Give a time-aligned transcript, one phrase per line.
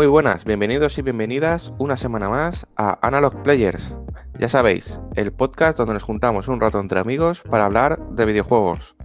[0.00, 3.94] Muy buenas, bienvenidos y bienvenidas una semana más a Analog Players.
[4.38, 8.96] Ya sabéis, el podcast donde nos juntamos un rato entre amigos para hablar de videojuegos.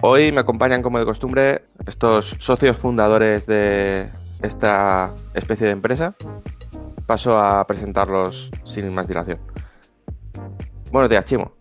[0.00, 4.08] Hoy me acompañan como de costumbre estos socios fundadores de
[4.40, 6.14] esta especie de empresa.
[7.04, 9.38] Paso a presentarlos sin más dilación.
[10.90, 11.52] Buenos días, Chimo.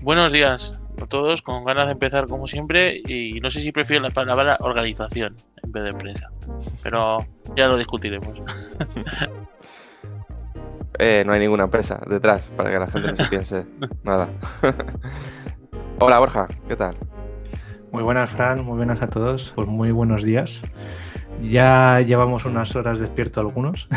[0.00, 4.02] Buenos días a todos, con ganas de empezar como siempre y no sé si prefiero
[4.02, 6.30] la palabra organización en vez de empresa,
[6.82, 7.18] pero
[7.56, 8.34] ya lo discutiremos.
[10.98, 13.66] Eh, no hay ninguna empresa detrás para que la gente no se piense
[14.02, 14.30] nada.
[16.00, 16.96] Hola Borja, ¿qué tal?
[17.92, 19.52] Muy buenas, Fran, muy buenas a todos.
[19.54, 20.62] Pues muy buenos días.
[21.42, 23.88] Ya llevamos unas horas despierto algunos,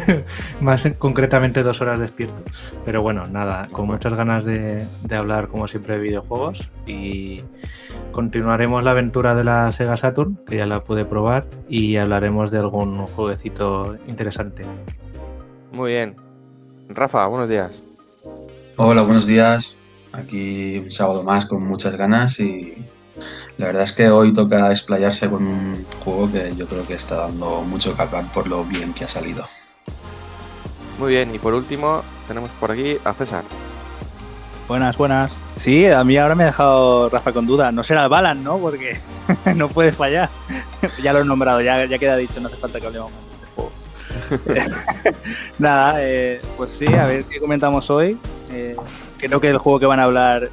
[0.60, 2.42] más en- concretamente dos horas despierto.
[2.84, 7.42] Pero bueno, nada, con muchas ganas de, de hablar como siempre de videojuegos y
[8.12, 12.58] continuaremos la aventura de la Sega Saturn, que ya la pude probar, y hablaremos de
[12.58, 14.64] algún jueguecito interesante.
[15.72, 16.16] Muy bien.
[16.88, 17.80] Rafa, buenos días.
[18.76, 19.82] Hola, buenos días.
[20.12, 22.74] Aquí un sábado más con muchas ganas y
[23.56, 27.16] la verdad es que hoy toca explayarse con un juego que yo creo que está
[27.16, 29.46] dando mucho que hablar por lo bien que ha salido.
[30.98, 33.44] Muy bien, y por último tenemos por aquí a César.
[34.68, 35.32] Buenas, buenas.
[35.56, 37.72] Sí, a mí ahora me ha dejado Rafa con duda.
[37.72, 38.58] No será el Balan, ¿no?
[38.58, 38.98] Porque
[39.56, 40.28] no puede fallar.
[41.02, 43.32] ya lo he nombrado, ya, ya queda dicho, no hace falta que hablemos más de
[43.32, 45.16] este juego.
[45.58, 48.18] Nada, eh, pues sí, a ver qué comentamos hoy.
[48.52, 48.76] Eh,
[49.16, 50.50] creo que el juego que van a hablar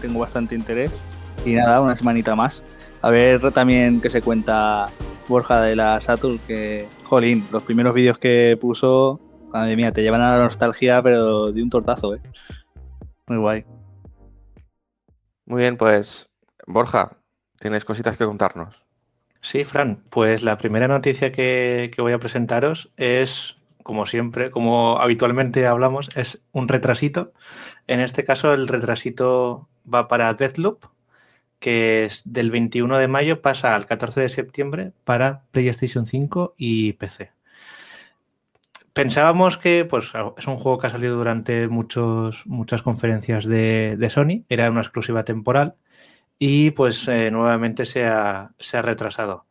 [0.00, 1.02] tengo bastante interés.
[1.48, 2.62] Y nada, una semanita más.
[3.00, 4.90] A ver también qué se cuenta
[5.28, 9.18] Borja de la Saturn, que, jolín, los primeros vídeos que puso,
[9.50, 12.20] madre mía, te llevan a la nostalgia, pero de un tortazo, ¿eh?
[13.28, 13.64] Muy guay.
[15.46, 16.28] Muy bien, pues
[16.66, 17.16] Borja,
[17.58, 18.84] tienes cositas que contarnos.
[19.40, 24.98] Sí, Fran, pues la primera noticia que, que voy a presentaros es, como siempre, como
[25.00, 27.32] habitualmente hablamos, es un retrasito.
[27.86, 30.84] En este caso, el retrasito va para Deathloop,
[31.58, 36.92] que es del 21 de mayo pasa al 14 de septiembre para PlayStation 5 y
[36.94, 37.32] PC.
[38.92, 44.44] Pensábamos que pues, es un juego que ha salido durante muchos, muchas conferencias de, Sony,
[44.48, 45.76] era una exclusiva temporal
[46.38, 49.46] y pues eh, nuevamente se ha, se ha retrasado.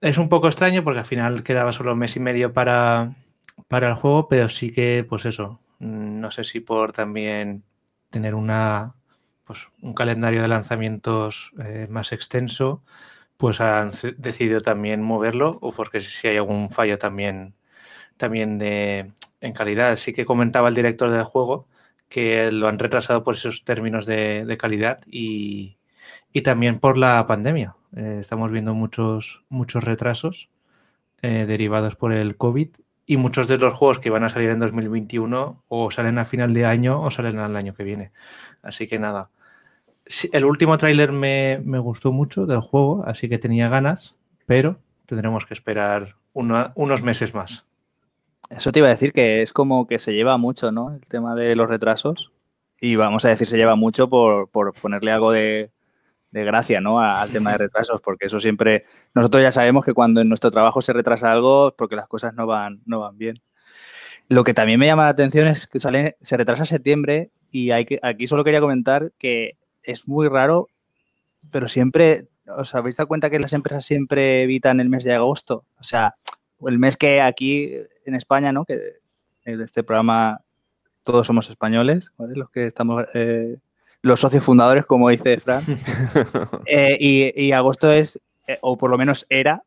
[0.00, 3.16] Es un poco extraño porque al final quedaba solo un mes y medio para,
[3.68, 7.64] para el juego, pero sí que, pues eso, mm, no sé si por también
[8.10, 8.94] tener una,
[9.50, 12.84] pues, un calendario de lanzamientos eh, más extenso,
[13.36, 17.54] pues han decidido también moverlo o porque si hay algún fallo también,
[18.16, 19.10] también de,
[19.40, 19.96] en calidad.
[19.96, 21.66] Sí que comentaba el director del juego
[22.08, 25.78] que lo han retrasado por esos términos de, de calidad y,
[26.32, 27.74] y también por la pandemia.
[27.96, 30.48] Eh, estamos viendo muchos, muchos retrasos
[31.22, 32.68] eh, derivados por el COVID
[33.04, 36.54] y muchos de los juegos que van a salir en 2021 o salen a final
[36.54, 38.12] de año o salen al año que viene.
[38.62, 39.30] Así que nada.
[40.32, 44.16] El último tráiler me, me gustó mucho del juego, así que tenía ganas,
[44.46, 47.64] pero tendremos que esperar una- unos meses más.
[48.48, 50.92] Eso te iba a decir que es como que se lleva mucho, ¿no?
[50.92, 52.32] El tema de los retrasos.
[52.80, 55.70] Y vamos a decir, se lleva mucho por, por ponerle algo de,
[56.32, 56.98] de gracia, ¿no?
[57.00, 58.82] A- Al tema de retrasos, porque eso siempre.
[59.14, 62.34] Nosotros ya sabemos que cuando en nuestro trabajo se retrasa algo es porque las cosas
[62.34, 63.34] no van, no van bien.
[64.28, 67.84] Lo que también me llama la atención es que sale, se retrasa septiembre y hay
[67.84, 70.68] que, aquí solo quería comentar que es muy raro,
[71.50, 75.64] pero siempre, ¿os habéis dado cuenta que las empresas siempre evitan el mes de agosto?
[75.78, 76.16] O sea,
[76.66, 77.70] el mes que aquí
[78.04, 78.64] en España, ¿no?
[78.64, 78.78] Que
[79.44, 80.42] en este programa
[81.02, 82.34] todos somos españoles, ¿vale?
[82.36, 83.56] Los que estamos, eh,
[84.02, 85.64] los socios fundadores, como dice Fran.
[86.66, 89.64] Eh, y, y agosto es, eh, o por lo menos era,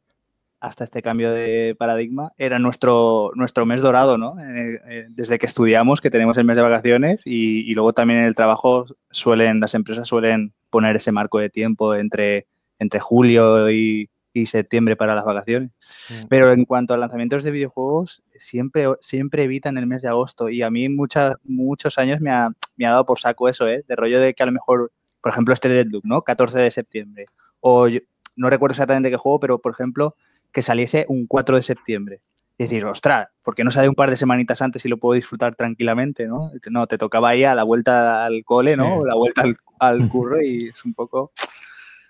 [0.63, 4.39] hasta este cambio de paradigma, era nuestro, nuestro mes dorado, ¿no?
[4.39, 8.21] Eh, eh, desde que estudiamos, que tenemos el mes de vacaciones y, y luego también
[8.21, 12.47] en el trabajo suelen, las empresas suelen poner ese marco de tiempo entre,
[12.79, 15.71] entre julio y, y septiembre para las vacaciones.
[16.09, 16.27] Mm.
[16.29, 20.61] Pero en cuanto a lanzamientos de videojuegos, siempre, siempre evitan el mes de agosto y
[20.61, 23.83] a mí muchas, muchos años me ha, me ha dado por saco eso, ¿eh?
[23.85, 24.93] De rollo de que a lo mejor
[25.23, 26.21] por ejemplo, este Deadloop, ¿no?
[26.21, 27.27] 14 de septiembre.
[27.61, 27.87] O
[28.35, 30.15] no recuerdo exactamente qué juego, pero por ejemplo,
[30.53, 32.21] que saliese un 4 de septiembre.
[32.57, 35.15] Y decir, ostras, ¿por qué no sale un par de semanitas antes y lo puedo
[35.15, 36.51] disfrutar tranquilamente, no?
[36.69, 38.97] No, te tocaba ahí a la vuelta al cole, ¿no?
[38.97, 39.43] O la vuelta
[39.79, 41.31] al, curro y es un poco,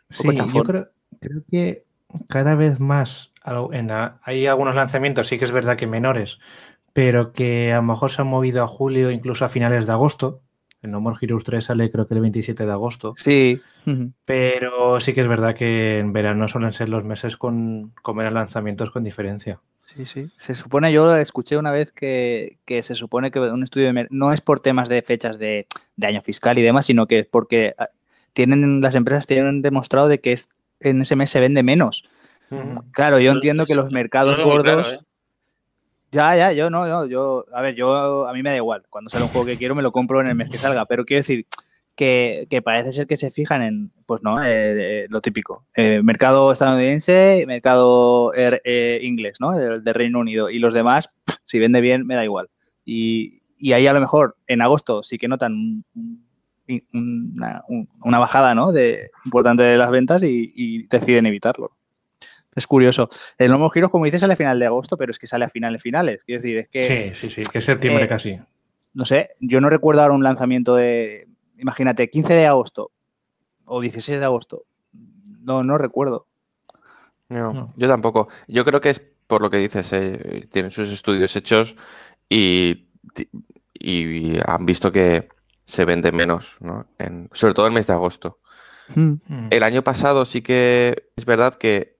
[0.10, 0.90] sí, yo creo,
[1.48, 1.86] que
[2.28, 3.31] cada vez más
[4.24, 6.39] hay algunos lanzamientos, sí que es verdad que menores,
[6.92, 10.42] pero que a lo mejor se han movido a julio, incluso a finales de agosto.
[10.83, 13.13] El No More Heroes 3 sale creo que el 27 de agosto.
[13.18, 13.62] Sí.
[14.25, 18.33] Pero sí que es verdad que en verano suelen ser los meses con, con menos
[18.33, 19.59] lanzamientos con diferencia.
[19.95, 20.31] Sí, sí.
[20.38, 24.41] Se supone, yo escuché una vez que, se supone que un estudio de no es
[24.41, 25.68] por temas de fechas de,
[26.01, 27.89] año fiscal y demás, sino que es porque ah,
[28.33, 30.38] tienen las empresas tienen demostrado de que
[30.81, 32.03] en ese mes se vende menos.
[32.91, 34.94] Claro, yo entiendo que los mercados gordos.
[34.94, 35.00] ¿eh?
[36.13, 38.83] Ya, ya, yo no, yo, yo, a ver, yo a mí me da igual.
[38.89, 41.06] Cuando sale un juego que quiero me lo compro en el mes que salga, pero
[41.06, 41.48] quiero decir
[41.95, 45.65] que, parece ser que se fijan en, pues no, eh, lo típico.
[45.75, 49.60] Eh, mercado estadounidense, mercado er, eh, inglés, ¿no?
[49.60, 50.50] El de Reino Unido.
[50.50, 51.10] Y los demás,
[51.44, 52.50] si vende bien, me da igual.
[52.86, 53.42] Y,
[53.74, 55.83] ahí a lo mejor en agosto sí que notan
[56.94, 58.71] una, bajada, ¿no?
[59.25, 61.71] Importante de las ventas y, deciden evitarlo.
[62.55, 63.09] Es curioso.
[63.38, 65.50] El Lomo Giros, como dices, sale a final de agosto, pero es que sale a
[65.50, 66.23] finales finales.
[66.25, 67.13] Quiero decir, es que.
[67.13, 68.39] Sí, sí, sí, que es septiembre casi.
[68.94, 71.27] No sé, yo no recuerdo ahora un lanzamiento de
[71.63, 72.91] imagínate, 15 de agosto
[73.65, 74.65] o 16 de agosto.
[75.41, 76.27] No, no recuerdo.
[77.29, 78.27] No, yo tampoco.
[78.47, 81.75] Yo creo que es por lo que dices, eh, tienen sus estudios hechos
[82.29, 82.89] y,
[83.73, 85.29] y, han visto que
[85.65, 86.88] se vende menos, ¿no?
[87.00, 88.39] En, sobre todo el mes de agosto.
[88.94, 89.15] Hmm.
[89.50, 91.93] El año pasado sí que es verdad que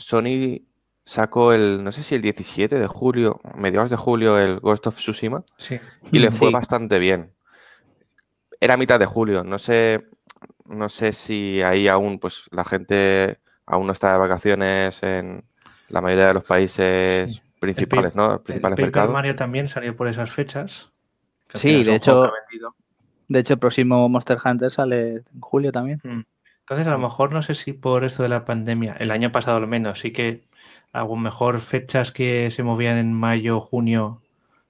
[0.00, 0.62] Sony
[1.04, 4.96] sacó el, no sé si el 17 de julio, mediados de julio, el Ghost of
[4.96, 5.44] Tsushima.
[6.12, 7.32] Y le fue bastante bien
[8.60, 9.42] era mitad de julio.
[9.42, 10.06] No sé,
[10.66, 15.42] no sé si ahí aún, pues la gente aún no está de vacaciones en
[15.88, 18.28] la mayoría de los países principales, ¿no?
[18.32, 19.12] Los principales el mercados.
[19.12, 20.88] Mario también salió por esas fechas.
[21.54, 22.30] Sí, de hecho,
[23.26, 26.00] de hecho, el próximo Monster Hunter sale en julio también.
[26.04, 26.20] Mm.
[26.70, 29.56] Entonces, a lo mejor no sé si por esto de la pandemia, el año pasado
[29.56, 30.44] al menos, sí que
[30.92, 34.22] algún mejor fechas que se movían en mayo, junio,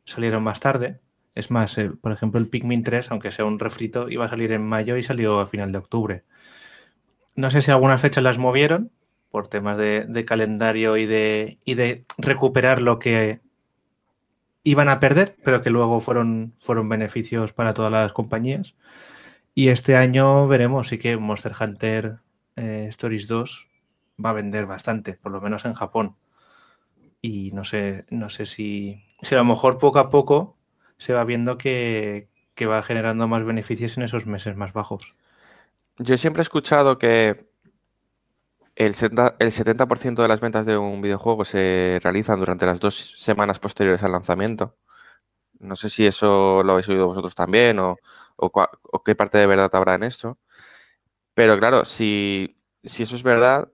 [0.07, 0.99] salieron más tarde.
[1.35, 4.67] Es más, por ejemplo, el Pikmin 3, aunque sea un refrito, iba a salir en
[4.67, 6.25] mayo y salió a final de octubre.
[7.37, 8.91] No sé si algunas fechas las movieron
[9.31, 13.41] por temas de, calendario y de, y de recuperar lo que
[14.65, 18.75] iban a perder, pero que luego fueron, fueron beneficios para todas las compañías.
[19.55, 22.19] Y este año veremos, sí que Monster Hunter
[22.57, 23.69] eh, Stories 2
[24.25, 26.17] va a vender bastante, por lo menos en Japón.
[27.21, 30.57] Y no sé, no sé si, si a lo mejor poco a poco
[30.99, 32.29] se va viendo que,
[32.61, 35.15] va generando más beneficios en esos meses más bajos.
[35.97, 37.49] Yo siempre he escuchado que
[38.77, 44.03] el 70%, de las ventas de un videojuego se realizan durante las dos semanas posteriores
[44.03, 44.77] al lanzamiento.
[45.59, 47.97] No sé si eso lo habéis oído vosotros también o,
[49.05, 50.39] qué parte de verdad habrá en esto.
[51.35, 53.71] Pero claro, si, si eso es verdad,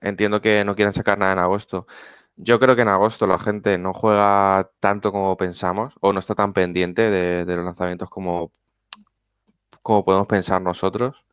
[0.00, 1.86] entiendo que no quieran sacar nada en agosto.
[2.36, 6.34] Yo creo que en agosto la gente no juega tanto como pensamos o no está
[6.34, 8.52] tan pendiente de, los lanzamientos como,
[9.82, 11.24] como podemos pensar nosotros.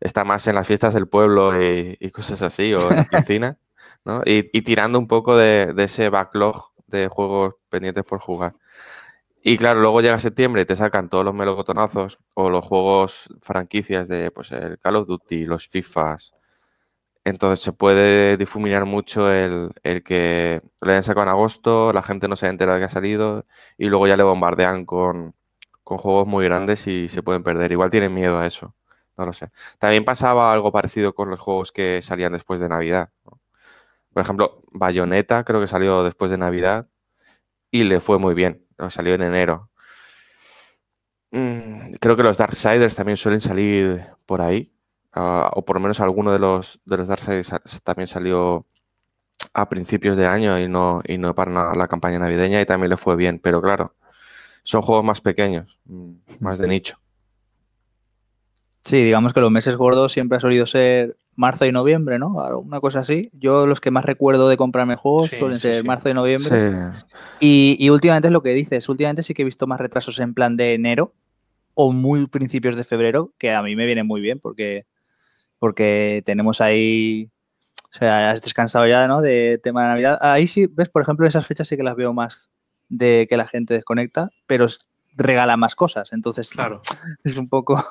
[0.00, 3.58] Está más en las fiestas del pueblo y, cosas así, o en la piscina,
[4.04, 4.22] ¿no?
[4.24, 8.54] Y, tirando un poco de, ese backlog de juegos pendientes por jugar.
[9.42, 14.08] Y claro, luego llega septiembre y te sacan todos los melocotonazos o los juegos franquicias
[14.08, 16.34] de pues el Call of Duty, los FIFAs,
[17.28, 22.36] entonces se puede difuminar mucho el, que lo hayan sacado en agosto, la gente no
[22.36, 23.44] se entera de que ha salido
[23.76, 25.34] y luego ya le bombardean con,
[25.84, 27.72] juegos muy grandes y se pueden perder.
[27.72, 28.74] Igual tienen miedo a eso,
[29.16, 29.50] no lo sé.
[29.78, 33.10] También pasaba algo parecido con los juegos que salían después de Navidad.
[34.12, 36.88] Por ejemplo, Bayonetta creo que salió después de Navidad
[37.70, 38.67] y le fue muy bien.
[38.88, 39.70] Salió en enero.
[41.30, 44.72] Mm, creo que los Darksiders también suelen salir por ahí.
[45.12, 47.44] Ah, o por lo menos alguno de los, de los Darkseid
[47.82, 48.66] también salió
[49.54, 52.96] a principios de año y no, y no para la campaña navideña y también le
[52.96, 53.94] fue bien, pero claro,
[54.62, 56.98] son juegos más pequeños, mm, más de nicho.
[58.84, 62.34] Sí, digamos que los meses gordos siempre ha solido ser marzo y noviembre, ¿no?
[62.58, 63.30] Una cosa así.
[63.32, 66.72] Yo los que más recuerdo de comprarme juegos suelen ser marzo y noviembre.
[67.38, 70.34] Y, y, últimamente es lo que dices, últimamente sí que he visto más retrasos en
[70.34, 71.14] plan de enero
[71.74, 74.84] o muy principios de febrero, que a mí me viene muy bien porque
[75.60, 77.30] porque tenemos ahí,
[77.84, 79.20] o sea, has descansado ya, ¿no?
[79.20, 80.18] De tema de Navidad.
[80.20, 82.50] Ahí sí, ves, por ejemplo, esas fechas sí que las veo más
[82.88, 84.66] de que la gente desconecta, pero
[85.18, 86.12] regala más cosas.
[86.12, 86.80] Entonces, Claro.
[87.24, 87.82] es un poco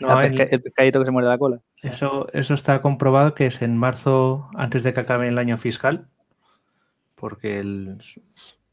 [0.00, 1.58] No, el- pesca- el pescadito que se muerde la cola.
[1.82, 6.08] Eso, eso está comprobado que es en marzo, antes de que acabe el año fiscal,
[7.14, 7.98] porque el-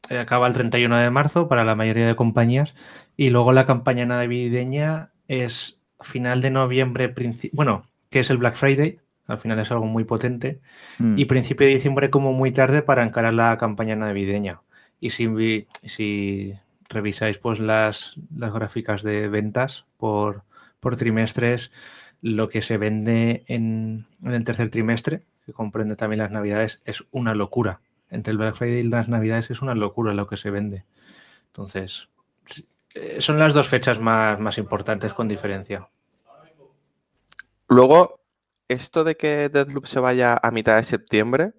[0.08, 2.74] eh, acaba el 31 de marzo para la mayoría de compañías,
[3.16, 7.12] y luego la campaña navideña es final de noviembre,
[7.52, 10.60] bueno, que es el Black Friday, al final es algo muy potente,
[10.98, 11.18] Mm.
[11.18, 14.60] y principio de diciembre como muy tarde para encarar la campaña navideña.
[15.00, 16.54] Y si
[16.88, 20.42] revisáis pues las, las gráficas de ventas por,
[20.80, 21.72] por trimestres,
[22.22, 27.04] lo que se vende en, en el tercer trimestre, que comprende también las navidades, es
[27.10, 27.80] una locura.
[28.10, 30.84] Entre el Black Friday y las navidades es una locura lo que se vende.
[31.48, 32.08] Entonces,
[32.94, 35.88] eh, son las dos fechas más, más importantes con diferencia.
[37.68, 38.20] Luego,
[38.68, 41.52] esto de que Deathloop se vaya a mitad de septiembre,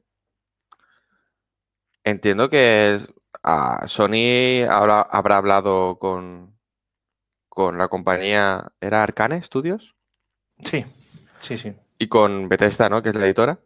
[2.03, 3.09] entiendo que es-
[3.47, 6.57] a Sony habrá, habrá hablado con,
[7.47, 9.95] con la compañía, ¿era Arcane Studios?
[10.63, 10.85] Sí,
[11.39, 11.73] sí, sí.
[11.97, 13.01] Y con Bethesda, ¿no?
[13.01, 13.59] Que es la editora.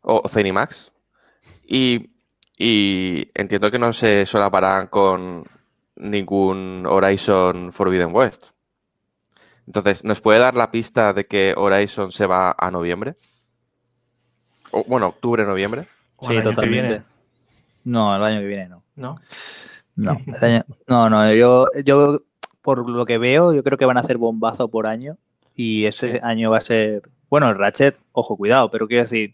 [0.00, 0.92] O Zenimax.
[1.66, 2.10] Y,
[2.56, 5.44] y entiendo que no se solaparán con
[5.96, 8.48] ningún Horizon Forbidden West.
[9.66, 13.16] Entonces, ¿nos puede dar la pista de que Horizon se va a noviembre?
[14.70, 15.88] O, bueno, octubre, noviembre.
[16.16, 17.02] O Sí, totalmente.
[17.86, 18.82] No, el año que viene no.
[18.96, 19.16] ¿no?
[19.94, 20.10] No,
[20.42, 22.18] año- no, no, yo, yo
[22.62, 25.16] por lo que veo, yo creo que van a hacer bombazo por año
[25.54, 26.18] y este Sí.
[26.22, 29.32] año va a ser, bueno, el Ratchet, ojo, cuidado, pero quiero decir,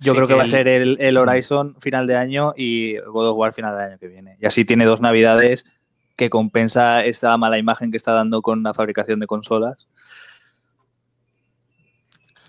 [0.00, 2.52] yo Sí, creo que, que va a el- ser el, el Horizon final de año
[2.56, 4.36] y God of War final de año que viene.
[4.40, 5.64] Y así tiene dos navidades
[6.16, 9.88] que compensa esta mala imagen que está dando con la fabricación de consolas.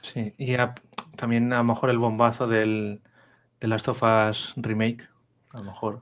[0.02, 0.76] Sí, y a-
[1.16, 3.02] también a lo mejor el bombazo del,
[3.62, 5.08] de Last of Us Remake,
[5.54, 6.02] a lo mejor.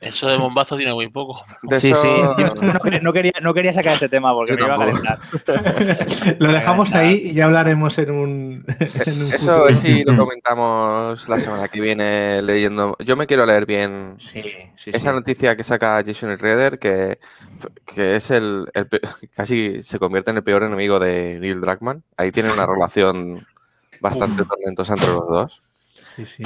[0.00, 1.42] Eso de bombazo tiene muy poco.
[1.62, 2.36] De sí, eso- sí, no,
[2.84, 5.18] quería- no quería, no quería sacar este tema porque Yo me iba a calentar.
[6.38, 8.64] Lo dejamos ahí y ya hablaremos en un,
[9.06, 9.74] en un Eso futuro.
[9.74, 12.96] sí lo comentamos la semana que viene leyendo.
[13.00, 14.40] Yo me quiero leer bien Sí,
[14.76, 15.16] sí, esa sí.
[15.16, 17.18] noticia que saca Jason Redder, que,
[17.84, 18.88] que es el, el
[19.34, 22.04] casi se convierte en el peor enemigo de Neil Druckmann.
[22.16, 23.44] Ahí tienen una relación
[24.00, 25.62] bastante tormentosa entre los dos.
[26.18, 26.42] Sí, sí.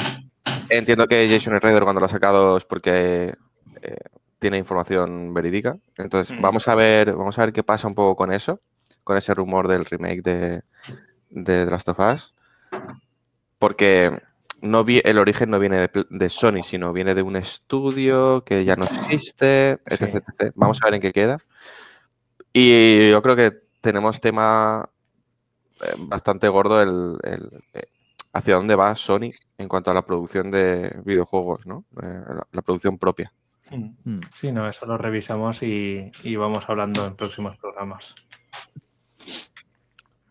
[0.68, 3.34] Entiendo que Jason Redder cuando lo ha sacado es porque
[3.82, 3.96] eh,
[4.38, 5.78] tiene información verídica.
[5.96, 6.42] Entonces, Mm.
[6.42, 8.60] vamos a ver, vamos a ver qué pasa un poco con eso,
[9.02, 10.62] con ese rumor del remake de,
[11.30, 12.34] de The Last of Us.
[13.58, 14.20] Porque
[14.60, 18.76] no vi- el origen no viene de, Sony, sino viene de un estudio que ya
[18.76, 20.16] no existe, etc, Sí.
[20.18, 20.52] etc.
[20.54, 21.38] Vamos a ver en qué queda.
[22.52, 24.88] Y yo creo que tenemos tema
[25.80, 27.64] eh, bastante gordo el, el,
[28.32, 31.84] hacia dónde va Sony en cuanto a la producción de videojuegos, ¿no?
[32.02, 33.32] Eh, la, la producción propia.
[33.70, 33.90] Mm.
[34.04, 34.20] Mm.
[34.34, 38.14] Sí, no, eso lo revisamos y, y vamos hablando en próximos programas.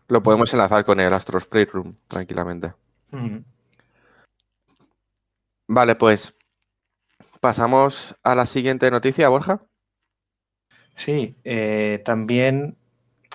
[0.08, 2.74] Lo podemos enlazar con el Astros Playroom tranquilamente.
[3.10, 3.38] Mm.
[5.68, 6.34] Vale, pues
[7.40, 9.62] pasamos a la siguiente noticia, Borja.
[10.96, 12.76] Sí, eh, también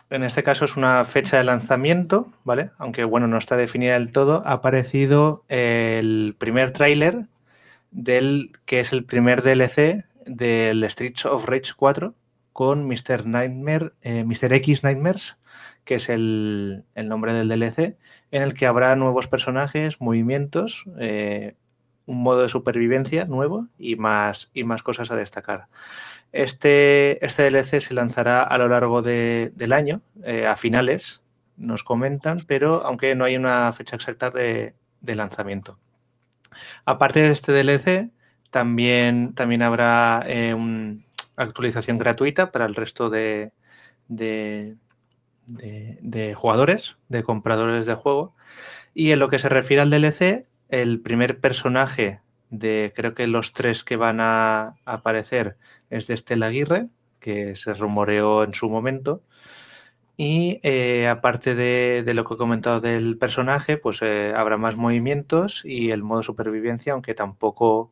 [0.09, 2.71] en este caso es una fecha de lanzamiento, ¿vale?
[2.77, 4.41] Aunque bueno, no está definida del todo.
[4.45, 7.25] Ha aparecido el primer tráiler
[7.91, 12.13] del que es el primer DLC del Streets of Rage 4
[12.53, 13.25] con Mr.
[13.25, 14.53] Nightmare, eh, Mr.
[14.53, 15.37] X Nightmares,
[15.83, 17.97] que es el, el nombre del DLC,
[18.31, 21.55] en el que habrá nuevos personajes, movimientos, eh,
[22.07, 25.67] un modo de supervivencia nuevo y más, y más cosas a destacar.
[26.31, 31.21] Este, este DLC se lanzará a lo largo de- del año, eh, a finales,
[31.57, 35.79] nos comentan, pero aunque no hay una fecha exacta de, lanzamiento.
[36.85, 38.09] Aparte de este DLC,
[38.51, 40.97] también, también habrá eh, una
[41.37, 43.51] actualización gratuita para el resto de-
[44.07, 44.75] de
[46.35, 48.35] jugadores, de compradores de juego.
[48.93, 53.53] Y en lo que se refiere al DLC, el primer personaje de creo que los
[53.53, 55.57] tres que van a aparecer
[55.89, 56.87] es de Estela Aguirre,
[57.19, 59.23] que se rumoreó en su momento.
[60.17, 65.63] Y eh, aparte de, lo que he comentado del personaje, pues eh, habrá más movimientos
[65.63, 67.91] y el modo supervivencia, aunque tampoco,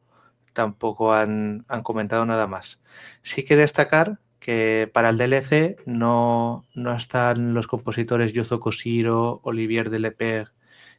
[0.54, 2.80] tampoco han, han comentado nada más.
[3.22, 9.90] Sí que destacar que para el DLC no, no están los compositores Yuzo Koshiro, Olivier
[9.90, 10.50] Delepeg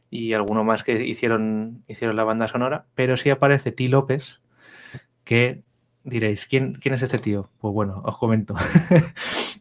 [0.09, 3.89] y alguno más que hicieron, hicieron la banda sonora, pero sí aparece T.
[3.89, 4.41] López,
[5.23, 5.63] que
[6.03, 7.49] diréis, ¿quién, quién es este tío?
[7.59, 8.55] Pues bueno, os comento.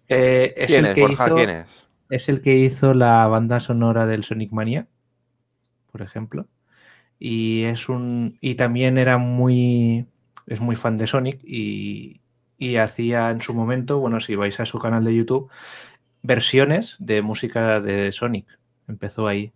[0.08, 1.26] Eh, es ¿Quién el es, que Borja?
[1.26, 1.88] hizo- ¿Quién es?
[2.10, 4.86] es el que hizo la banda sonora del Sonic Mania,
[5.90, 6.46] por ejemplo.
[7.18, 8.38] Y es un.
[8.40, 10.06] Y también era muy.
[10.46, 12.20] es muy fan de Sonic y,
[12.58, 15.50] y hacía en su momento, bueno, si vais a su canal de YouTube,
[16.22, 18.46] versiones de música de Sonic.
[18.88, 19.52] Empezó ahí.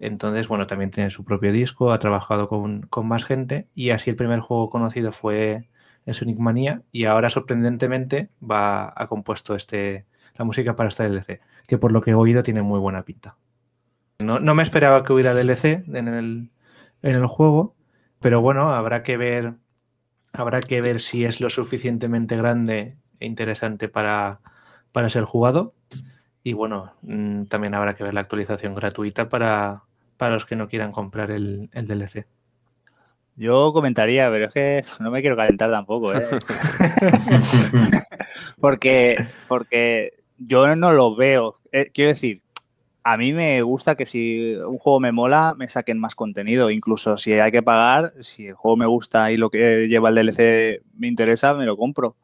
[0.00, 4.16] Entonces, bueno, también tiene su propio disco, ha trabajado con, más gente y así el
[4.16, 5.68] primer juego conocido fue
[6.10, 6.38] Sonic
[6.90, 12.00] y ahora sorprendentemente va ha compuesto este la música para este DLC, que por lo
[12.00, 13.36] que he oído tiene muy buena pinta.
[14.20, 16.50] No, no me esperaba que hubiera DLC en el,
[17.02, 17.76] en el juego,
[18.20, 19.54] pero bueno, habrá que ver
[20.32, 24.40] habrá que ver si es lo suficientemente grande e interesante para,
[24.92, 25.74] para ser jugado.
[26.42, 29.82] Y bueno, mm, también habrá que ver la actualización gratuita para,
[30.20, 32.26] para los que no quieran comprar el, DLC.
[33.36, 36.20] Yo comentaría, pero es que no me quiero calentar tampoco, ¿eh?
[38.60, 39.16] porque,
[39.48, 41.58] porque yo no lo veo.
[41.72, 42.42] Eh, quiero decir,
[43.02, 46.70] a mí me gusta que si un juego me mola, me saquen más contenido.
[46.70, 50.16] Incluso si hay que pagar, si el juego me gusta y lo que lleva el
[50.16, 52.18] DLC me interesa, me lo compro.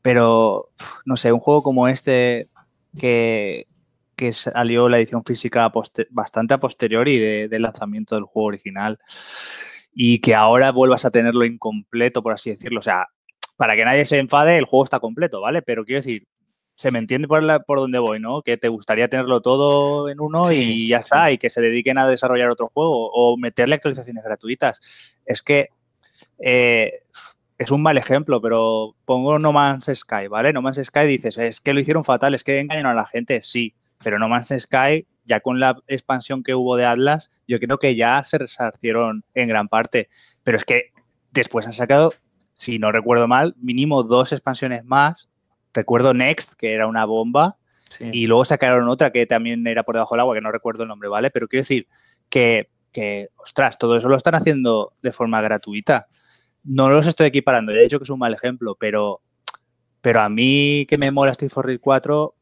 [0.00, 0.70] Pero,
[1.04, 2.48] no sé, un juego como este
[2.98, 3.66] que,
[4.16, 5.70] que salió la edición física
[6.10, 8.98] bastante a posteriori del lanzamiento del juego original
[9.92, 12.80] y que ahora vuelvas a tenerlo incompleto, por así decirlo.
[12.80, 13.08] O sea,
[13.56, 15.62] para que nadie se enfade, el juego está completo, ¿vale?
[15.62, 16.26] Pero quiero decir,
[16.74, 18.42] se me entiende por, la, por dónde voy, ¿no?
[18.42, 22.06] Que te gustaría tenerlo todo en uno y ya está, y que se dediquen a
[22.06, 25.18] desarrollar otro juego o meterle actualizaciones gratuitas.
[25.24, 25.70] Es que
[26.38, 26.92] eh,
[27.58, 30.52] es un mal ejemplo, pero pongo No Man's Sky, ¿vale?
[30.52, 33.40] No Man's Sky dices, es que lo hicieron fatal, es que engañaron a la gente,
[33.40, 37.78] sí, pero No Man's Sky, ya con la expansión que hubo de Atlas, yo creo
[37.78, 40.08] que ya se resarcieron en gran parte,
[40.44, 40.92] pero es que
[41.32, 42.12] después han sacado,
[42.54, 45.28] si no recuerdo mal, mínimo dos expansiones más.
[45.74, 47.58] Recuerdo Next, que era una bomba,
[48.00, 50.88] y luego sacaron otra que también era por debajo del agua, que no recuerdo el
[50.88, 51.30] nombre, ¿vale?
[51.30, 51.88] Pero quiero decir
[52.28, 56.06] que, que ostras, todo eso lo están haciendo de forma gratuita
[56.66, 59.22] no los estoy equiparando, ya he dicho que es un mal ejemplo, pero,
[60.00, 62.34] pero a mí que me mola Street Fighter 4,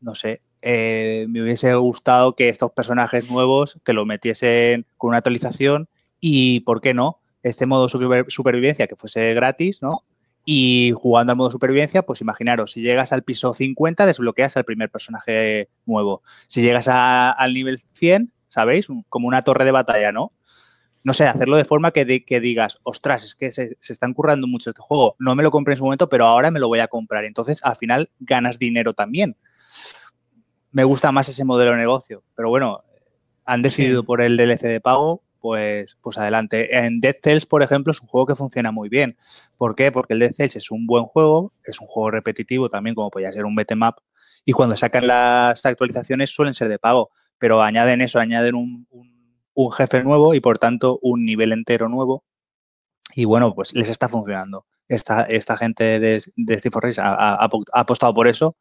[0.00, 5.18] no sé, eh, me hubiese gustado que estos personajes nuevos te lo metiesen con una
[5.18, 5.88] actualización
[6.20, 7.18] y, ¿por qué no?
[7.42, 10.04] Este modo supervivencia que fuese gratis, ¿no?
[10.44, 14.90] Y jugando al modo supervivencia, pues imaginaros, si llegas al piso 50, desbloqueas al primer
[14.90, 16.22] personaje nuevo.
[16.46, 18.88] Si llegas al nivel 100, ¿sabéis?
[19.08, 20.32] Como una torre de batalla, ¿no?
[21.04, 24.82] no sé, hacerlo de forma que, digas, ostras, es que se, están currando mucho este
[24.82, 27.24] juego, no me lo compré en su momento, pero ahora me lo voy a comprar.
[27.24, 29.36] Entonces, al final, ganas dinero también.
[30.72, 32.82] Me gusta más ese modelo de negocio, pero bueno,
[33.44, 36.76] han decidido por el DLC de pago, pues, pues adelante.
[36.78, 39.16] En Dead Cells, por ejemplo, es un juego que funciona muy bien.
[39.56, 39.92] ¿Por qué?
[39.92, 43.32] Porque el Dead Cells es un buen juego, es un juego repetitivo también, como podría
[43.32, 43.80] ser un beat'em
[44.44, 48.86] y cuando sacan las actualizaciones suelen ser de pago, pero añaden eso, añaden un
[49.54, 52.24] un jefe nuevo y por tanto un nivel entero nuevo.
[53.14, 54.66] Y bueno, pues les está funcionando.
[54.88, 58.56] Esta, esta gente de, de Steve Race ha, apostado por eso,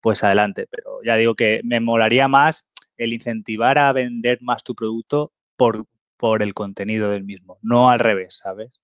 [0.00, 0.66] pues adelante.
[0.70, 2.64] Pero ya digo que me molaría más
[2.96, 8.00] el incentivar a vender más tu producto por, por el contenido del mismo, no al
[8.00, 8.80] revés, ¿sabes?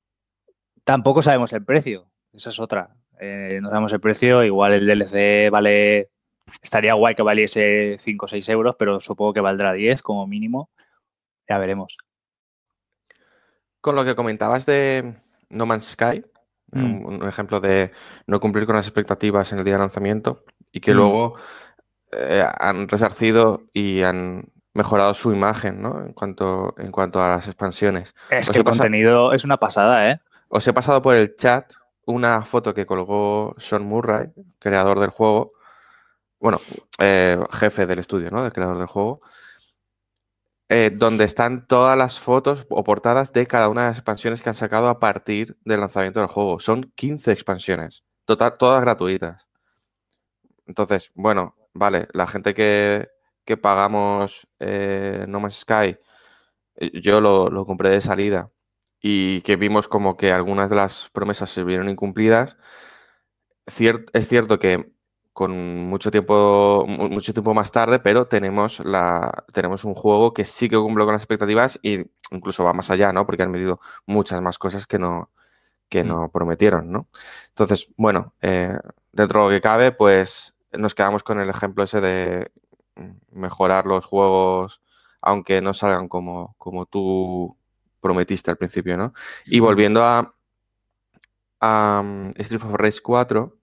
[0.84, 2.96] Tampoco sabemos el precio, esa es otra.
[3.20, 6.10] Eh, no sabemos el precio, igual el DLC vale,
[6.62, 10.70] estaría guay que valiese 5 o 6 euros, pero supongo que valdrá 10 como mínimo.
[11.48, 11.96] Ya veremos.
[13.80, 15.14] Con lo que comentabas de
[15.50, 16.24] No Man's Sky,
[16.72, 17.04] mm.
[17.04, 17.92] un, ejemplo de
[18.26, 20.44] no cumplir con las expectativas en el día de lanzamiento
[20.74, 20.96] y que mm.
[20.96, 21.36] luego
[22.12, 26.04] eh, han resarcido y han mejorado su imagen, ¿no?
[26.04, 28.14] En cuanto, en cuanto a las expansiones.
[28.28, 30.20] Es que el contenido es una pasada, ¿eh?
[30.48, 31.72] Os he pasado por el chat
[32.06, 35.52] una foto que colgó Sean Murray, creador del juego,
[36.40, 36.60] bueno,
[36.98, 38.42] eh, jefe del estudio, ¿no?
[38.42, 39.20] Del creador del juego,
[40.68, 44.48] eh, donde están todas las fotos o portadas de cada una de las expansiones que
[44.48, 46.58] han sacado a partir del lanzamiento del juego.
[46.58, 49.46] Son 15 expansiones, total, todas gratuitas.
[50.66, 53.08] Entonces, bueno, vale, la gente que,
[53.60, 55.98] pagamos eh, No Man's Sky,
[56.76, 58.50] eh, yo lo, compré de salida
[59.00, 62.56] y que vimos como que algunas de las promesas se vieron incumplidas.
[64.12, 64.94] es cierto que
[65.34, 65.52] con
[65.88, 70.76] mucho tiempo, mucho tiempo más tarde, pero tenemos, la, tenemos un juego que sí que
[70.76, 73.26] cumple con las expectativas e incluso va más allá, ¿no?
[73.26, 75.32] Porque han medido muchas más cosas que no,
[75.88, 76.08] que mm.
[76.08, 77.08] no prometieron, ¿no?
[77.48, 78.78] Entonces, bueno, eh,
[79.12, 82.52] dentro de lo que cabe, pues nos quedamos con el ejemplo ese de
[83.32, 84.80] mejorar los juegos
[85.26, 87.56] aunque no salgan como, como tú
[88.00, 89.14] prometiste al principio, ¿no?
[89.46, 90.34] Y volviendo a,
[91.60, 93.56] a mm, Street of Race 4,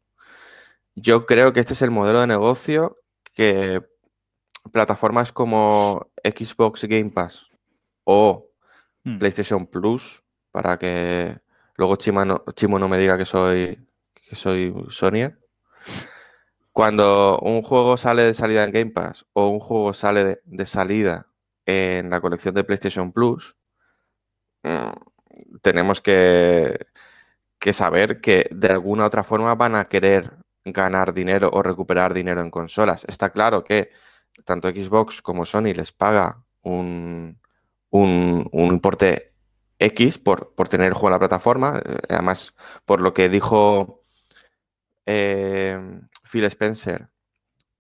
[0.95, 2.97] yo creo que este es el modelo de negocio
[3.35, 3.85] que
[4.71, 7.51] plataformas como Xbox Game Pass
[8.05, 8.49] o
[9.03, 9.19] hmm.
[9.19, 11.39] PlayStation Plus, para que
[11.75, 15.39] luego Chima no- Chimo no me diga que soy, que soy Sonyer.
[16.73, 21.27] Cuando un juego sale de salida en Game Pass o un juego sale de, salida
[21.65, 23.57] en la colección de PlayStation Plus,
[24.63, 24.91] mm,
[25.61, 26.87] tenemos que,
[27.73, 30.31] saber que de alguna otra forma van a querer
[30.65, 33.05] ganar dinero o recuperar dinero en consolas.
[33.05, 33.89] Está claro que
[34.45, 37.39] tanto Xbox como Sony les paga un,
[37.89, 39.31] un, un importe
[39.79, 41.81] X por, por tener el juego en la plataforma.
[41.85, 42.55] Eh, Además,
[42.85, 44.01] por lo que dijo
[45.05, 45.79] eh,
[46.31, 47.09] Phil Spencer,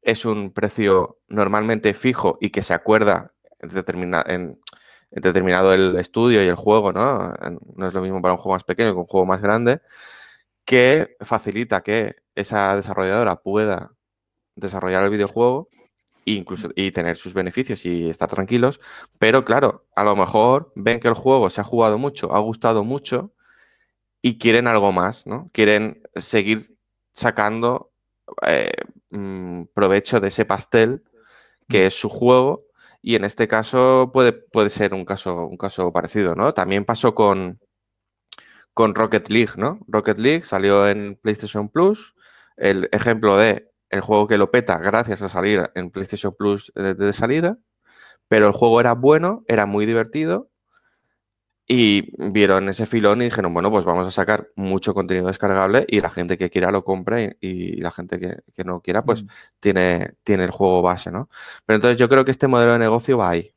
[0.01, 3.71] es un precio normalmente fijo y que se acuerda en,
[4.27, 4.59] en-
[5.11, 7.33] determinado el estudio y el juego, ¿no?
[7.75, 9.81] No es lo mismo para un juego más pequeño que un juego más grande,
[10.65, 13.93] que facilita que esa desarrolladora pueda
[14.55, 15.69] desarrollar el videojuego
[16.25, 18.81] e incluso y tener sus beneficios y estar tranquilos.
[19.19, 22.83] Pero claro, a lo mejor ven que el juego se ha jugado mucho, ha gustado
[22.85, 23.33] mucho
[24.21, 25.49] y quieren algo más, ¿no?
[25.53, 26.75] Quieren seguir
[27.13, 27.90] sacando
[28.47, 28.71] eh,
[29.09, 31.03] mm, provecho de ese pastel
[31.67, 32.65] que es su juego
[33.01, 36.53] y en este caso puede, puede ser un caso, un caso parecido, ¿no?
[36.53, 37.59] También pasó con,
[38.73, 39.79] con Rocket League, ¿no?
[39.87, 42.15] Rocket League salió en PlayStation Plus,
[42.57, 46.93] el ejemplo de el juego que lo peta gracias a salir en PlayStation Plus de,
[46.93, 47.57] de salida,
[48.27, 50.50] pero el juego era bueno, era muy divertido
[51.73, 56.01] y vieron ese filón y dijeron, bueno, pues vamos a sacar mucho contenido descargable y
[56.01, 59.23] la gente que quiera lo compra y, y la gente que, que no quiera, pues
[59.23, 59.27] Mm.
[59.59, 61.29] tiene, tiene el juego base, ¿no?
[61.65, 63.53] Pero entonces yo creo que este modelo de negocio va ahí.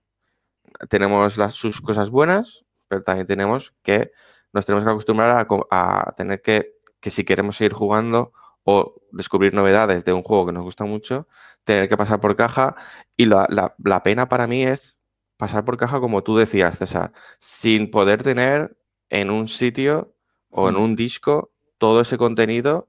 [0.88, 4.12] Tenemos las, sus cosas buenas, pero también tenemos que
[4.52, 5.30] nos tenemos que acostumbrar
[5.70, 8.32] a, a tener que, que si queremos seguir jugando
[8.64, 11.26] o descubrir novedades de un juego que nos gusta mucho,
[11.64, 12.76] tener que pasar por caja.
[13.16, 14.96] Y la, la- la pena para mí es
[15.36, 18.76] pasar por caja, como tú decías, César, sin poder tener
[19.10, 20.14] en un sitio
[20.50, 22.88] o en un disco todo ese contenido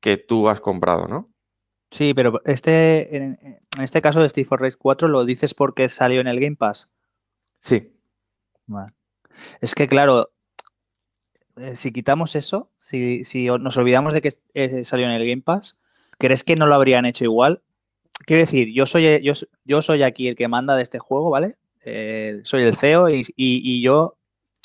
[0.00, 1.30] que tú has comprado, ¿no?
[1.90, 5.88] Sí, pero este, en, en este caso de Steve for Race 4, ¿lo dices porque
[5.88, 6.88] salió en el Game Pass?
[7.58, 7.92] Sí.
[9.60, 10.32] Es que, claro,
[11.56, 15.42] eh, si quitamos eso, si, si nos olvidamos de que eh, salió en el Game
[15.42, 15.76] Pass,
[16.18, 17.62] ¿crees que no lo habrían hecho igual?
[18.26, 19.32] Quiero decir, yo soy, yo,
[19.64, 21.56] yo soy aquí el que manda de este juego, ¿vale?
[21.84, 24.16] Eh, soy el CEO y, y- y yo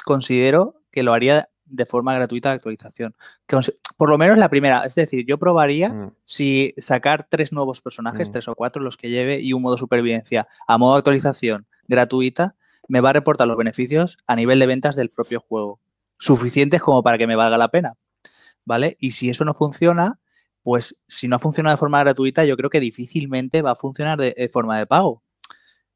[0.05, 3.13] considero que lo haría de forma gratuita la actualización.
[3.47, 4.85] Cons- Por lo menos la primera.
[4.85, 8.31] Es decir, yo probaría Mm, si sacar tres nuevos personajes, Mm.
[8.31, 12.55] tres o cuatro, los que lleve, y un modo supervivencia a modo actualización gratuita,
[12.87, 15.79] me va a reportar los beneficios a nivel de ventas del propio juego.
[16.19, 17.95] Suficientes como para que me valga la pena.
[18.65, 18.95] ¿Vale?
[18.99, 20.19] Y si eso no funciona,
[20.61, 24.33] pues si no funciona de forma gratuita, yo creo que difícilmente va a funcionar de,
[24.37, 25.23] de forma de pago.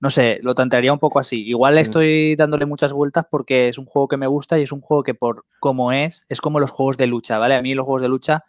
[0.01, 1.45] No sé, lo tantearía un poco así.
[1.47, 1.77] Igual Mm.
[1.77, 5.03] estoy dándole muchas vueltas porque es un juego que me gusta y es un juego
[5.03, 7.55] que por como es, es como los juegos de lucha, ¿vale?
[7.55, 8.43] A mí los juegos de lucha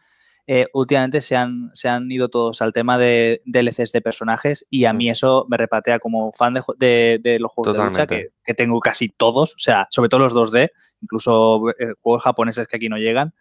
[0.48, 4.86] eh, últimamente se han, se han ido todos al tema de DLCs de personajes y
[4.86, 8.28] a mí eso me repatea como fan de, de- de los juegos de lucha, que,
[8.44, 12.76] que tengo casi todos, o sea, sobre todo los 2D, incluso eh, juegos japoneses que
[12.76, 13.34] aquí no llegan,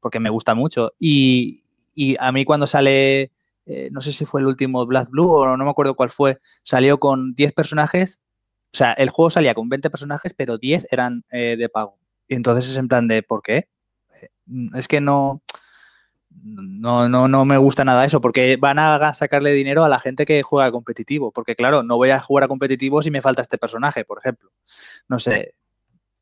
[0.00, 0.92] porque me gusta mucho.
[1.00, 3.32] Y, y a mí cuando sale,
[3.66, 6.38] eh, no sé si fue el último Black Blue o no me acuerdo cuál fue,
[6.62, 8.20] salió con 10 personajes,
[8.72, 11.98] o sea, el juego salía con 20 personajes, pero 10 eran eh, de pago.
[12.28, 13.68] Y entonces es en plan de, ¿por qué?
[14.20, 14.28] Eh,
[14.74, 15.42] Es que no,
[16.42, 20.26] no, no, no me gusta nada eso, porque van a sacarle dinero a la gente
[20.26, 23.58] que juega competitivo, porque claro, no voy a jugar a competitivo si me falta este
[23.58, 24.50] personaje, por ejemplo.
[25.08, 25.54] No sé.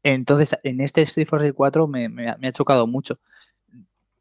[0.02, 3.18] Entonces, en este Street Fighter 4 me, me ha chocado mucho.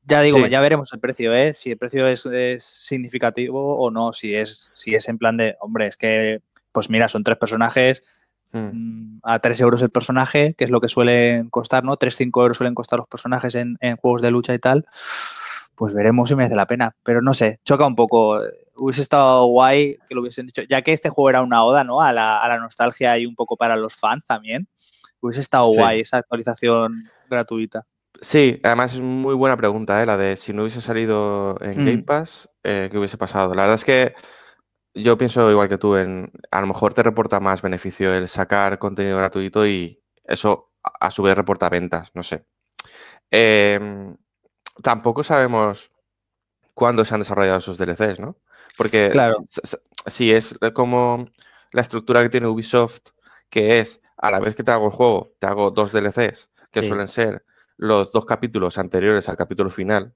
[0.03, 0.49] Ya digo, Sí.
[0.49, 1.53] ya veremos el precio, ¿eh?
[1.53, 5.55] Si el precio es, es significativo o no, si es, si es en plan de,
[5.59, 8.03] hombre, es que, pues mira, son tres personajes,
[8.51, 8.57] mm.
[8.57, 11.97] mm, a 3 euros el personaje, que es lo que suelen costar, ¿no?
[11.97, 14.85] 3-5 euros suelen costar los personajes en, en juegos de lucha y tal.
[15.75, 16.95] Pues veremos si merece la pena.
[17.03, 18.39] Pero no sé, choca un poco.
[18.75, 22.01] Hubiese estado guay que lo hubiesen dicho, ya que este juego era una oda, ¿no?
[22.01, 24.67] A la, a la nostalgia y un poco para los fans también.
[25.21, 25.77] Hubiese estado Sí.
[25.77, 27.85] guay esa actualización gratuita.
[28.21, 30.05] Sí, además es muy buena pregunta, ¿eh?
[30.05, 32.05] La de si no hubiese salido en Game Mm.
[32.05, 33.55] Pass, eh, ¿qué hubiese pasado?
[33.55, 34.13] La verdad es que
[34.93, 38.77] yo pienso igual que tú, en a lo mejor te reporta más beneficio el sacar
[38.77, 42.45] contenido gratuito y eso a, a su vez reporta ventas, no sé.
[43.31, 44.15] Em,
[44.83, 45.91] tampoco sabemos
[46.75, 48.37] cuándo se han desarrollado esos DLCs, ¿no?
[48.77, 49.43] Porque Claro.
[50.05, 51.27] si es como
[51.71, 52.99] la estructura que tiene Ubisoft,
[53.49, 56.81] que es a la vez que te hago el juego, te hago dos DLCs, que
[56.81, 56.87] Sí.
[56.89, 57.45] suelen ser
[57.81, 60.13] los dos capítulos anteriores al capítulo final,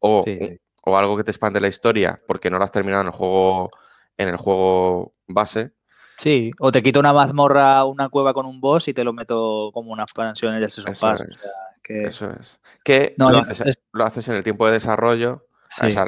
[0.00, 0.38] o, Sí,
[0.84, 3.70] o algo que te expande la historia porque no lo has terminado en el juego,
[4.18, 5.72] en el juego base.
[6.18, 9.70] Sí, o te quito una mazmorra, una cueva con un boss y te lo meto
[9.72, 11.20] como unas expansiones del Season Eso Pass.
[11.22, 11.40] O es.
[11.40, 11.50] sea,
[11.82, 12.02] que...
[12.04, 12.60] Eso es.
[12.84, 15.46] Que No, lo, haces, es- lo haces en el tiempo de desarrollo.
[15.70, 15.86] Sí.
[15.86, 16.06] o sea,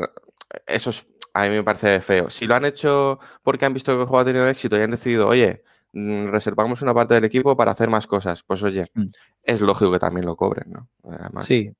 [0.66, 2.28] eso es, a mí me parece feo.
[2.28, 4.90] Si lo han hecho porque han visto que el juego ha tenido éxito y han
[4.90, 9.06] decidido, oye, reservamos una parte del equipo para hacer más cosas, pues oye, Mm.
[9.42, 10.88] es lógico que también lo cobren, ¿no?
[11.10, 11.70] Además, Sí.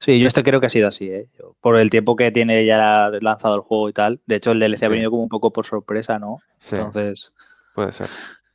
[0.00, 1.30] Sí, yo este creo que ha sido así, ¿eh?
[1.60, 4.20] Por el tiempo que tiene ya lanzado el juego y tal.
[4.26, 6.40] De hecho, el DLC ha venido como un poco por sorpresa, ¿no?
[6.58, 7.32] sí, Entonces.
[7.74, 8.08] puede ser.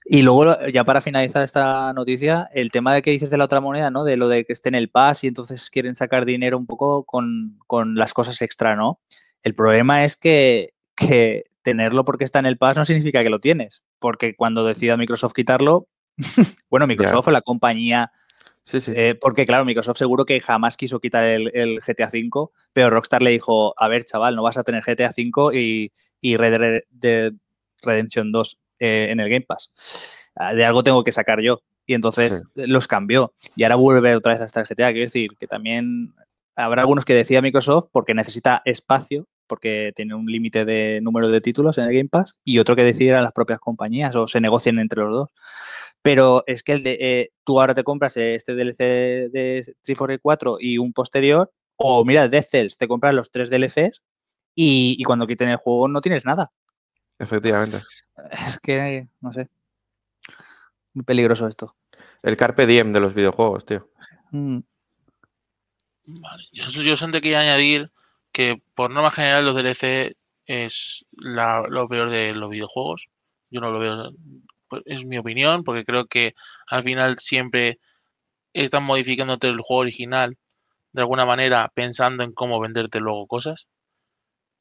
[0.06, 3.62] Y luego, ya para finalizar esta noticia, el tema de que dices de la otra
[3.62, 4.04] moneda, ¿no?
[4.04, 7.04] De lo de que esté en el pass y entonces quieren sacar dinero un poco
[7.04, 9.00] con, con las cosas extra, ¿no?
[9.42, 13.40] El problema es que, que tenerlo porque está en el pass no significa que lo
[13.40, 13.84] tienes.
[14.00, 15.88] Porque cuando decida Microsoft quitarlo,
[16.70, 18.12] bueno, Microsoft o la compañía
[18.64, 18.92] Sí, sí.
[18.96, 23.22] eh, porque, claro, Microsoft seguro que jamás quiso quitar el, el GTA V, pero Rockstar
[23.24, 27.32] le dijo, a ver, chaval, no vas a tener GTA V y, y Red Dead
[27.32, 27.34] Red-
[27.82, 29.72] Redemption 2 eh, en el Game Pass.
[30.36, 31.62] Ah, De algo tengo que sacar yo.
[31.88, 33.34] Y entonces los cambió.
[33.56, 34.92] Y ahora vuelve otra vez a estar GTA.
[34.92, 36.14] Quiero decir que también
[36.56, 41.42] habrá algunos que decía Microsoft porque necesita espacio, porque tiene un límite de número de
[41.42, 44.80] títulos en el Game Pass, y otro que decidirán las propias compañías o se negocien
[44.80, 45.30] entre los dos.
[46.02, 48.78] Pero es que el de, eh, tú ahora te compras este DLC
[49.30, 53.50] de Street Fighter 4 y un posterior, o mira, Death Cells, te compras los tres
[53.50, 54.02] DLCs
[54.56, 56.52] y, y cuando quiten el juego no tienes nada.
[57.18, 57.82] Efectivamente.
[58.48, 59.50] Es que, no sé.
[60.94, 61.76] Muy peligroso esto.
[62.24, 63.90] El Carpe Diem de los videojuegos, tío.
[64.32, 64.60] Mm,
[66.12, 66.44] Vale.
[66.52, 67.92] Yo, yo solamente quería añadir
[68.32, 70.16] que por norma general los DLC
[70.46, 73.06] es la- lo peor de los videojuegos.
[73.52, 74.12] Yo no lo veo,
[74.70, 76.36] pues, es mi opinión, porque creo que
[76.68, 77.80] al final siempre
[78.54, 80.38] están modificándote el juego original
[80.94, 83.68] de alguna manera pensando en cómo venderte luego cosas.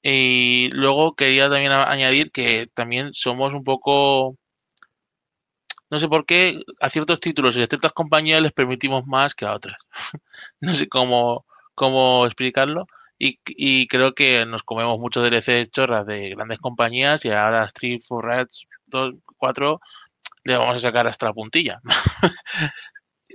[0.03, 4.37] Y luego quería también añadir que también somos un poco,
[5.91, 9.47] no sé por qué, a ciertos títulos y a ciertas compañías les permitimos más que
[9.47, 9.77] a otras.
[10.61, 12.87] no sé cómo, cómo explicarlo.
[13.19, 18.01] Y, y creo que nos comemos muchos DLC chorras de grandes compañías y ahora Street
[18.07, 19.81] for Rats 2, 4
[20.45, 21.81] le vamos a sacar hasta la puntilla.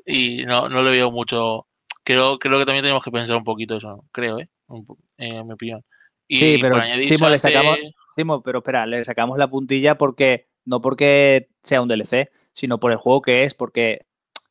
[0.05, 1.67] y no, no le veo mucho.
[2.03, 4.49] Creo, creo que también tenemos que pensar un poquito eso, creo, ¿eh?
[4.67, 4.85] Un
[5.17, 5.83] eh, en mi opinión.
[6.27, 7.77] Y Sí, pero, Chimo, le sacamos-
[8.15, 12.91] Timo, pero espera, le sacamos la puntilla porque no porque sea un DLC, sino por
[12.91, 13.99] el juego que es, porque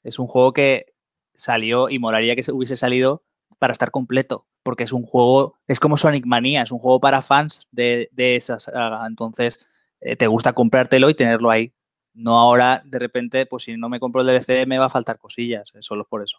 [0.02, 0.86] es un juego que
[1.30, 3.22] salió y molaría que se hubiese salido
[3.62, 7.22] para estar completo, porque es un juego, es como Sonic Mania, es un juego para
[7.22, 9.64] fans de, de esa saga, entonces
[10.01, 11.72] eh, te gusta comprártelo y tenerlo ahí.
[12.14, 15.18] No ahora, de repente, pues si no me compro el DLC me va a faltar
[15.18, 16.38] cosillas, eh, solo por eso.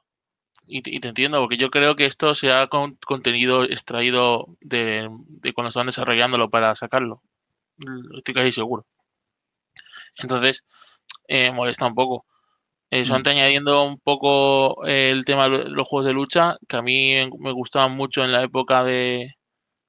[0.67, 5.53] Y te, entiendo, porque yo creo que esto se ha con- contenido extraído de, de
[5.53, 7.23] cuando estaban desarrollándolo para sacarlo.
[7.79, 8.85] L- Estoy casi seguro.
[10.17, 10.63] Entonces,
[11.27, 12.25] eh, molesta un poco.
[12.95, 16.81] Eh, añadiendo un poco eh, el tema de lo- los juegos de lucha, que a
[16.83, 19.33] mí me gustaban mucho en la época de.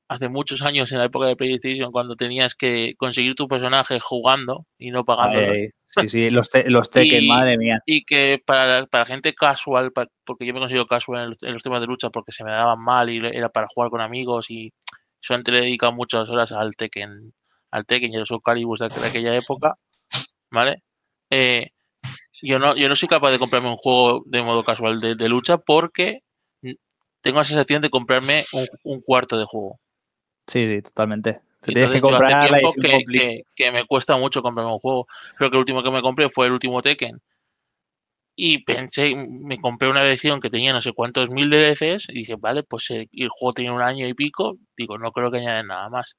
[0.09, 4.67] Hace muchos años, en la época de PlayStation, cuando tenías que conseguir tu personaje jugando
[4.79, 5.53] y no pagándolo.
[5.53, 7.81] Ay, sí, sí, los, te- los Tekken, Y- madre mía.
[7.87, 11.63] y que para, para gente casual, porque yo me considero casual en los, en los
[11.63, 14.73] temas de lucha porque se me daban mal y era para jugar con amigos y
[15.21, 17.33] solamente le he dedicado muchas horas al Tekken,
[17.71, 19.75] al Tekken y a los aqu- de aquella época,
[20.51, 20.83] ¿vale?
[21.31, 21.71] Eh,
[22.45, 25.29] yo no, yo no soy capaz de comprarme un juego de modo casual de, de
[25.29, 26.21] lucha porque
[27.23, 29.81] tengo la sensación de comprarme un, un cuarto de juego.
[30.47, 31.41] Sí, sí, totalmente.
[31.61, 35.07] Te tienes que comprar la edición que, que- que me cuesta mucho comprarme un juego.
[35.37, 37.21] Creo que el último que me compré fue el último Tekken.
[38.37, 42.35] Y pensé, me compré una edición que tenía no sé cuántos mil DLCs y dije,
[42.37, 44.57] vale, pues eh, el juego tenía un año y pico.
[44.77, 46.17] Digo, no creo que añaden nada más.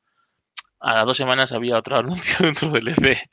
[0.80, 3.30] A las dos semanas había otro anuncio dentro del DLC.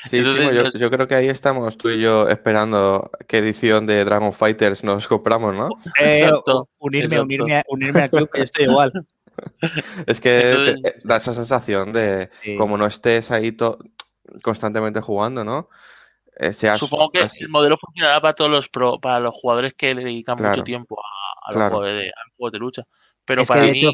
[0.00, 4.04] Sí, Entonces, Chimo, yo, creo que ahí estamos tú y yo esperando qué edición de
[4.04, 5.68] Dragon Fighters nos compramos, ¿no?
[6.00, 7.22] Eh, Exacto, unirme, exacto.
[7.24, 8.92] unirme, unirme al club, que yo estoy igual.
[10.06, 12.56] Es que te- Entonces- da esa sensación de Sí.
[12.56, 13.78] como no estés ahí to-
[14.42, 15.68] constantemente jugando, ¿no?
[16.36, 19.74] Eh, seas Supongo que así- el modelo funcionará para todos los pro, para los jugadores
[19.74, 21.76] que le dedican Claro, mucho tiempo a, a los claro.
[21.76, 22.82] juegos de, a los juegos de lucha.
[23.24, 23.90] Pero es que para de mí, hecho,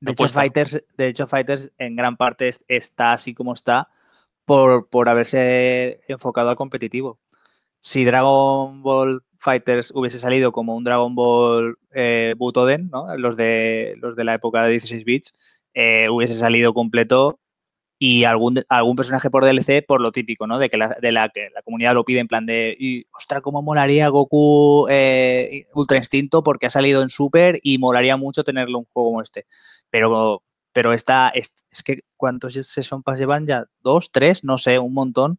[0.00, 0.28] de hecho.
[0.28, 3.88] Fighters, de hecho, Fighters en gran parte es- está así como está
[4.44, 7.18] por, por haberse enfocado al competitivo.
[7.80, 13.14] Si Dragon Ball Fighters hubiese salido como un Dragon Ball eh, Butoden, ¿no?
[13.18, 15.32] los, de, los de la época de 16 bits,
[15.74, 17.40] eh, hubiese salido completo
[17.98, 20.58] y algún, algún personaje por DLC por lo típico, ¿no?
[20.58, 23.42] De que la, de la que la comunidad lo pide en plan de, y, ostras,
[23.42, 28.78] cómo molaría Goku eh, Ultra Instinto porque ha salido en Super y molaría mucho tenerlo
[28.80, 29.46] un juego como este.
[29.90, 30.42] Pero,
[30.74, 31.52] pero esta, es,
[31.84, 33.66] que, ¿cuántos Season Pass llevan ya?
[33.80, 34.10] ¿Dos?
[34.10, 34.44] ¿Tres?
[34.44, 35.38] No sé, un montón.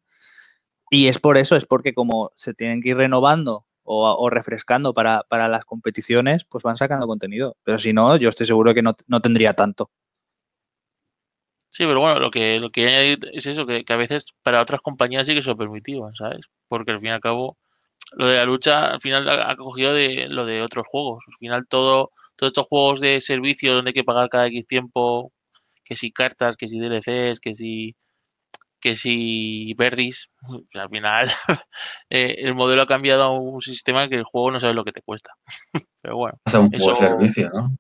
[0.90, 5.24] Y es por eso, es porque como se tienen que ir renovando o, refrescando para,
[5.30, 7.58] para, las competiciones, pues van sacando contenido.
[7.64, 9.92] Pero si no, yo estoy seguro que no, no tendría tanto.
[11.70, 14.80] Sí, pero bueno, lo que, lo que añadir es eso, que, a veces para otras
[14.80, 16.46] compañías sí que se lo permitido, ¿sabes?
[16.70, 17.58] Porque al fin y al cabo,
[18.14, 21.26] lo de la lucha al final ha cogido de lo de otros juegos.
[21.28, 25.32] Al final todo, todos estos juegos de servicio donde hay que pagar cada X tiempo,
[25.84, 27.96] que si cartas, que si DLCs, que si
[28.86, 30.30] que si Verdis,
[30.76, 31.28] al final
[32.12, 34.92] eh, el modelo ha cambiado a un sistema que el juego no sabe lo que
[34.92, 35.32] te cuesta.
[36.02, 36.38] pero bueno.
[36.46, 37.76] Es un juego de servicio, ¿no?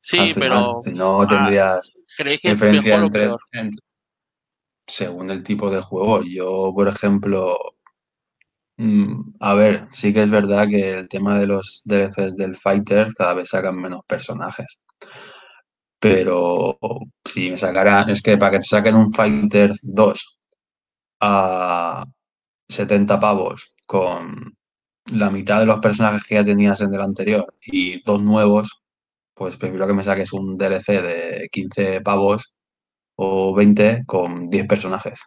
[0.00, 0.78] Sí, pero.
[0.78, 1.90] Si no ah, tendrías
[2.42, 3.30] diferencia entre,
[4.86, 6.22] Según el tipo de juego.
[6.22, 7.56] Yo, por ejemplo.
[8.76, 13.08] Mm, a ver, sí que es verdad que el tema de los DLCs del Fighter
[13.16, 14.80] cada vez sacan menos personajes.
[16.00, 16.78] Pero
[17.24, 20.38] si me sacaran, es que para que te saquen un Fighter 2
[21.20, 22.04] a
[22.68, 24.54] 70 pavos con
[25.12, 28.82] la mitad de los personajes que ya tenías en el anterior y dos nuevos,
[29.34, 32.54] pues prefiero que me saques un DLC de 15 pavos
[33.16, 35.20] o 20 con 10 personajes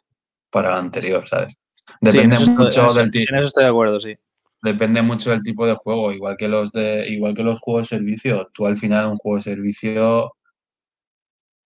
[0.51, 1.59] para el anterior, ¿sabes?
[2.01, 3.31] Depende mucho del tipo.
[3.31, 4.15] En eso estoy de acuerdo, sí.
[4.61, 7.97] Depende mucho del tipo de juego, igual que los de, igual que los juegos de
[7.97, 8.49] servicio.
[8.53, 10.33] Tú al final un juego de servicio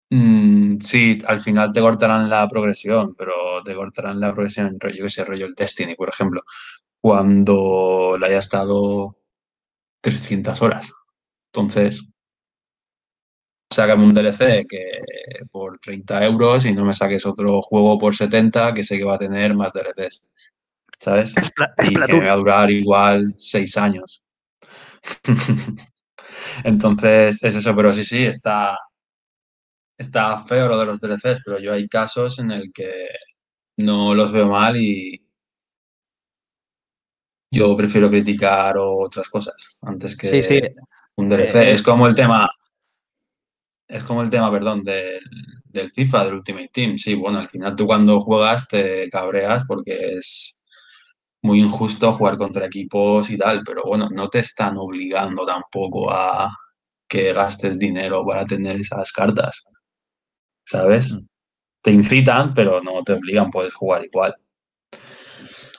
[0.09, 5.09] mm, sí, al final te cortarán la progresión, pero te cortarán la progresión, yo que
[5.09, 6.41] sé, rollo el Destiny, por ejemplo,
[6.99, 9.17] cuando le haya estado
[10.01, 10.93] 300 horas.
[11.53, 12.03] Entonces,
[13.71, 14.99] sácame un DLC que
[15.49, 19.15] por 30 euros y no me saques otro juego por 70 que sé que va
[19.15, 20.21] a tener más DLCs.
[20.99, 21.33] ¿Sabes?
[21.89, 24.23] y que va a durar igual 6 años.
[26.63, 28.77] Entonces, es eso, pero sí, sí, está,
[29.97, 33.07] está feo lo de los DLCs, pero yo hay casos en el que
[33.77, 35.25] no los veo mal y
[37.51, 40.73] yo prefiero criticar otras cosas antes que
[41.15, 41.55] un DLC.
[41.55, 42.49] Eh, es como el tema,
[43.91, 46.97] es como el tema, perdón, del, FIFA, del Ultimate Team.
[46.97, 50.61] Sí, bueno, al final tú cuando juegas te cabreas porque es
[51.41, 56.51] muy injusto jugar contra equipos y tal, pero bueno, no te están obligando tampoco a
[57.07, 59.63] que gastes dinero para tener esas cartas.
[60.65, 61.13] ¿Sabes?
[61.13, 61.27] Mm.
[61.81, 64.35] Te incitan, pero no te obligan, puedes jugar igual.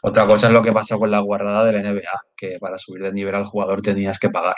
[0.03, 3.03] Otra cosa es lo que pasó con la guarrada de la NBA, que para subir
[3.03, 4.57] de nivel al jugador tenías que pagar.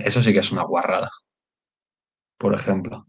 [0.00, 1.10] Eso sí que es una guarrada
[2.42, 3.06] por ejemplo.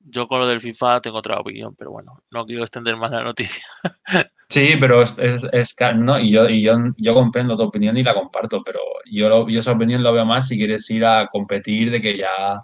[0.00, 3.22] Yo con lo del FIFA tengo otra opinión, pero bueno, no quiero extender más la
[3.22, 3.64] noticia.
[4.48, 8.12] Sí, pero es, es, no, y yo, y yo, yo comprendo tu opinión y la
[8.12, 8.80] comparto, pero
[9.10, 12.60] yo, yo esa opinión lo veo más si quieres ir a competir de que ya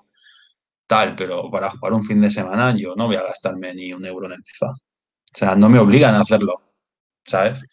[0.86, 4.04] tal, pero para jugar un fin de semana yo no voy a gastarme ni un
[4.04, 4.66] euro en el FIFA.
[4.66, 4.76] O
[5.32, 6.56] sea, no me obligan a hacerlo,
[7.24, 7.64] ¿sabes?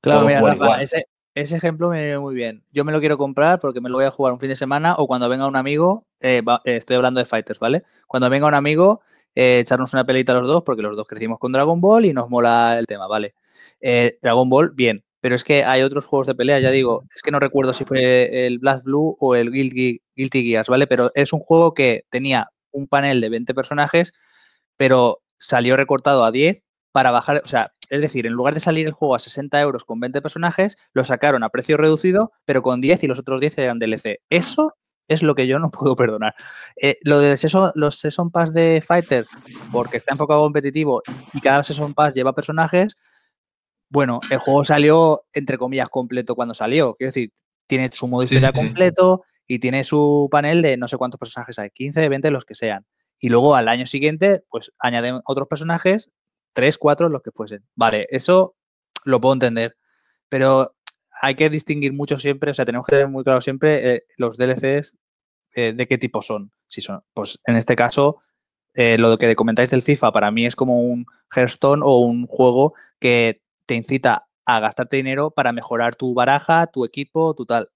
[0.00, 2.62] Claro, mira, Rafa, ese, ese ejemplo me viene muy bien.
[2.72, 4.94] Yo me lo quiero comprar porque me lo voy a jugar un fin de semana
[4.98, 7.82] o cuando venga un amigo, eh, eh, estoy hablando de fighters, ¿vale?
[8.06, 9.00] Cuando venga un amigo,
[9.34, 12.28] eh, echarnos una pelita los dos porque los dos crecimos con Dragon Ball y nos
[12.28, 13.34] mola el tema, ¿vale?
[14.22, 15.04] Dragon Ball, bien.
[15.20, 17.84] Pero es que hay otros juegos de pelea, ya digo, es que no recuerdo si
[17.84, 20.86] fue el Black Blue o el Guilty, Guilty Gears, ¿vale?
[20.86, 24.12] Pero es un juego que tenía un panel de 20 personajes,
[24.76, 28.86] pero salió recortado a 10 para bajar, o sea, es decir, en lugar de salir
[28.86, 32.80] el juego a 60 euros con 20 personajes, lo sacaron a precio reducido, pero con
[32.80, 34.20] 10 y los otros 10 eran DLC.
[34.30, 34.76] Eso
[35.08, 36.34] es lo que yo no puedo perdonar.
[36.80, 37.36] Eh, lo de
[37.74, 39.30] los Season Pass de Fighters,
[39.72, 41.02] porque está enfocado competitivo
[41.34, 42.96] y cada Season Pass lleva personajes,
[43.90, 46.94] bueno, el juego salió, entre comillas, completo cuando salió.
[46.94, 47.32] Quiero decir,
[47.66, 51.70] tiene su modo historia completo y tiene su panel de no sé cuántos personajes hay,
[51.70, 52.86] 15, 20, los que sean.
[53.18, 56.12] Y luego al año siguiente, pues añaden otros personajes
[56.52, 57.64] tres, cuatro, los que fuesen.
[57.74, 58.56] Vale, eso
[59.04, 59.76] lo puedo entender,
[60.28, 60.74] pero
[61.22, 64.36] hay que distinguir mucho siempre, o sea, tenemos que tener muy claro siempre eh, los
[64.38, 64.96] DLCs
[65.54, 66.52] eh, de qué tipo son.
[66.66, 68.22] Si son, pues en este caso,
[68.74, 72.74] eh, lo que comentáis del FIFA para mí es como un Hearthstone o un juego
[72.98, 77.70] que te incita a gastarte dinero para mejorar tu baraja, tu equipo, tu tal.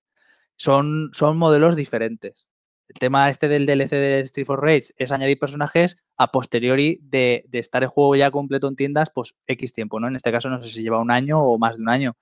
[0.57, 2.47] Son, son modelos diferentes.
[2.89, 7.45] El tema este del DLC de Street for Rage es añadir personajes a posteriori de,
[7.53, 10.09] estar el juego ya completo en tiendas, pues X tiempo, ¿no?
[10.09, 12.17] En este caso no sé si lleva un año o más de un año.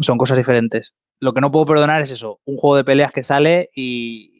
[0.00, 0.94] Son cosas diferentes.
[1.20, 4.34] Lo que no puedo perdonar es eso, un juego de peleas que sale y,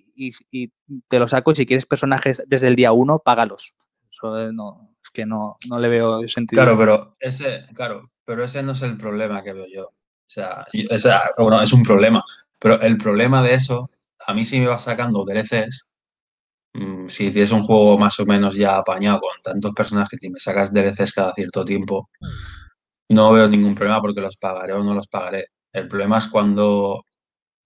[1.09, 3.75] te lo saco y si quieres personajes desde el día uno, págalos.
[4.53, 6.63] No, es que no, no le veo sentido.
[6.63, 9.85] Claro, pero ese, claro, pero ese no es el problema que veo yo.
[9.85, 10.67] O sea,
[11.39, 12.23] bueno, es un problema.
[12.59, 13.91] Pero el problema de eso
[14.27, 15.88] a mí sí me va sacando DLCs,
[17.09, 20.73] si tienes un juego más o menos ya apañado con tantos personajes y me sacas
[20.73, 22.11] DLCs cada cierto tiempo,
[23.11, 25.47] no veo ningún problema porque los pagaré o no los pagaré.
[25.73, 27.05] El problema es cuando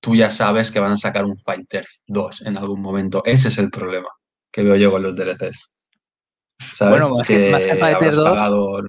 [0.00, 3.22] tú ya sabes que van a sacar un Fighter 2 en algún momento.
[3.24, 4.08] Ese es el problema
[4.52, 5.72] que veo yo con los DLCs.
[6.58, 6.90] ¿Sabes?
[7.00, 8.82] Bueno, más que, más que Fighter habrás 2, pagado-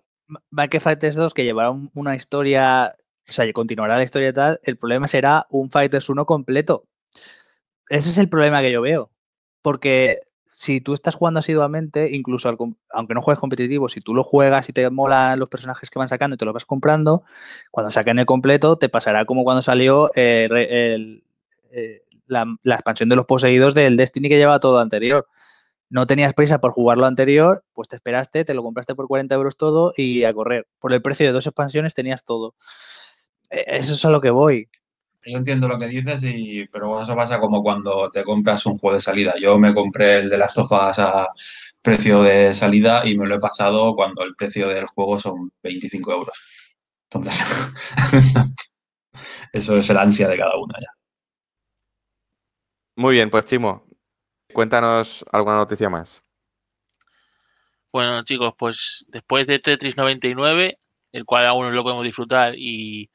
[0.51, 2.93] más que Fighters 2 que llevará un- una historia,
[3.27, 6.85] o sea, que continuará la historia y tal, el problema será un Fighters 1 completo.
[7.89, 9.09] Ese es el problema que yo veo.
[9.63, 12.49] Porque si tú estás jugando asiduamente, incluso
[12.91, 16.09] aunque no juegues competitivo, si tú lo juegas y te molan los personajes que van
[16.09, 17.23] sacando y te lo vas comprando,
[17.71, 20.47] cuando saquen el completo te pasará como cuando salió eh,
[20.95, 21.23] el-
[21.71, 25.27] eh, la, la expansión de los poseídos del Destiny que lleva todo anterior.
[25.89, 29.35] No tenías prisa por jugar lo anterior, pues te esperaste, te lo compraste por 40
[29.35, 30.67] euros todo y a correr.
[30.79, 32.55] Por el precio de dos expansiones tenías todo.
[33.51, 34.69] Eh, Eso es a lo que voy.
[35.25, 38.95] Yo entiendo lo que dices, y, pero eso pasa como cuando te compras un juego
[38.95, 39.33] de salida.
[39.39, 41.27] Yo me compré el de las Us a
[41.81, 46.11] precio de salida y me lo he pasado cuando el precio del juego son 25
[46.11, 46.37] euros.
[47.11, 47.43] Entonces,
[49.53, 50.87] eso es el ansia de cada uno ya.
[52.95, 53.85] Muy bien, pues Chimo,
[54.53, 56.23] cuéntanos alguna noticia más.
[57.91, 60.79] Bueno, chicos, pues después de Tetris 99,
[61.11, 63.09] el cual aún no lo podemos disfrutar, y,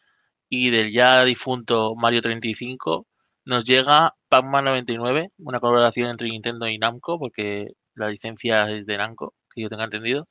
[0.49, 3.07] y del ya difunto Mario 35,
[3.45, 8.99] nos llega Pac-Man 99, una colaboración entre Nintendo y Namco, porque la licencia es de
[8.99, 10.29] Namco, que yo tenga entendido,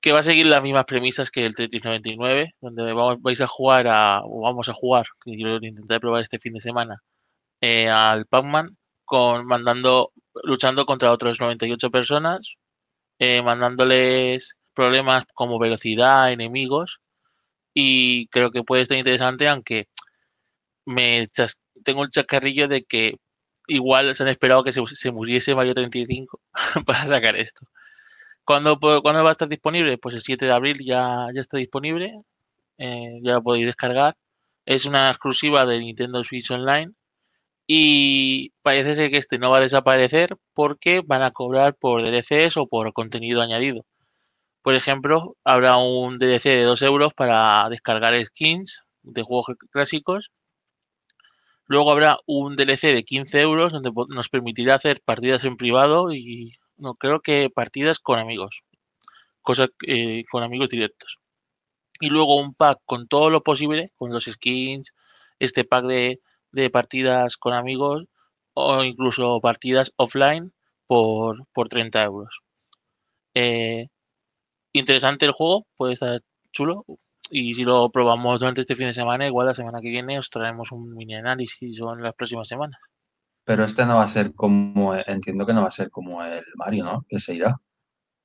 [0.00, 3.46] que va a seguir las mismas premisas que el Tetris 99, donde vamos, vais a
[3.46, 7.02] jugar a, o vamos a jugar, que yo lo intenté probar este fin de semana,
[7.60, 10.12] eh, al Pac-Man, con mandando,
[10.44, 12.56] luchando contra otras 98 personas,
[13.18, 17.00] eh, mandándoles problemas como velocidad, enemigos,
[17.74, 19.88] y creo que puede estar interesante, aunque
[20.86, 21.26] me
[21.84, 23.16] tengo un chascarrillo de que
[23.68, 26.40] igual se han esperado que se, se muriese Mario 35
[26.86, 27.66] para sacar esto.
[28.44, 29.98] ¿Cuándo, ¿Cuándo va a estar disponible?
[29.98, 32.12] Pues el 7 de abril ya, ya está disponible,
[32.78, 34.16] eh, ya lo podéis descargar.
[34.66, 36.92] Es una exclusiva de Nintendo Switch Online
[37.66, 42.56] y parece ser que este no va a desaparecer porque van a cobrar por DLCs
[42.58, 43.84] o por contenido añadido.
[44.64, 50.32] Por ejemplo, habrá un DLC de 2 euros para descargar skins de juegos clásicos.
[51.66, 56.54] Luego habrá un DLC de 15 euros donde nos permitirá hacer partidas en privado y
[56.78, 58.64] no creo que partidas con amigos,
[59.42, 61.18] cosa eh, con amigos directos.
[62.00, 64.94] Y luego un pack con todo lo posible, con los skins,
[65.40, 66.20] este pack de,
[66.52, 68.06] de partidas con amigos
[68.54, 70.54] o incluso partidas offline
[70.86, 72.40] por, por 30 euros.
[73.34, 73.88] Eh,
[74.74, 76.20] interesante el juego, puede estar
[76.52, 76.84] chulo.
[77.30, 80.28] Y si lo probamos durante este fin de semana, igual la semana que viene os
[80.28, 82.78] traemos un mini análisis o en las próximas semanas.
[83.46, 86.42] Pero este no va a ser como, entiendo que no va a ser como el
[86.56, 87.06] Mario, ¿no?
[87.08, 87.56] Que se irá.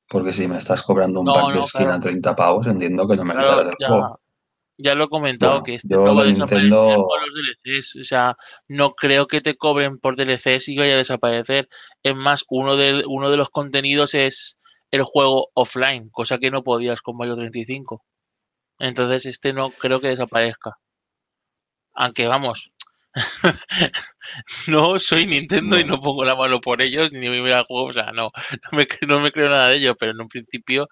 [0.08, 1.98] Porque si me estás cobrando un No, pack de no, skin claro.
[1.98, 4.20] a 30 pavos, entiendo que no me Claro, quitarás el ya, juego.
[4.78, 7.96] ya lo he comentado Bueno, que este yo de desaparecer Nintendo- por los DLCs.
[8.02, 8.38] O sea,
[8.68, 11.70] no creo que te cobren por DLCs y vaya a desaparecer.
[12.04, 14.59] Es más, uno de, uno de los contenidos es
[14.92, 18.04] el juego offline, cosa que no podías con Mario 35.
[18.80, 20.78] Entonces, este no creo que desaparezca.
[21.94, 22.72] Aunque vamos,
[24.68, 27.94] no soy Nintendo y no pongo la mano por ellos ni me a juego, o
[27.94, 28.32] sea, no,
[28.72, 30.88] no me, no me creo nada de ello, pero en un principio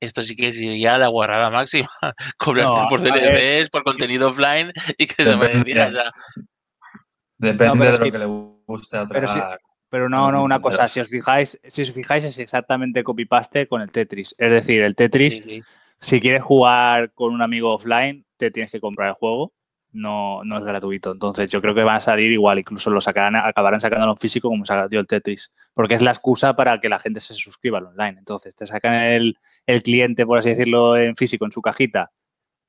[0.00, 1.88] esto sí que sería la guarrada máxima,
[2.38, 3.00] cobrarte No, por.
[3.00, 5.72] DLCs, por contenido offline y que se me Depende.
[5.72, 6.10] o sea,
[7.38, 8.26] Depende de lo que le
[8.66, 9.58] guste a otra.
[9.92, 13.66] Pero no, Bueno, no, una cosa, si os fijáis, si os fijáis es exactamente copy-paste
[13.68, 14.34] con el Tetris.
[14.38, 15.62] Es decir, el Tetris, sí, sí.
[16.00, 19.52] si quieres jugar con un amigo offline, te tienes que comprar el juego.
[19.90, 21.12] No, no es gratuito.
[21.12, 24.48] Entonces, yo creo que van a salir igual, incluso lo sacarán, acabarán sacándolo en físico
[24.48, 25.52] como salió el Tetris.
[25.74, 28.16] Porque es la excusa para que la gente se suscriba al online.
[28.18, 29.36] Entonces, te sacan el,
[29.66, 32.12] el cliente, por así decirlo, en físico, en su cajita,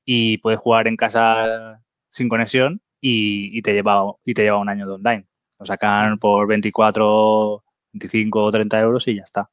[0.04, 4.68] y puedes jugar en casa sin conexión y, y te lleva, y te lleva un
[4.68, 5.26] año de online.
[5.58, 9.50] Lo sacan por 24, 25 o 30 euros y ya está.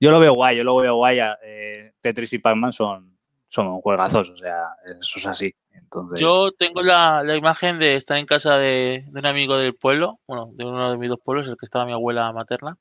[0.00, 1.18] Yo lo veo guay, yo lo veo guay.
[1.44, 3.16] eh, Tetris y Pac-Man son,
[3.48, 4.64] son juegazos, o sea,
[5.00, 5.54] eso es así.
[5.72, 9.74] Entonces, Yo tengo la, la imagen de estar en casa de, de un amigo del
[9.74, 12.78] pueblo, bueno, de uno de mis dos pueblos, el que estaba mi abuela materna,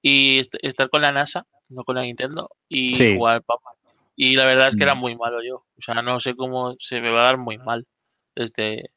[0.00, 3.16] y est- estar con la NASA, no con la Nintendo, y Sí.
[3.16, 3.74] jugar Pac-Man.
[4.14, 4.98] Y la verdad es que era Mm.
[5.00, 5.56] muy malo yo.
[5.78, 7.86] O sea, no sé cómo se me va a dar muy mal
[8.34, 8.90] este,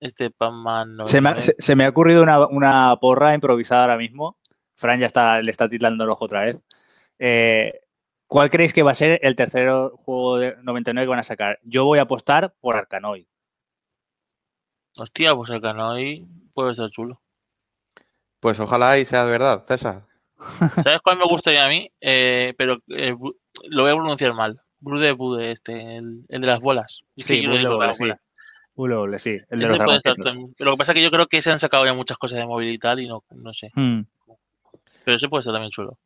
[0.00, 0.98] este Pac-Man.
[1.04, 1.42] se, me ha, 99.
[1.42, 4.38] se- se me ha ocurrido una, una porra improvisada ahora mismo.
[4.74, 6.60] Fran ya está, le está titlando el ojo otra vez.
[7.18, 7.80] Eh,
[8.28, 11.58] ¿Cuál creéis que va a ser el tercer juego de 99 que van a sacar?
[11.64, 13.26] Yo voy a apostar por Arkanoid.
[14.96, 17.22] Hostia, pues el Canoi puede ser chulo.
[18.40, 20.04] Pues ojalá y sea de verdad, César.
[20.82, 21.90] ¿Sabes cuál me gustaría a mí?
[22.00, 23.14] Eh, pero eh,
[23.64, 24.60] lo voy a pronunciar mal.
[24.80, 27.02] Bude Bude, este, el, el de las bolas.
[27.16, 28.02] Es que Sí, yo digo Bude, las sí.
[28.04, 28.20] bolas.
[28.86, 29.78] W, sí, el de los.
[29.78, 32.38] Pero lo que pasa es que yo creo que se han sacado ya muchas cosas
[32.38, 33.72] de móvil y tal, y no, no sé.
[33.74, 34.02] Hmm.
[35.04, 35.98] Pero ese puede ser también chulo.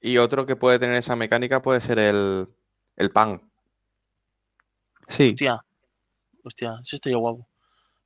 [0.00, 2.48] Y otro que puede tener esa mecánica puede ser el,
[2.96, 3.40] el pan.
[5.08, 5.64] Sí, Hostia.
[6.42, 7.46] Hostia, ese estaría guapo.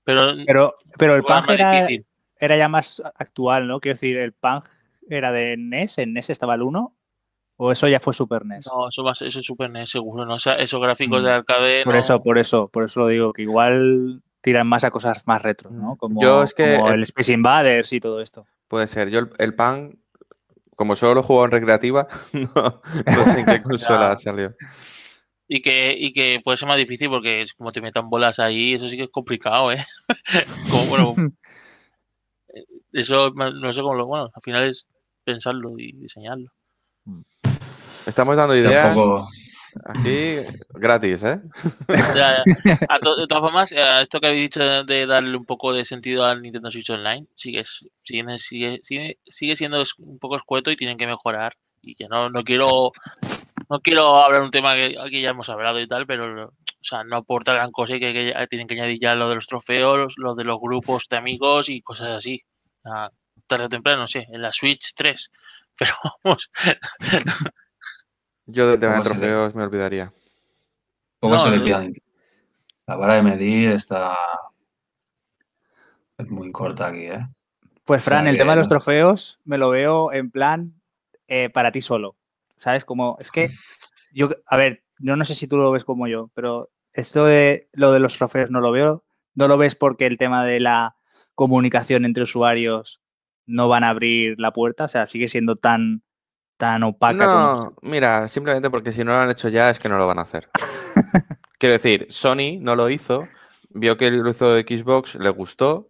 [0.05, 1.89] Pero, pero, pero el más era,
[2.39, 3.81] era ya más actual, ¿no?
[3.81, 4.65] Quiero decir, el Pang
[5.09, 6.95] era de NES, en NES estaba el 1,
[7.63, 8.69] o eso ya fue Super NES.
[8.73, 10.35] No, eso va a ser, eso es Super NES seguro, ¿no?
[10.37, 11.25] O sea, esos gráficos Mm.
[11.25, 11.85] de arcade.
[11.85, 15.27] por no- eso, por eso, por eso lo digo, que igual tiran más a cosas
[15.27, 15.95] más retro, ¿no?
[15.95, 15.97] Mm.
[15.99, 18.47] Como, Yo es que como el- el Space Invaders y todo esto.
[18.69, 19.11] Puede ser.
[19.11, 19.99] Yo el, el pan,
[20.77, 24.55] como solo lo juego en recreativa, no, no sé en qué consola salió.
[25.47, 28.75] Y que, y que puede ser más difícil porque es como te metan bolas ahí,
[28.75, 29.85] eso sí que es complicado, ¿eh?
[30.71, 31.15] como, bueno,
[32.93, 34.07] eso ma- no sé cómo lo.
[34.07, 34.87] Bueno, al final es
[35.25, 36.51] pensarlo y diseñarlo.
[38.07, 39.29] Estamos dando ideas poco-
[39.85, 40.37] aquí
[40.75, 41.41] gratis, ¿eh?
[42.17, 42.79] Ya, ya.
[42.89, 45.85] A to- de todas formas, eh, esto que habéis dicho de, darle un poco de
[45.85, 47.63] sentido al Nintendo Switch Online, sigue,
[48.03, 48.39] sigue,
[48.83, 51.57] sigue, sigue, siendo un poco escueto y tienen que mejorar.
[51.83, 52.93] Y que no, no quiero
[53.71, 57.05] no quiero hablar un tema que aquí ya hemos hablado y tal, pero o sea,
[57.05, 59.47] no aporta gran cosa y que, que ya tienen que añadir ya lo de los
[59.47, 62.43] trofeos, lo de los grupos de amigos y cosas así.
[62.83, 63.11] Sea,
[63.47, 65.31] tarde o temprano, no sé, en la Switch 3.
[65.79, 65.93] Pero
[66.25, 66.51] vamos,
[68.53, 70.13] Yo del tema de ¿Cómo se le- trofeos me olvidaría.
[71.21, 71.93] ¿Cómo No, se le pide?
[72.87, 74.17] La vara de medir está
[76.19, 77.27] es muy corta aquí, ¿eh?
[77.85, 80.75] Pues O sea Fran, el que tema de los trofeos me lo veo en plan
[81.29, 82.17] eh, para ti solo.
[82.57, 82.85] ¿Sabes?
[82.85, 83.51] Como, es que
[84.13, 87.69] yo, a ver, yo no sé si tú lo ves como yo, pero esto de
[87.73, 89.05] lo de los trofeos no lo veo.
[89.35, 90.97] No lo ves porque el tema de la
[91.35, 93.01] comunicación entre usuarios
[93.47, 96.03] no van a abrir la puerta, o sea, sigue siendo tan,
[96.61, 97.55] tan opaca como.
[97.55, 100.19] No, mira, simplemente porque si no lo han hecho ya es que no lo van
[100.19, 100.51] a hacer.
[101.59, 103.27] Quiero decir, Sony no lo hizo,
[103.71, 105.89] vio que lo hizo Xbox, le gustó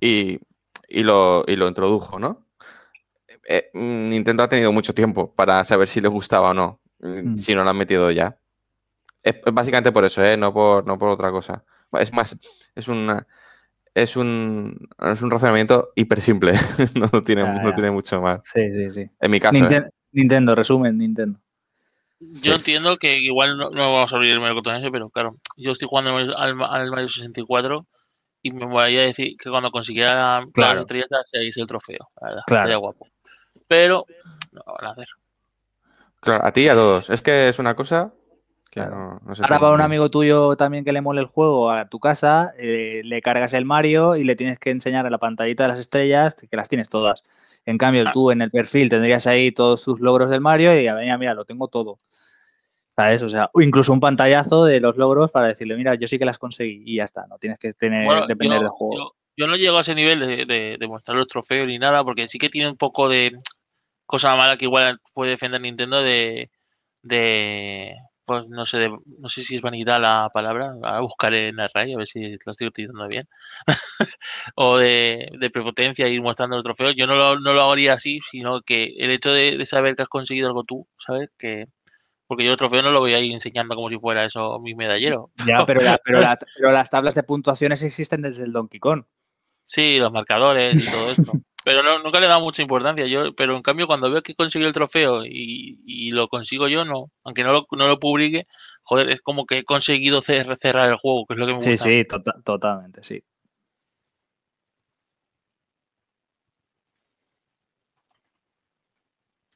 [0.00, 0.38] y,
[0.88, 2.46] y lo, y lo introdujo, ¿no?
[3.48, 7.32] Eh, mm, Nintendo ha tenido mucho tiempo para saber si le gustaba o no, mm,
[7.32, 7.38] Mm.
[7.38, 8.38] si no lo han metido ya.
[9.22, 10.36] Es es básicamente por eso, ¿eh?
[10.36, 11.64] No por, no por otra cosa.
[11.98, 12.36] Es más,
[12.74, 13.26] es una...
[14.02, 16.52] Es un, es un razonamiento hiper simple,
[16.94, 18.40] no, tiene, no tiene mucho más.
[18.44, 19.10] Sí, sí, sí.
[19.20, 19.60] En mi caso, ¿eh?
[19.60, 21.40] Ninten- Nintendo, resumen, Nintendo.
[22.20, 22.50] yo Sí.
[22.52, 24.40] entiendo que igual no, no vamos a abrir el
[24.76, 27.86] ese, pero claro, yo estoy jugando al, al, Mario 64
[28.42, 30.86] y me voy a decir que cuando consiguiera Claro.
[30.88, 32.62] la se hice el trofeo, la verdad, Claro.
[32.62, 33.08] estaría guapo.
[33.66, 34.04] Pero
[34.52, 35.08] no lo van a hacer.
[36.20, 37.10] Claro, a ti y a todos.
[37.10, 38.12] Es que es una cosa
[38.70, 38.96] que Claro.
[38.96, 41.88] no, no se Ahora va un amigo tuyo también que le mole el juego a
[41.88, 45.62] tu casa, eh, le cargas el Mario y le tienes que enseñar a la pantallita
[45.64, 47.22] de las estrellas que las tienes todas.
[47.64, 48.10] En cambio, Ah.
[48.12, 51.34] tú en el perfil tendrías ahí todos tus logros del Mario y a ver, mira,
[51.34, 51.98] lo tengo todo.
[52.96, 53.22] ¿Sabes?
[53.22, 56.24] O sea, o incluso un pantallazo de los logros para decirle, mira, yo sí que
[56.24, 58.94] las conseguí y ya está, no tienes que tener, Bueno, depender yo, del juego.
[58.96, 62.02] yo- yo no llego a ese nivel de, de- de mostrar los trofeos ni nada,
[62.02, 63.32] porque sí que tiene un poco de
[64.04, 66.50] cosa mala que igual puede defender Nintendo de,
[67.02, 67.94] de
[68.28, 71.94] pues no sé, no sé si es vanidad la palabra, ahora buscaré en el RAI
[71.94, 73.26] a ver si lo estoy utilizando bien,
[74.54, 76.94] o de, de prepotencia ir mostrando los trofeos.
[76.96, 80.02] Yo no lo, no lo haría así, sino que el hecho de, de saber que
[80.02, 81.30] has conseguido algo tú, ¿sabes?
[81.38, 81.66] Que,
[82.26, 84.74] porque yo el trofeo no lo voy a ir enseñando como si fuera eso mi
[84.74, 85.30] medallero.
[85.48, 89.04] Ya, pero, la- pero, la- pero las tablas de puntuaciones existen desde el Donkey Kong.
[89.62, 91.32] Sí, los marcadores y todo esto.
[91.64, 93.06] Pero no, nunca le he dado mucha importancia.
[93.06, 96.84] Yo, pero en cambio, cuando veo que consigo el trofeo y, y lo consigo yo,
[96.84, 97.10] no.
[97.24, 98.46] Aunque no lo, no lo publique,
[98.84, 101.60] joder, es como que he conseguido cer- cerrar el juego, que es lo que me
[101.60, 101.84] Sí, gusta.
[101.84, 103.22] sí, tota- totalmente, sí.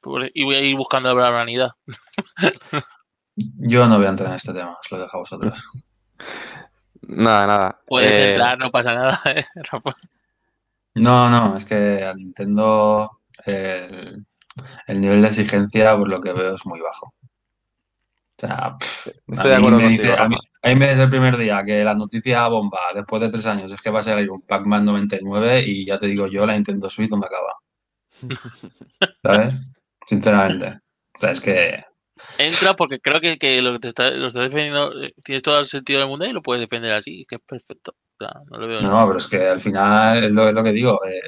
[0.01, 1.69] Por- Y voy a ir buscando la vanidad.
[3.35, 5.63] Yo no voy a entrar en este tema, os lo dejo a vosotros.
[7.05, 7.81] Nada, nada.
[7.85, 9.21] Puedes Eh, entrar, no pasa nada.
[9.35, 9.45] ¿eh?
[10.95, 14.25] No, no, es que a Nintendo el,
[14.87, 17.13] el nivel de exigencia, por lo que veo, es muy bajo.
[18.37, 20.47] O sea, pff, Estoy de a mí acuerdo me contigo, dice, a mí, Rafa.
[20.63, 23.71] a mí me dice el primer día que la noticia bomba después de tres años
[23.71, 26.89] es que va a salir un Pac-Man 99 y ya te digo yo, la Nintendo
[26.89, 27.53] Switch, ¿dónde acaba?
[29.23, 29.61] ¿Sabes?
[30.05, 30.67] Sinceramente.
[31.15, 31.83] O sea, es que
[32.37, 35.59] Entra porque creo que, que lo que te está, lo estás defendiendo eh, tienes todo
[35.59, 37.93] el sentido del mundo y lo puedes defender así, que es perfecto.
[38.19, 38.81] O sea, no lo veo.
[38.81, 40.99] No, pero es que al final es lo, es lo que digo.
[41.05, 41.21] eh,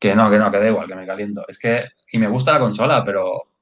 [0.00, 1.44] que no, que no, que da igual, que me caliento.
[1.46, 3.52] Es que, y me gusta la consola, pero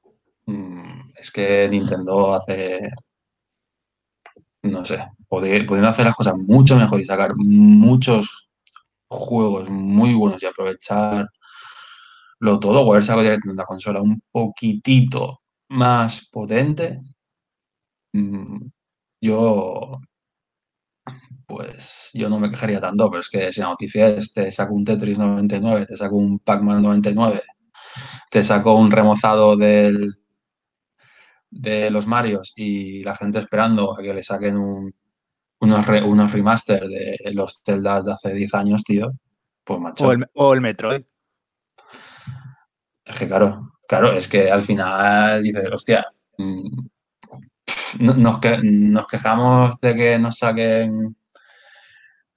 [0.45, 2.79] mm, es que Nintendo hace,
[4.63, 8.49] no sé, pudiendo hacer las cosas mucho mejor y sacar muchos
[9.09, 11.29] juegos muy buenos y aprovecharlo
[12.61, 15.38] todo, o haber sacado directamente una consola un poquitito
[15.69, 17.01] más potente,
[18.13, 18.69] mm,
[19.21, 19.99] yo
[21.47, 24.73] pues yo no me quejaría tanto, pero es que si la noticia es te saco
[24.73, 27.41] un Tetris 99, te saco un Pac-Man 99,
[28.31, 30.15] te saco un remozado del,
[31.49, 34.93] de los Marios y la gente esperando a que le saquen un,
[35.61, 39.09] unos, re- unos remaster de los Zelda de hace 10 años, tío,
[39.63, 40.07] pues macho.
[40.07, 41.03] O el, o el Metroid.
[43.03, 46.05] Es que claro, claro, es que al final dices, hostia,
[46.37, 46.79] mm,
[47.99, 51.15] nos, que- nos quejamos de que nos saquen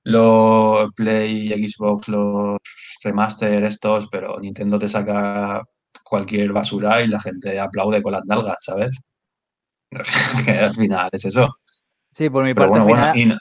[0.05, 2.59] los Play y Xbox, los
[3.05, 5.62] remaster estos, pero Nintendo te saca
[6.03, 9.00] cualquier basura y la gente aplaude con las nalgas, ¿sabes?
[10.46, 11.48] Que al final es eso.
[12.12, 13.40] Sí, por mi Pero parte bueno, final,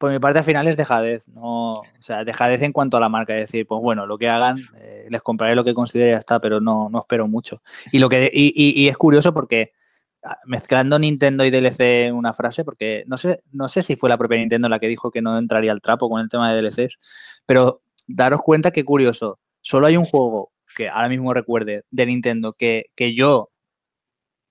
[0.00, 3.10] por mi parte al final es dejadez, no, o sea, dejadez en cuanto a la
[3.10, 6.12] marca, es decir, pues bueno, lo que hagan, eh, les compraré lo que considere y
[6.14, 7.60] ya está, pero no, no espero mucho.
[7.92, 9.72] Y lo que y, es curioso porque
[10.24, 14.08] ah, mezclando Nintendo y DLC en una frase, porque no sé, no sé si fue
[14.08, 16.62] la propia Nintendo la que dijo que no entraría al trapo con el tema de
[16.62, 16.96] DLCs,
[17.44, 22.54] pero daros cuenta que curioso, solo hay un juego que ahora mismo recuerde de Nintendo
[22.54, 23.50] que, que yo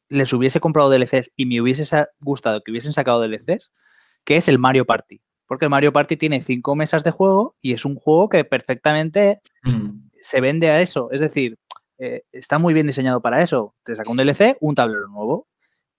[0.09, 3.71] les hubiese comprado DLCs y me hubiese gustado que hubiesen sacado DLCs,
[4.23, 5.23] que es el Mario Party.
[5.49, 9.41] Porque el Mario Party tiene cinco mesas de juego y es un juego que perfectamente
[9.63, 11.09] Mm, se vende a eso.
[11.11, 11.57] Es decir,
[11.97, 13.75] eh, está muy bien diseñado para eso.
[13.83, 15.47] Te saca un DLC, un tablero nuevo.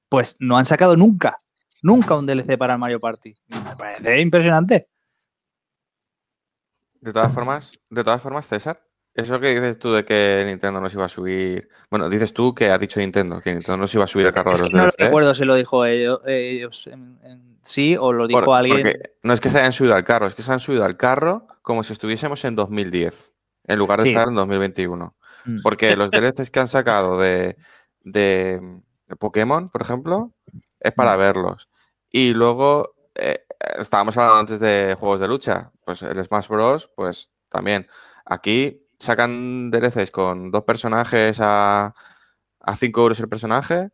[0.09, 1.39] Pues no han sacado nunca,
[1.83, 3.35] nunca un DLC para el Mario Party.
[3.49, 4.89] Me parece impresionante.
[7.01, 8.85] De todas formas, de todas formas, César,
[9.15, 11.69] eso que dices tú de que Nintendo nos iba a subir.
[11.91, 14.53] Bueno, dices tú que ha dicho Nintendo, que Nintendo nos iba a subir el carro
[14.53, 15.05] de los que no lo DLCs.
[15.05, 18.99] recuerdo si lo dijo ellos, ellos en- en sí o lo dijo Por- alguien.
[19.23, 21.47] No es que se hayan subido al carro, es que se han subido al carro
[21.63, 23.33] como si estuviésemos en 2010,
[23.65, 24.11] en lugar de Sí.
[24.11, 25.17] estar en 2021.
[25.45, 25.63] Mm.
[25.63, 27.57] Porque los DLCs que han sacado de,
[28.03, 28.61] de-
[29.09, 30.33] de Pokémon, por ejemplo,
[30.79, 31.69] es para verlos.
[32.11, 33.45] Y luego, eh,
[33.79, 37.87] estábamos hablando antes de juegos de lucha, pues el Smash Bros., pues también.
[38.25, 41.95] Aquí sacan DLCs con dos personajes a,
[42.61, 43.89] a 5 euros el personaje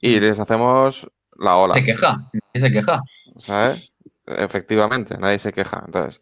[0.00, 0.20] y Mm.
[0.20, 1.74] les hacemos la ola.
[1.74, 3.02] Se queja, nadie se queja.
[3.38, 3.92] ¿sabes?
[4.26, 5.82] Efectivamente, nadie se queja.
[5.86, 6.20] Entonces,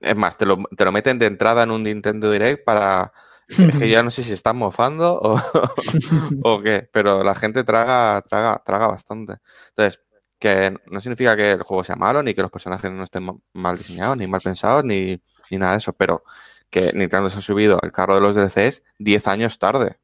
[0.00, 3.12] es más, te lo, te lo meten de entrada en un Nintendo Direct para.
[3.48, 5.40] Es que ya no sé si están mofando o,
[6.42, 9.38] o qué, pero la gente traga, traga, traga bastante.
[9.70, 10.00] Entonces,
[10.38, 13.38] que no significa que el juego sea malo, ni que los personajes no estén ma-
[13.54, 15.20] mal diseñados, ni mal pensados, ni,
[15.50, 16.22] ni nada de eso, pero
[16.70, 19.98] que Nintendo se ha subido al carro de los DLCs 10 años tarde.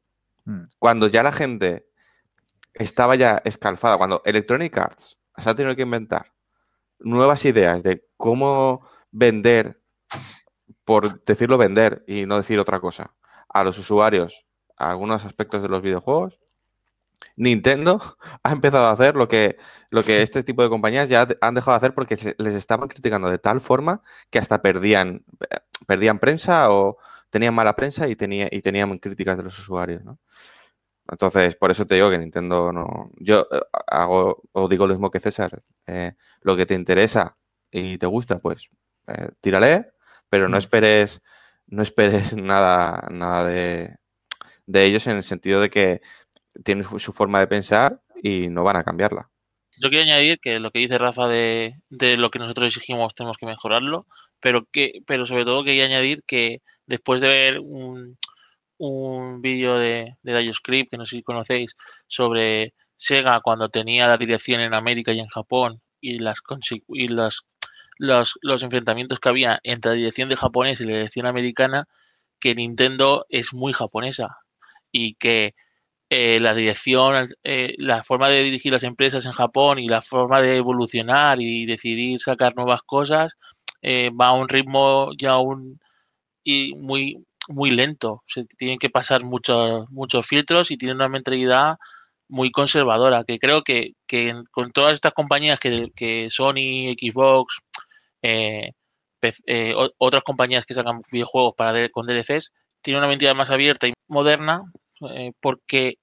[0.45, 0.63] Mm.
[0.79, 1.87] Cuando ya la gente
[2.73, 6.33] estaba ya escalfada, cuando Electronic Arts se ha tenido que inventar
[6.99, 9.81] nuevas ideas de cómo vender,
[10.83, 13.13] por decirlo vender y no decir otra cosa,
[13.49, 14.45] a los usuarios
[14.77, 16.39] algunos aspectos de los videojuegos,
[17.35, 18.01] Nintendo
[18.43, 19.57] ha empezado a hacer lo que,
[19.89, 23.29] lo que este tipo de compañías ya han dejado de hacer porque les estaban criticando
[23.29, 25.57] de tal forma que hasta perdían, eh,
[25.87, 26.97] perdían prensa o
[27.29, 30.19] tenían mala prensa y, tenía, y tenían críticas de los usuarios, ¿no?
[31.09, 33.11] Entonces, por eso te digo que Nintendo no.
[33.19, 35.61] Yo eh, hago o digo lo mismo que César.
[35.87, 37.37] eh, lo que te interesa
[37.71, 38.69] y te gusta, pues
[39.07, 39.93] eh, tírale,
[40.29, 40.59] pero no Mm.
[40.59, 41.21] esperes,
[41.67, 43.97] no esperes nada, nada de,
[44.67, 46.01] de ellos en el sentido de que
[46.63, 49.29] tienen su forma de pensar y no van a cambiarla.
[49.81, 53.37] Yo quiero añadir que lo que dice Rafa de, de lo que nosotros exigimos tenemos
[53.37, 54.07] que mejorarlo,
[54.39, 58.17] pero que, pero sobre todo quería añadir que después de ver un,
[58.77, 61.75] un vídeo de, de DioScript, que no sé si conocéis,
[62.07, 66.41] sobre Sega cuando tenía la dirección en América y en Japón y las
[66.87, 67.45] y los,
[67.97, 71.85] los, los enfrentamientos que había entre la dirección de japonés y la dirección americana,
[72.39, 74.37] que Nintendo es muy japonesa
[74.91, 75.55] y que
[76.09, 80.41] eh, la dirección, eh, la forma de dirigir las empresas en Japón y la forma
[80.41, 83.33] de evolucionar y decidir sacar nuevas cosas
[83.81, 85.79] eh, va a un ritmo ya un,
[86.43, 88.23] y muy, muy lento.
[88.27, 91.77] Se tienen que pasar muchos, muchos filtros y tienen una mentalidad
[92.27, 97.59] muy conservadora, que creo que, que con todas estas compañías que, que Sony, Xbox,
[98.23, 98.71] eh,
[99.47, 103.93] eh, otras compañías que sacan videojuegos para con DLCs, tienen una mentalidad más abierta y
[104.07, 104.63] moderna
[105.11, 105.97] eh, porque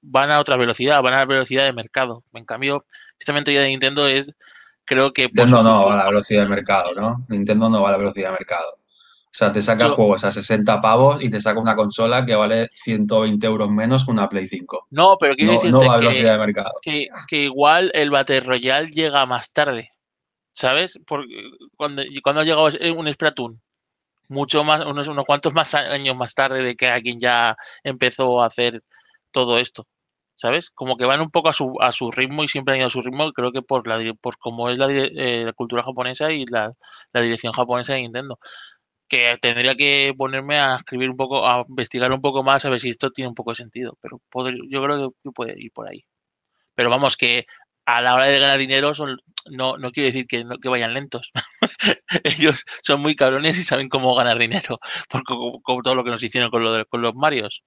[0.00, 2.24] van a otra velocidad, van a la velocidad de mercado.
[2.34, 2.84] En cambio,
[3.18, 4.32] esta mentalidad de Nintendo es,
[4.84, 5.28] creo que...
[5.28, 7.24] por Nintendo no va a la velocidad de mercado, ¿no?
[7.28, 8.78] Nintendo no va a la velocidad de mercado.
[9.34, 12.68] O sea, te saca juegos a 60 pavos y te saca una consola que vale
[12.70, 14.88] 120 euros menos que una Play 5.
[14.90, 16.72] No, pero quiero No, decirte no va a que- velocidad de mercado.
[16.82, 19.90] que, que igual el Battle Royale llega más tarde,
[20.52, 20.98] ¿sabes?
[21.06, 21.32] Porque
[21.76, 23.62] cuando, cuando ha llegado es- un Splatoon,
[24.32, 28.46] mucho más, unos, unos cuantos más años más tarde de que alguien ya empezó a
[28.46, 28.82] hacer
[29.30, 29.86] todo esto,
[30.36, 30.70] ¿sabes?
[30.70, 32.90] Como que van un poco a su, a su ritmo y siempre han ido a
[32.90, 36.46] su ritmo, creo que por la por cómo es la, eh, la cultura japonesa y
[36.46, 36.72] la,
[37.12, 38.38] la, dirección japonesa de Nintendo.
[39.08, 42.80] Que tendría que ponerme a escribir un poco, a investigar un poco más, a ver
[42.80, 44.20] si esto tiene un poco de sentido, pero
[44.70, 46.04] yo creo que puede ir por ahí.
[46.74, 47.46] Pero vamos, que
[47.84, 49.18] a la hora de ganar dinero son,
[49.50, 51.30] no, no quiere decir que, que vayan lentos.
[52.24, 54.78] Ellos son muy cabrones y saben cómo ganar dinero,
[55.10, 57.62] por todo lo que nos hicieron con, lo de, con los Marios.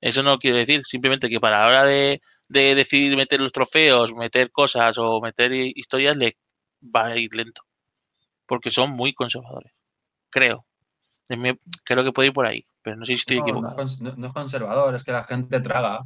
[0.00, 4.14] Eso no quiere decir, simplemente que para la hora de, de decidir meter los trofeos,
[4.14, 6.36] meter cosas o meter historias, le
[6.82, 7.62] va a ir lento.
[8.46, 9.72] Porque son muy conservadores.
[10.30, 10.64] Creo.
[11.84, 13.76] Creo que puede ir por ahí, pero no sé si estoy equivocado.
[14.00, 16.00] No, es conservador, es que la gente traga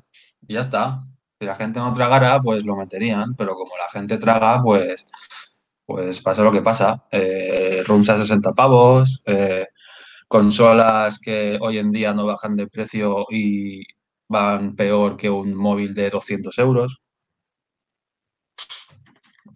[0.48, 0.98] y ya está.
[1.42, 5.08] Si la gente no tragara, pues lo meterían, pero como la gente traga, pues,
[5.84, 7.04] pues pasa lo que pasa.
[7.10, 9.66] Eh, a 60 pavos, eh,
[10.28, 13.82] consolas que hoy en día no bajan de precio y
[14.28, 17.02] van peor que un móvil de 200 euros.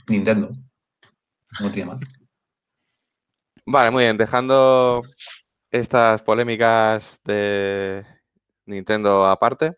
[0.08, 0.50] Nintendo.
[1.60, 2.00] No tiene mal.
[3.64, 4.16] Vale, muy bien.
[4.16, 5.02] Dejando
[5.70, 8.04] estas polémicas de
[8.64, 9.76] Nintendo aparte,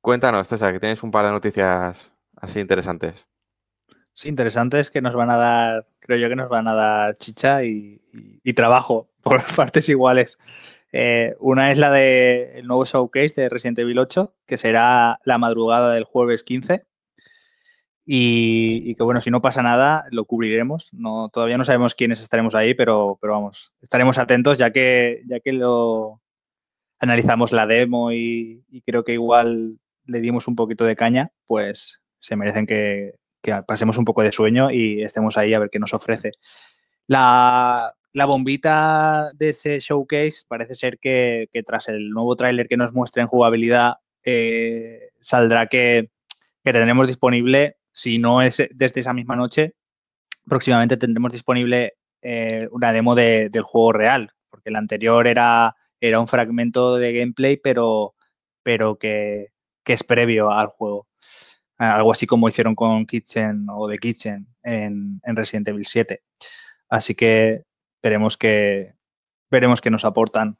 [0.00, 3.26] Cuéntanos, César, que tienes un par de noticias así interesantes.
[4.12, 7.62] Sí, interesantes que nos van a dar, creo yo que nos van a dar chicha
[7.64, 8.00] y,
[8.54, 10.38] trabajo por partes iguales.
[10.92, 15.92] Eh, una es la del nuevo showcase de Resident Evil 8, que será la madrugada
[15.92, 16.86] del jueves 15.
[18.06, 20.88] Y, que bueno, si no pasa nada, lo cubriremos.
[20.92, 25.40] No, todavía no sabemos quiénes estaremos ahí, pero, pero vamos, estaremos atentos ya que, ya
[25.40, 26.22] que lo
[26.98, 29.78] analizamos la demo y creo que igual
[30.08, 33.14] le dimos un poquito de caña, pues se merecen que,
[33.66, 36.32] pasemos un poco de sueño y estemos ahí a ver qué nos ofrece.
[37.06, 37.94] La,
[38.26, 43.28] bombita de ese showcase parece ser que, tras el nuevo tráiler que nos muestra en
[43.28, 43.94] jugabilidad,
[44.24, 46.10] eh, saldrá que,
[46.64, 49.74] tendremos disponible, si no es desde esa misma noche,
[50.46, 56.28] próximamente tendremos disponible eh, una demo del juego real, porque el anterior era, era un
[56.28, 58.14] fragmento de gameplay, pero,
[58.62, 59.52] pero que,
[59.88, 61.08] que es previo al juego.
[61.78, 66.22] Algo así como hicieron con Kitchen o The Kitchen en, Resident Evil 7.
[66.90, 67.62] Así que
[68.02, 68.92] veremos que,
[69.50, 70.58] veremos que nos aportan.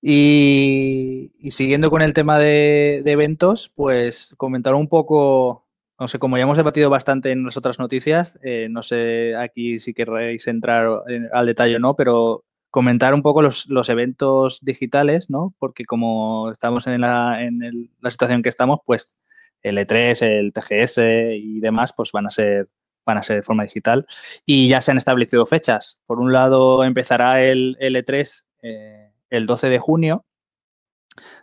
[0.00, 5.66] Y, siguiendo con el tema de, eventos, pues comentar un poco,
[5.98, 9.80] no sé, como ya hemos debatido bastante en las otras noticias, eh, no sé aquí
[9.80, 11.02] si querréis entrar
[11.32, 15.54] al detalle o no, pero comentar un poco los, eventos digitales, ¿no?
[15.58, 19.16] Porque como estamos en, la, en la situación que estamos, pues
[19.62, 20.98] el E3, el TGS
[21.36, 22.68] y demás, pues van a ser
[23.04, 24.06] van a ser de forma digital.
[24.44, 25.98] Y ya se han establecido fechas.
[26.04, 30.26] Por un lado, empezará el, el E3 eh, el 12 de junio.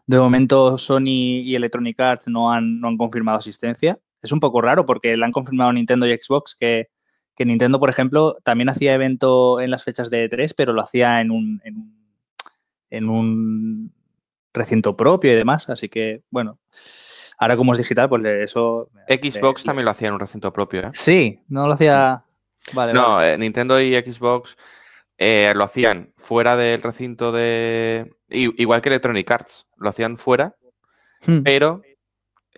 [0.05, 3.99] De momento, Sony y Electronic Arts no han, no han confirmado asistencia.
[4.21, 6.89] Es un poco raro porque le han confirmado Nintendo y Xbox que,
[7.35, 11.19] que Nintendo, por ejemplo, también hacía evento en las fechas de E3, pero lo hacía
[11.19, 11.61] en un,
[12.89, 13.93] en un,
[14.53, 15.69] recinto propio y demás.
[15.69, 16.59] Así que, bueno,
[17.37, 18.89] ahora como es digital, pues eso...
[19.09, 20.89] Xbox también lo hacía en un recinto propio, ¿eh?
[20.93, 22.23] Sí, no lo hacía...
[22.71, 24.57] Vale, no, eh, Nintendo y Xbox
[25.17, 28.15] eh, lo hacían fuera del recinto de...
[28.29, 30.55] Igual que Electronic Arts, lo hacían fuera,
[31.27, 31.43] hmm.
[31.43, 31.81] pero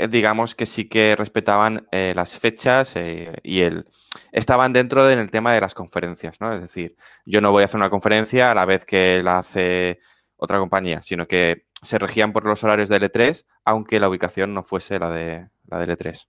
[0.10, 2.96] digamos que sí que respetaban las fechas
[3.44, 3.88] y el
[4.32, 6.54] estaban dentro del tema de las conferencias, ¿no?
[6.54, 10.00] Es decir, yo no voy a hacer una conferencia a la vez que la hace
[10.36, 14.64] otra compañía, sino que se regían por los horarios de L3, aunque la ubicación no
[14.64, 16.28] fuese la de, la de L3.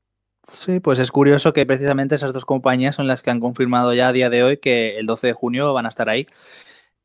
[0.53, 4.09] Sí, pues es curioso que precisamente esas dos compañías son las que han confirmado ya
[4.09, 6.27] a día de hoy que el 12 de junio van a estar ahí.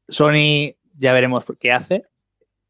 [0.08, 2.06] Sony ya veremos qué hace.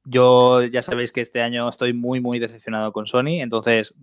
[0.05, 3.93] Yo ya sabéis que este año estoy muy, muy decepcionado con Sony, entonces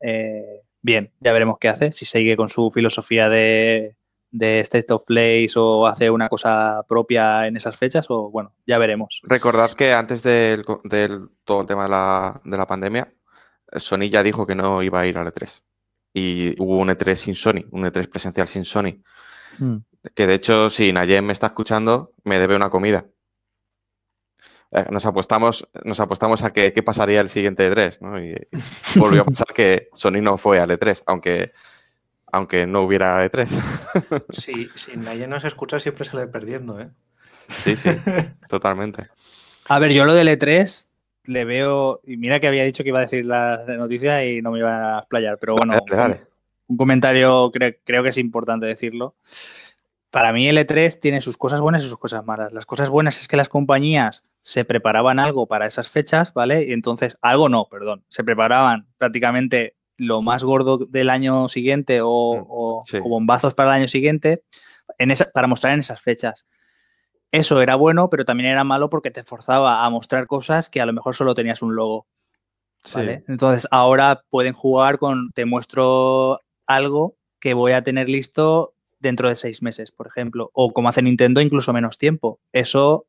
[0.00, 3.96] eh, bien, ya veremos qué hace, si sigue con su filosofía de,
[4.32, 9.20] State of Place o hace una cosa propia en esas fechas o bueno, ya veremos.
[9.24, 10.64] Recordad que antes del,
[11.44, 13.12] todo el tema de la, pandemia,
[13.72, 15.62] Sony ya dijo que no iba a ir al E3.
[16.14, 19.02] Y hubo un E3 sin Sony, un E3 presencial sin Sony.
[19.58, 19.78] Hmm.
[20.14, 23.06] Que de hecho, si Nayem me está escuchando, me debe una comida.
[24.72, 28.22] Eh, nos apostamos, nos apostamos a que qué pasaría el siguiente E3, ¿no?
[28.22, 28.34] Y,
[28.96, 31.52] volvió a pensar que Sony no fue al E3, aunque,
[32.32, 33.46] aunque no hubiera E3.
[34.32, 36.90] Sí, si nadie nos escucha siempre sale perdiendo, ¿eh?
[37.48, 37.90] Sí, sí,
[38.48, 39.08] totalmente.
[39.68, 40.88] A ver, yo lo del E3
[41.24, 44.52] le veo, y mira que había dicho que iba a decir la noticia y no
[44.52, 45.74] me iba a explayar, pero bueno,
[46.68, 49.16] Un, comentario creo que es importante decirlo.
[50.10, 52.52] Para mí el E3 tiene sus cosas buenas y sus cosas malas.
[52.52, 56.62] Las cosas buenas es que las compañías se preparaban algo para esas fechas, ¿vale?
[56.68, 62.84] Y entonces, algo no, perdón, se preparaban prácticamente lo más gordo del año siguiente o,
[62.84, 62.98] Mm, sí.
[62.98, 64.44] o bombazos para el año siguiente
[64.98, 66.46] en esa- para mostrar en esas fechas.
[67.32, 70.86] Eso era bueno, pero también era malo porque te forzaba a mostrar cosas que a
[70.86, 72.06] lo mejor solo tenías un logo.
[72.84, 72.98] Sí.
[72.98, 73.24] ¿vale?
[73.26, 76.38] Entonces ahora pueden jugar con, te muestro
[76.68, 81.02] algo que voy a tener listo dentro de seis meses, por ejemplo, o como hace
[81.02, 82.38] Nintendo, incluso menos tiempo.
[82.52, 83.06] Eso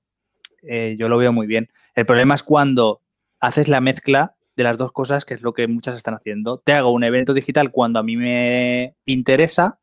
[0.61, 1.69] eh, yo lo veo muy bien.
[1.95, 3.01] El problema es cuando
[3.39, 6.59] haces la mezcla de las dos cosas, que es lo que muchas están haciendo.
[6.59, 9.79] Te hago un evento digital cuando a mí me interesa,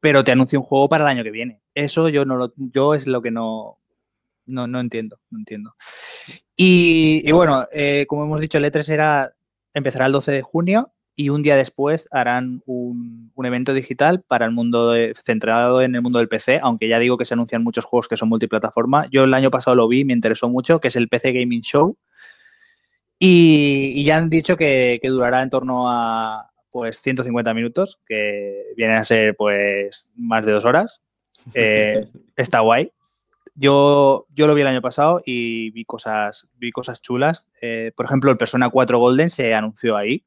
[0.00, 1.62] pero te anuncio un juego para el año que viene.
[1.74, 3.78] Eso yo no lo, yo es lo que no,
[4.46, 5.74] no, no entiendo, no entiendo.
[6.56, 9.34] Y, bueno, eh, como hemos dicho, el E3 era,
[9.72, 14.46] empezará el 12 de junio y un día después harán un, un evento digital para
[14.46, 17.62] el mundo de- centrado en el mundo del PC, aunque ya digo que se anuncian
[17.62, 19.06] muchos juegos que son multiplataforma.
[19.10, 21.96] Yo el año pasado lo vi, me interesó mucho, que es el PC Gaming Show.
[23.18, 28.72] Y, y ya han dicho que, que durará en torno a pues 150 minutos, que
[28.76, 31.02] vienen a ser pues más de dos horas.
[31.54, 32.06] Eh,
[32.36, 32.92] está guay.
[33.56, 37.48] Yo, yo lo vi el año pasado y vi cosas, vi cosas chulas.
[37.60, 40.24] Eh, por ejemplo, el Persona 4 Golden se anunció ahí.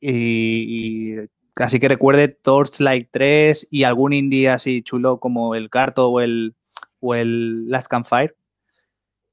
[0.00, 6.08] Y, y casi que recuerde Torchlight 3 y algún indie así chulo como el Carto
[6.08, 6.54] o el,
[7.00, 8.34] o el Last Campfire.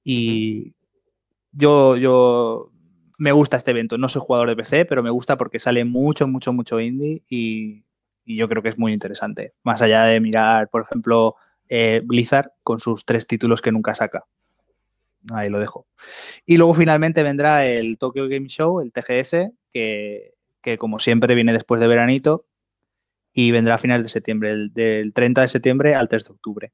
[0.04, 0.74] Y
[1.52, 2.72] yo, yo
[3.18, 3.98] me gusta este evento.
[3.98, 7.84] No soy jugador de PC, pero me gusta porque sale mucho, mucho, mucho indie y,
[8.26, 9.54] y yo creo que es muy interesante.
[9.64, 11.36] Más allá de mirar, por ejemplo,
[11.70, 14.26] eh, Blizzard con sus tres títulos que nunca saca.
[15.32, 15.88] Ahí lo dejo.
[16.46, 21.54] Y luego finalmente vendrá el Tokyo Game Show, el TGS, que, que como siempre viene
[21.54, 22.46] después de veranito
[23.34, 26.74] y vendrá a finales de septiembre, el- del 30 de septiembre al 3 de octubre.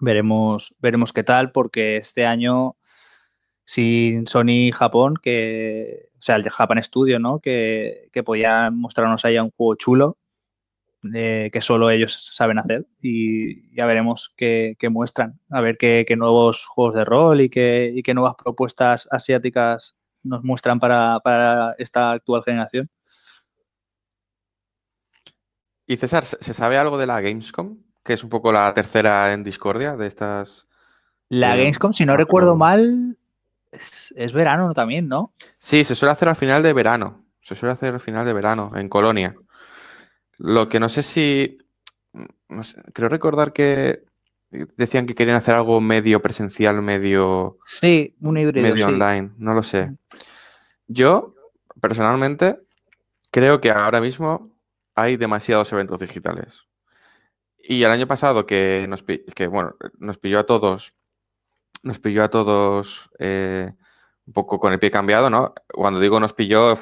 [0.00, 2.76] Veremos, veremos qué tal, porque este año
[3.64, 7.40] sin Sony Japón, que, o sea, el de Japan Studio, ¿no?
[7.40, 10.18] Que, que podía mostrarnos ahí un juego chulo
[11.14, 16.04] eh, que solo ellos saben hacer y ya veremos qué, qué muestran, a ver qué,
[16.06, 19.95] qué nuevos juegos de rol y qué, y qué nuevas propuestas asiáticas
[20.26, 22.88] nos muestran para, para esta actual generación.
[25.86, 27.78] Y César, ¿se sabe algo de la Gamescom?
[28.02, 30.66] Que es un poco la tercera en discordia de estas.
[31.28, 33.16] La Eh, Gamescom, si no recuerdo mal,
[33.70, 35.32] es, es verano también, ¿no?
[35.58, 37.24] Sí, se suele hacer al final de verano.
[37.40, 39.36] Se suele hacer al final de verano, en Colonia.
[40.38, 41.58] Lo que no sé si.
[42.48, 44.05] no sé, creo recordar que
[44.76, 48.62] decían que querían hacer algo medio presencial, medio, Sí, un híbrido.
[48.66, 48.92] medio sí.
[48.92, 49.32] online.
[49.38, 49.96] No lo sé.
[50.86, 51.34] Yo,
[51.80, 52.58] personalmente,
[53.30, 54.56] creo que ahora mismo
[54.94, 56.66] hay demasiados eventos digitales.
[57.58, 60.94] Y el año pasado que nos, que, bueno, nos pilló a todos,
[61.82, 63.72] nos pilló a todos eh,
[64.26, 65.54] un poco con el pie cambiado, ¿no?
[65.72, 66.74] Cuando digo nos pilló,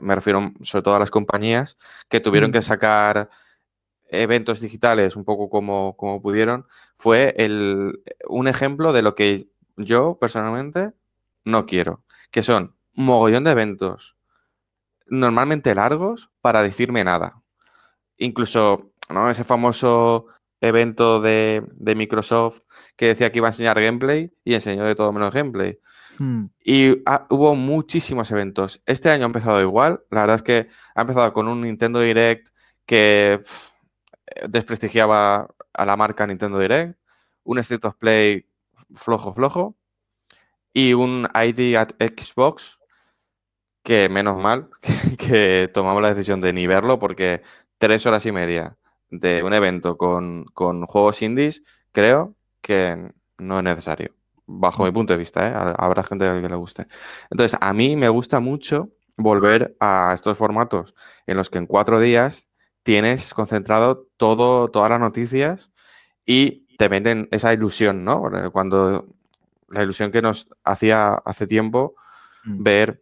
[0.00, 1.76] me refiero sobre todo a las compañías
[2.08, 3.30] que tuvieron que sacar
[4.10, 6.66] eventos digitales un poco como, como pudieron.
[6.96, 10.92] Fue el, un ejemplo de lo que yo personalmente
[11.44, 14.16] no quiero, que son un mogollón de eventos
[15.06, 17.42] normalmente largos para decirme nada.
[18.18, 19.30] Incluso, ¿no?
[19.30, 20.26] Ese famoso
[20.60, 22.60] evento de, de Microsoft
[22.96, 25.78] que decía que iba a enseñar gameplay y enseñó de todo menos gameplay.
[26.18, 26.44] Mm.
[26.62, 28.82] Y ha- hubo muchísimos eventos.
[28.84, 30.02] Este año ha empezado igual.
[30.10, 32.48] La verdad es que ha empezado con un Nintendo Direct
[32.84, 33.42] que
[34.48, 36.98] desprestigiaba a la marca Nintendo Direct,
[37.44, 38.46] un State of Play
[38.94, 39.76] flojo, flojo,
[40.72, 42.78] y un ID at Xbox
[43.82, 44.68] que menos mal
[45.18, 47.42] que, tomamos la decisión de ni verlo porque
[47.78, 48.76] tres horas y media
[49.10, 51.62] de un evento con, con juegos indies
[51.92, 54.14] creo que no es necesario,
[54.46, 55.52] bajo mi punto de vista, ¿eh?
[55.54, 56.86] Ha- Habrá gente a la que le guste.
[57.30, 60.94] Entonces, a mí me gusta mucho volver a estos formatos
[61.26, 62.49] en los que en cuatro días
[62.90, 65.70] tienes concentrado todo, todas las noticias
[66.26, 68.28] y te venden esa ilusión, ¿no?
[68.52, 69.06] Cuando
[69.68, 71.94] la ilusión que nos hacía hace tiempo
[72.42, 72.62] Mm.
[72.64, 73.00] ver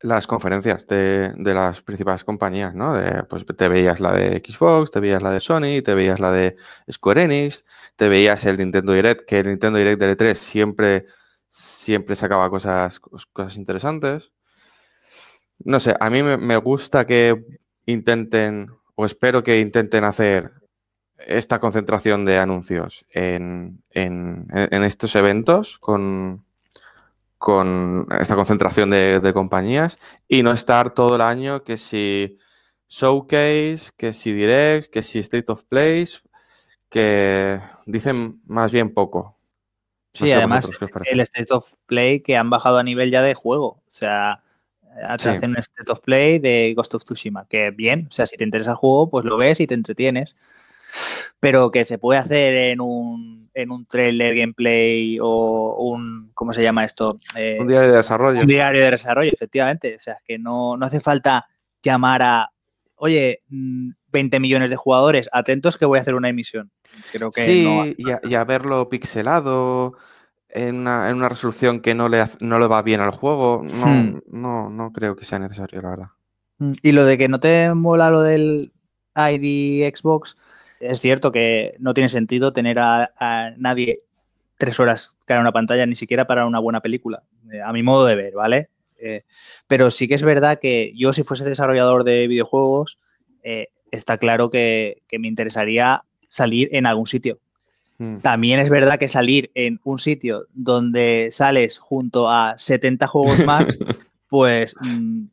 [0.00, 2.94] las conferencias de, de las principales compañías, ¿no?
[2.94, 6.32] De, pues te veías la de Xbox, te veías la de Sony, te veías la
[6.32, 6.56] de
[6.90, 7.66] Square Enix,
[7.96, 11.04] te veías el Nintendo Direct, que el Nintendo Direct de E3 siempre,
[11.50, 14.32] siempre sacaba cosas, cos- cosas interesantes.
[15.64, 17.44] No sé, a mí me, me gusta que
[17.86, 20.52] intenten, o espero que intenten hacer
[21.26, 26.44] esta concentración de anuncios en, en- en- en estos eventos con,
[27.38, 29.98] con esta concentración de, de compañías
[30.28, 32.38] y no estar todo el año que si
[32.88, 36.22] Showcase, que si Direct, que si State of Plays,
[36.90, 39.38] que dicen más bien poco.
[40.12, 40.68] Sí, a además
[41.06, 43.66] el State of Play que han bajado a nivel ya de juego.
[43.66, 44.42] O sea,
[45.16, 45.28] te Sí.
[45.28, 48.44] hacen un State of Play de Ghost of Tsushima, que bien, o sea, si te
[48.44, 50.36] interesa el juego, pues lo ves y te entretienes.
[51.38, 56.62] Pero que se puede hacer en un, en un trailer gameplay o un, ¿cómo se
[56.62, 57.20] llama esto?
[57.36, 58.40] Eh, Un diario de desarrollo.
[58.40, 59.94] un diario de desarrollo, efectivamente.
[59.94, 61.46] O sea, que no, no hace falta
[61.82, 62.50] llamar a,
[62.96, 66.70] oye, mm, 20 millones de jugadores, atentos que voy a hacer una emisión.
[67.12, 67.86] Creo que sí, no.
[67.96, 69.94] y, a, y a verlo pixelado
[70.52, 73.62] en una, en una resolución que no le, no le va bien al juego.
[73.64, 74.20] No, Hmm.
[74.30, 76.08] no, no creo que sea necesario, la verdad.
[76.58, 78.72] Mm, Y lo de que no te mola lo del
[79.16, 80.36] ID Xbox,
[80.80, 84.00] es cierto que no tiene sentido tener a, a nadie
[84.58, 87.22] tres horas cara a una pantalla, ni siquiera para una buena película,
[87.52, 88.68] eh, a mi modo de ver, ¿vale?
[88.98, 89.24] Eh,
[89.66, 92.98] pero sí que es verdad que yo si fuese desarrollador de videojuegos,
[93.42, 97.38] eh, está claro que, que me interesaría salir en algún sitio.
[98.00, 98.20] Mm.
[98.20, 103.78] También es verdad que salir en un sitio donde sales junto a 70 juegos más,
[104.28, 104.74] pues.
[104.80, 105.24] mm,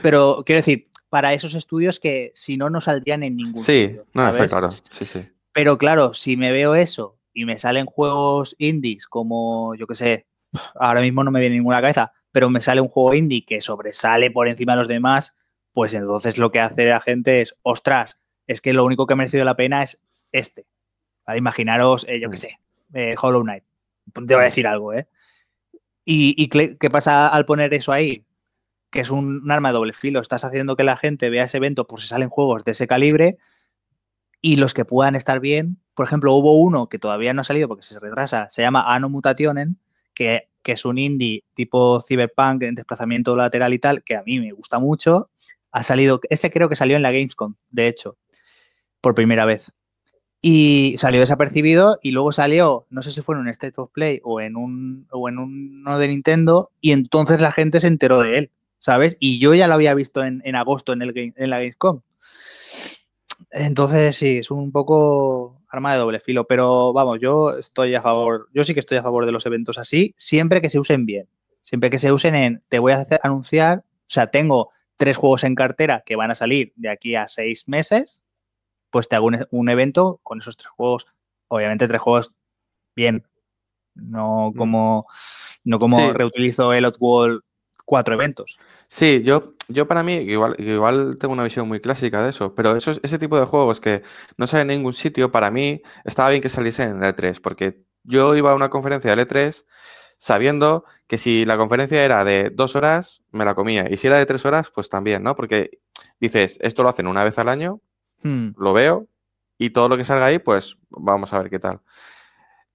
[0.00, 4.06] pero quiero decir, para esos estudios que si no, no saldrían en ningún Sí, sitio.
[4.14, 4.70] no, está claro.
[4.70, 5.20] Sí, sí.
[5.52, 10.26] Pero claro, si me veo eso y me salen juegos indies como, yo qué sé,
[10.76, 14.30] ahora mismo no me viene ninguna cabeza, pero me sale un juego indie que sobresale
[14.30, 15.36] por encima de los demás,
[15.72, 19.16] pues entonces lo que hace la gente es, ostras, es que lo único que ha
[19.16, 20.66] merecido la pena es este.
[21.26, 21.38] ¿Vale?
[21.38, 22.38] Imaginaros, eh, yo qué Mm.
[22.38, 22.58] sé,
[22.94, 23.64] eh, Hollow Knight.
[24.12, 25.06] Te voy a decir algo, ¿eh?
[26.04, 28.24] ¿Y, y qué qué pasa al poner eso ahí?
[28.90, 30.20] Que es un, un arma de doble filo.
[30.20, 33.38] Estás haciendo que la gente vea ese evento por si salen juegos de ese calibre
[34.42, 35.78] y los que puedan estar bien.
[35.94, 39.08] Por ejemplo, hubo uno que todavía no ha salido porque se retrasa, se llama Anno
[39.08, 39.78] Mutationen,
[40.12, 44.38] que, que es un indie tipo cyberpunk en desplazamiento lateral y tal, que a mí
[44.40, 45.30] me gusta mucho.
[45.72, 48.16] Ha salido, ese creo que salió en la Gamescom, de hecho,
[49.00, 49.72] por primera vez.
[50.46, 54.20] Y salió desapercibido y luego salió, no sé si fue en un State of Play
[54.22, 58.36] o en un o en uno de Nintendo, y entonces la gente se enteró de
[58.36, 59.16] él, ¿sabes?
[59.20, 62.02] Y yo ya lo había visto en, en agosto en, el, game- en la Gamescom.
[63.52, 68.48] Entonces sí, es un poco arma de doble filo, pero vamos, yo estoy a favor,
[68.52, 71.26] yo sí que estoy a favor de los eventos así, siempre que se usen bien,
[71.62, 74.68] siempre que se usen en, te voy a hacer anunciar, o sea, tengo
[74.98, 78.20] tres juegos en cartera que van a salir de aquí a seis meses,
[78.94, 81.08] pues te hago un, un evento con esos tres juegos,
[81.48, 82.32] obviamente tres juegos
[82.94, 83.26] bien,
[83.96, 85.06] no como,
[85.64, 86.12] no como Sí.
[86.12, 87.40] reutilizo el Outworld
[87.84, 88.56] cuatro eventos.
[88.86, 92.76] Sí, yo, yo para mí, igual, igual tengo una visión muy clásica de eso, pero
[92.76, 94.04] esos, ese tipo de juegos que
[94.36, 97.82] no salen en ningún sitio, para mí estaba bien que saliesen en el E3, porque
[98.04, 99.64] yo iba a una conferencia del E3
[100.18, 104.18] sabiendo que si la conferencia era de dos horas, me la comía, y si era
[104.18, 105.34] de tres horas, pues también, ¿no?
[105.34, 105.80] Porque
[106.20, 107.80] dices, esto lo hacen una vez al año,
[108.24, 108.48] Hmm.
[108.56, 109.06] lo veo,
[109.58, 111.80] y todo lo que salga ahí, pues vamos a ver qué tal.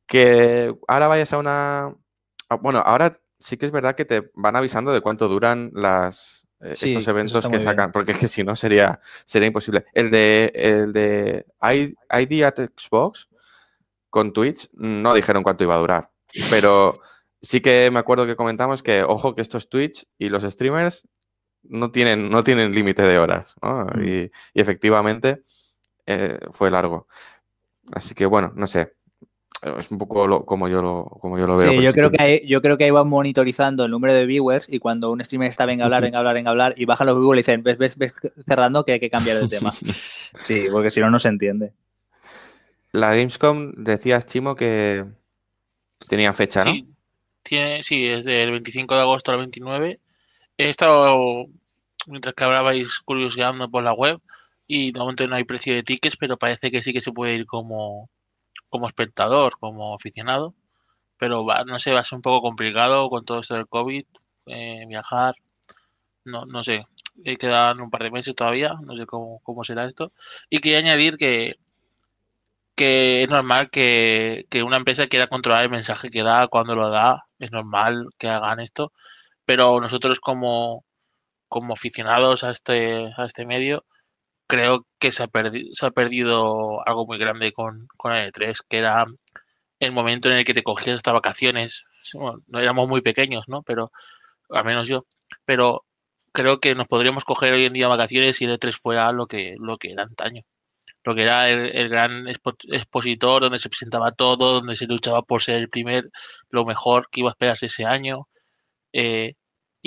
[0.05, 1.93] Que ahora vayas a una...
[2.49, 6.47] ah, Bueno, ahora sí que es verdad que te van avisando de cuánto duran las,
[6.61, 7.61] eh, Sí, estos eventos que bien.
[7.61, 9.85] sacan, porque es que si no sería, sería imposible.
[9.93, 13.29] El de, el de ID at Xbox
[14.09, 16.11] con Twitch no dijeron cuánto iba a durar,
[16.49, 16.99] pero
[17.41, 21.07] sí que me acuerdo que comentamos que, ojo, que estos Twitch y los streamers
[21.63, 23.85] no tienen, no tienen límite de horas, ¿no?
[23.85, 24.03] Mm.
[24.03, 25.43] Y, y efectivamente
[26.05, 27.07] eh, fue largo.
[27.91, 28.93] Así que bueno, no sé.
[29.77, 31.71] Es un poco lo- como, yo lo, como yo lo veo.
[31.71, 34.25] Sí, yo sí creo que, ahí, yo creo que ahí van monitorizando el número de
[34.25, 36.73] viewers y cuando un streamer está venga a hablar, venga a hablar, venga a hablar
[36.77, 38.13] y bajan los viewers y dicen, ves, ves, ves
[38.47, 39.71] cerrando que hay que cambiar el tema.
[40.47, 41.73] Sí, porque si no, no se entiende.
[42.93, 45.05] La Gamescom decías, Chimo, que
[46.07, 46.71] tenía fecha, ¿no?
[46.71, 46.87] Sí,
[47.43, 49.99] tiene, sí, es del 25 de agosto al 29.
[50.59, 51.45] He estado,
[52.07, 54.19] mientras que hablabais, curioseando por la web
[54.67, 57.35] y de momento no hay precio de tickets, pero parece que sí que se puede
[57.35, 58.09] ir como,
[58.69, 60.55] como espectador, como aficionado.
[61.19, 64.05] Pero va- no sé, va a ser un poco complicado con todo esto del COVID,
[64.47, 65.35] eh, viajar,
[66.25, 66.85] no, no sé,
[67.25, 70.13] eh, quedan un par de meses todavía, no sé cómo, cómo será esto.
[70.49, 71.57] Y quería añadir que,
[72.75, 76.89] que es normal que, que una empresa quiera controlar el mensaje que da, cuando lo
[76.89, 78.93] da, es normal que hagan esto,
[79.49, 80.85] pero nosotros como,
[81.49, 83.85] como aficionados a este, a este medio,
[84.47, 88.61] creo que se ha, perdi- se ha perdido algo muy grande con, con el E3,
[88.69, 89.05] que era
[89.79, 91.83] el momento en el que te cogías estas vacaciones.
[92.53, 93.63] Éramos muy pequeños, ¿no?
[93.63, 93.91] Pero,
[94.51, 95.05] al menos yo,
[95.45, 95.85] pero
[96.33, 99.55] creo que nos podríamos coger hoy en día vacaciones si el E3 fuera lo que,
[99.59, 100.43] lo que era antaño.
[101.05, 105.21] Lo que era el, el gran expo- expositor donde se presentaba todo, donde se luchaba
[105.23, 106.09] por ser el primer,
[106.49, 108.27] lo mejor que iba a esperarse ese año.
[108.93, 109.35] eh,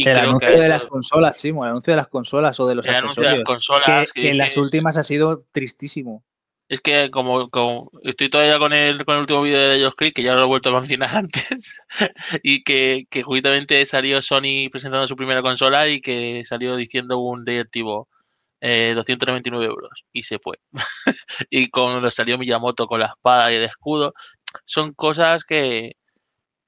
[0.07, 2.87] y el anuncio de las consolas, Chimo, el anuncio de las consolas o de los
[2.87, 3.69] el anuncio de las accesorios.
[3.69, 6.25] consolas que, que que en las últimas ha sido tristísimo.
[6.69, 10.15] es que como, como estoy todavía con el, con el último vídeo de Josh Creek,
[10.15, 11.81] que ya lo he vuelto a mencionar antes,
[12.43, 17.45] y que, que justamente salió Sony presentando su primera consola y que salió diciendo un
[17.45, 18.09] directivo
[18.65, 20.59] eh, 299 euros y se fue.
[21.51, 24.15] y cuando salió Miyamoto con la espada y el escudo,
[24.65, 25.97] son cosas que,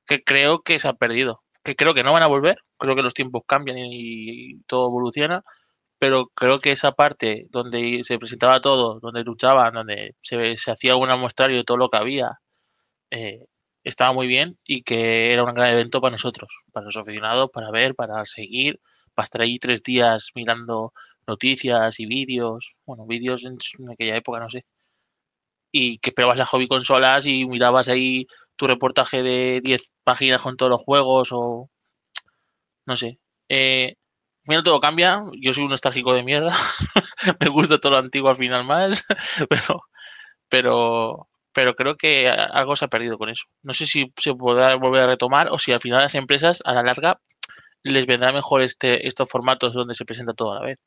[0.06, 3.02] que creo que se han perdido, que creo que no van a volver, creo que
[3.02, 5.44] los tiempos cambian y todo evoluciona,
[5.98, 10.96] pero creo que esa parte donde se presentaba todo, donde luchaban, donde se, se hacía
[10.96, 12.40] un muestrario de todo lo que había,
[13.10, 13.46] eh,
[13.84, 17.70] estaba muy bien y que era un gran evento para nosotros, para los aficionados, para
[17.70, 18.80] ver, para seguir,
[19.14, 20.92] para estar ahí tres días mirando
[21.26, 24.64] noticias y vídeos, bueno, vídeos en, en aquella época, no sé,
[25.72, 28.26] y que esperabas las hobby consolas y mirabas ahí
[28.56, 31.68] tu reportaje de 10 páginas con todos los juegos o
[32.86, 33.18] no sé.
[33.48, 33.96] Eh,
[34.44, 35.24] al final todo cambia.
[35.40, 36.54] Yo soy un nostálgico de mierda.
[37.40, 39.04] Me gusta todo lo antiguo al final más.
[39.48, 39.82] pero,
[40.48, 43.44] pero, pero creo que algo se ha perdido con eso.
[43.62, 46.74] No sé si se podrá volver a retomar o si al final las empresas a
[46.74, 47.20] la larga
[47.82, 50.78] les vendrá mejor este, estos formatos donde se presenta todo a la vez.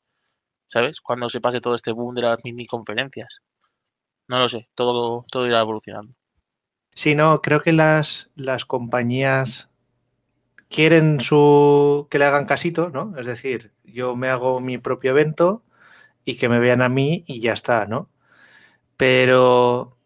[0.68, 1.00] ¿Sabes?
[1.00, 3.40] Cuando se pase todo este boom de las mini conferencias.
[4.28, 6.14] No lo sé, todo, todo irá evolucionando.
[6.94, 9.67] Sí, no, creo que las, las compañías
[10.68, 13.14] quieren su que le hagan casito, ¿no?
[13.18, 15.62] Es decir, yo me hago mi propio evento
[16.24, 18.10] y que me vean a mí y ya está, ¿no?
[18.96, 19.96] Pero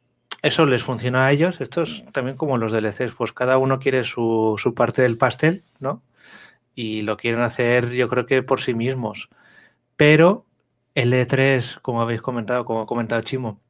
[0.42, 1.60] eso les funciona a ellos.
[1.60, 5.64] Esto es también como los DLCs, pues cada uno quiere su, su parte del pastel,
[5.80, 6.02] ¿no?
[6.74, 9.30] Y lo quieren hacer, yo creo que por sí mismos.
[9.96, 10.46] Pero
[10.94, 13.60] el E3, como habéis comentado, como ha comentado Chimo,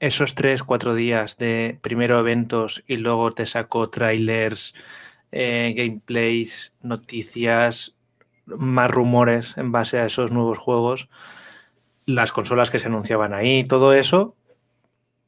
[0.00, 4.74] esos tres, cuatro días de primero eventos y luego te saco trailers,
[5.32, 7.96] eh, gameplays, noticias,
[8.46, 11.08] más rumores en base a esos nuevos juegos,
[12.06, 14.36] las consolas que se anunciaban ahí, todo eso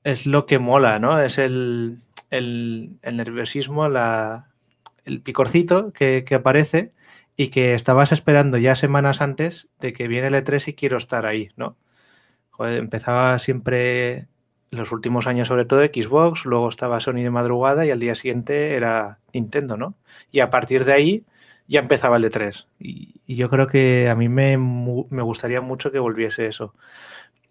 [0.05, 1.21] es lo que mola, ¿no?
[1.21, 2.01] Es el,
[2.31, 6.93] el, nerviosismo, el picorcito que, que, aparece
[7.37, 11.27] y que estabas esperando ya semanas antes de que viene el E3 y quiero estar
[11.27, 11.77] ahí, ¿no?
[12.51, 14.29] Joder, empezaba siempre
[14.77, 18.75] los últimos años sobre todo Xbox, luego estaba Sony de madrugada y al día siguiente
[18.75, 19.95] era Nintendo, ¿no?
[20.31, 21.25] Y a partir de ahí
[21.67, 22.67] ya empezaba el E3.
[22.79, 26.75] Y, y yo creo que a mí me, me, gustaría mucho que volviese eso.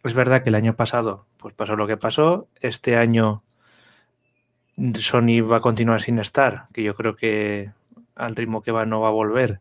[0.03, 3.43] Es verdad que el año pasado pues pasó lo que pasó, este año
[4.95, 7.71] Sony va a continuar sin estar, que yo creo que
[8.15, 9.59] al ritmo que va no va a volver,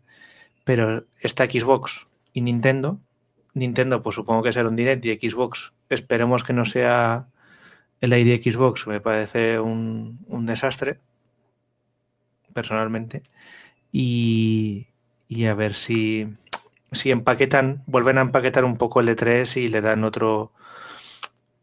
[0.64, 2.98] pero está Xbox y Nintendo.
[3.54, 7.26] Nintendo pues supongo que será un direct y Xbox esperemos que no sea
[8.03, 10.98] el ID Xbox me parece un, desastre,
[12.53, 13.22] personalmente.
[13.92, 14.88] Y,
[15.28, 16.26] y, a ver si,
[16.90, 20.53] si empaquetan, vuelven a empaquetar un poco el E3 y le dan otro,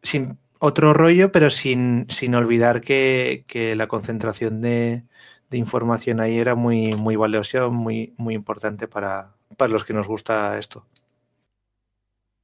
[0.01, 5.03] sin, otro rollo, pero sin, sin olvidar que, que la concentración de,
[5.49, 10.07] de, información ahí era muy, muy valiosa, muy, muy importante para, para los que nos
[10.07, 10.85] gusta esto.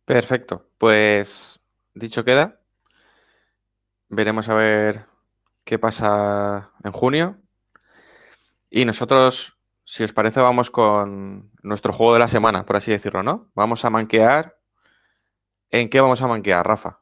[0.03, 0.67] Perfecto.
[0.77, 1.61] Pues
[1.93, 2.59] dicho queda,
[4.09, 5.05] Veremos a ver
[5.63, 7.37] qué pasa en junio.
[8.69, 13.23] Y nosotros, si os parece, vamos con nuestro juego de la semana, por así decirlo,
[13.23, 13.49] ¿no?
[13.55, 14.57] Vamos a manquear.
[15.69, 16.99] ¿En qué vamos a manquear, Rafa?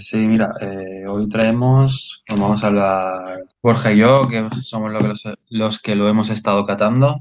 [0.00, 5.82] Sí, mira, eh, hoy traemos, vamos a hablar Borja y yo, que somos los, los
[5.82, 7.16] que lo hemos estado catando,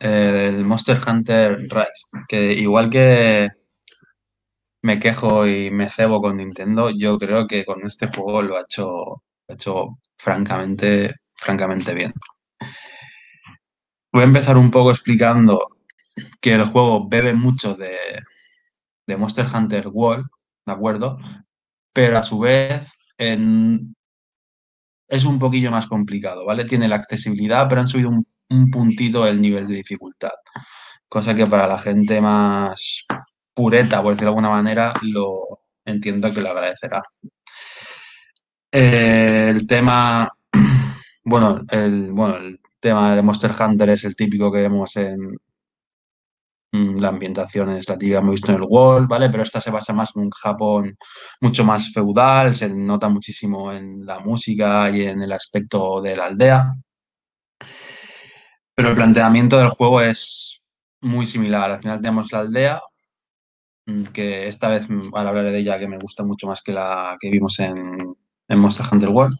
[0.00, 3.48] eh, el Monster Hunter Rise, que igual que
[4.82, 8.62] me quejo y me cebo con Nintendo, yo creo que con este juego lo ha
[8.62, 12.12] hecho, lo ha hecho francamente, francamente bien.
[14.12, 15.68] Voy a empezar un poco explicando
[16.40, 17.96] que el juego bebe mucho de,
[19.16, 20.26] Monster Hunter World,
[20.66, 21.18] ¿de acuerdo?
[21.92, 26.64] Pero a su vez es un poquillo más complicado, ¿vale?
[26.64, 30.32] Tiene la accesibilidad, pero han subido un puntito el nivel de dificultad.
[31.08, 33.06] Cosa que para la gente más
[33.56, 35.46] pureta, por decirlo de alguna manera, lo
[35.84, 37.02] entiendo que lo agradecerá.
[38.70, 40.30] Eh, el tema,
[41.24, 45.36] bueno el, bueno, el tema de Monster Hunter es el típico que vemos en
[46.72, 49.30] mm, la ambientación es la típica hemos visto en el World, ¿vale?
[49.30, 50.96] Pero esta se basa más en un Japón
[51.40, 56.26] mucho más feudal, se nota muchísimo en la música y en el aspecto de la
[56.26, 56.74] aldea.
[58.74, 60.62] Pero el planteamiento del juego es
[61.00, 61.70] muy similar.
[61.70, 62.80] Al final tenemos la aldea,
[64.12, 67.16] que esta vez mm, ahora hablaré de ella, que me gusta mucho más que la
[67.20, 67.76] que vimos en,
[68.48, 69.36] en Monster Hunter World.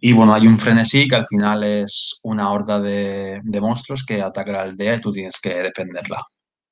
[0.00, 4.22] Y bueno, hay un frenesí que al final es una horda de, de monstruos que
[4.22, 6.22] ataca la aldea y tú tienes que defenderla.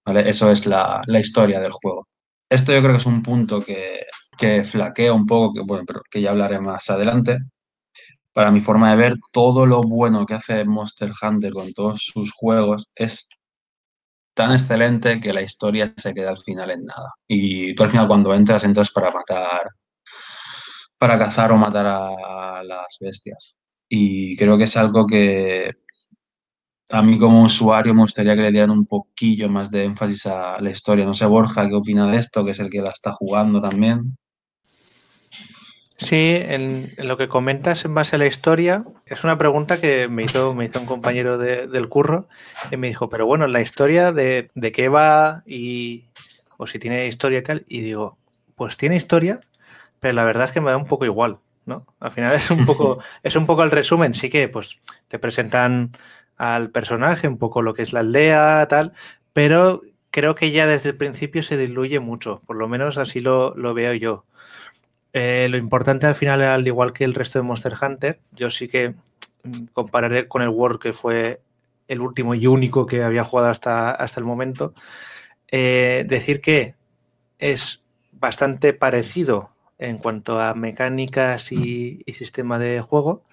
[0.04, 0.28] ¿vale?
[0.30, 2.08] Eso es la, la, historia del juego.
[2.48, 4.04] Esto yo creo que es un punto que,
[4.38, 7.38] que flaquea un poco, que, bueno, pero que ya hablaré más adelante.
[8.32, 12.32] Para mi forma de ver, todo lo bueno que hace Monster Hunter con todos sus
[12.32, 13.28] juegos es
[14.36, 17.14] tan excelente que la historia se queda al final en nada.
[17.26, 19.70] Y tú al final cuando entras, entras para matar,
[20.98, 23.56] para cazar o matar a las bestias.
[23.88, 25.76] Y creo que es algo que
[26.90, 30.60] a mí como usuario me gustaría que le dieran un poquillo más de énfasis a
[30.60, 31.04] la historia.
[31.04, 32.44] No sé, Borja, ¿qué opina de esto?
[32.44, 34.18] Que es el que la está jugando también.
[35.98, 40.24] Sí, en, lo que comentas en base a la historia, es una pregunta que me
[40.24, 42.28] hizo, me hizo un compañero del curro
[42.70, 46.04] y me dijo, pero bueno, la historia de, de qué va y
[46.58, 48.18] o si tiene historia y tal, y digo,
[48.54, 49.40] pues tiene historia,
[50.00, 51.86] pero la verdad es que me da un poco igual, ¿no?
[52.00, 55.92] Al final es un poco, es un poco el resumen, sí que pues te presentan
[56.36, 58.92] al personaje, un poco lo que es la aldea, tal,
[59.32, 63.54] pero creo que ya desde el principio se diluye mucho, por lo menos así lo,
[63.74, 64.24] veo yo.
[65.18, 68.68] Eh, lo importante al final, al igual que el resto de Monster Hunter, yo sí
[68.68, 68.90] que
[69.44, 71.40] mm, compararé con el World, que fue
[71.88, 74.74] el último y único que había jugado hasta, hasta el momento.
[75.48, 76.74] Eh, decir que
[77.38, 77.82] es
[78.12, 83.24] bastante parecido en cuanto a mecánicas y sistema de juego,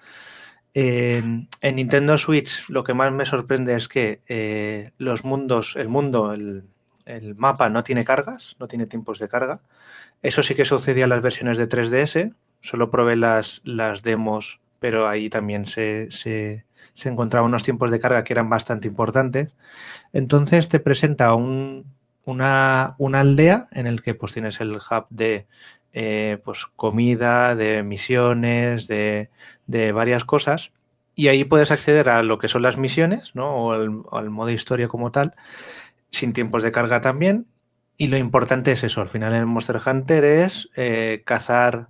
[0.74, 6.32] en, Nintendo Switch lo que más me sorprende es que eh, los mundos, el mundo,
[6.32, 6.64] el,
[7.36, 9.60] mapa no tiene cargas, no tiene tiempos de carga.
[10.24, 12.34] Eso sí que sucedía en las versiones de 3DS.
[12.62, 16.64] Solo probé las, las demos, pero ahí también se, se,
[17.04, 19.52] encontraban unos tiempos de carga que eran bastante importantes.
[20.14, 21.84] Entonces te presenta un,
[22.24, 25.46] una, una, aldea en el que pues tienes el hub de
[25.92, 29.28] eh, pues comida, de misiones, de,
[29.92, 30.72] varias cosas.
[31.14, 33.54] Y ahí puedes acceder a lo que son las misiones, ¿no?
[33.54, 35.34] O al, modo historia como tal,
[36.10, 37.46] sin tiempos de carga también.
[37.96, 41.88] Y lo importante es eso, al final en Monster Hunter es eh, cazar,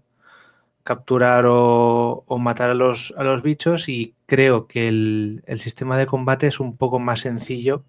[0.82, 6.47] capturar o, matar a los, a los, bichos y creo que el, sistema de combate
[6.47, 7.85] es un poco más sencillo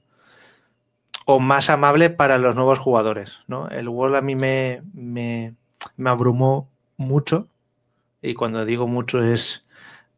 [1.25, 3.39] o más amable para los nuevos jugadores.
[3.47, 3.67] ¿no?
[3.67, 5.55] El World a mí me, me
[6.09, 7.49] abrumó mucho
[8.21, 9.65] y cuando digo mucho es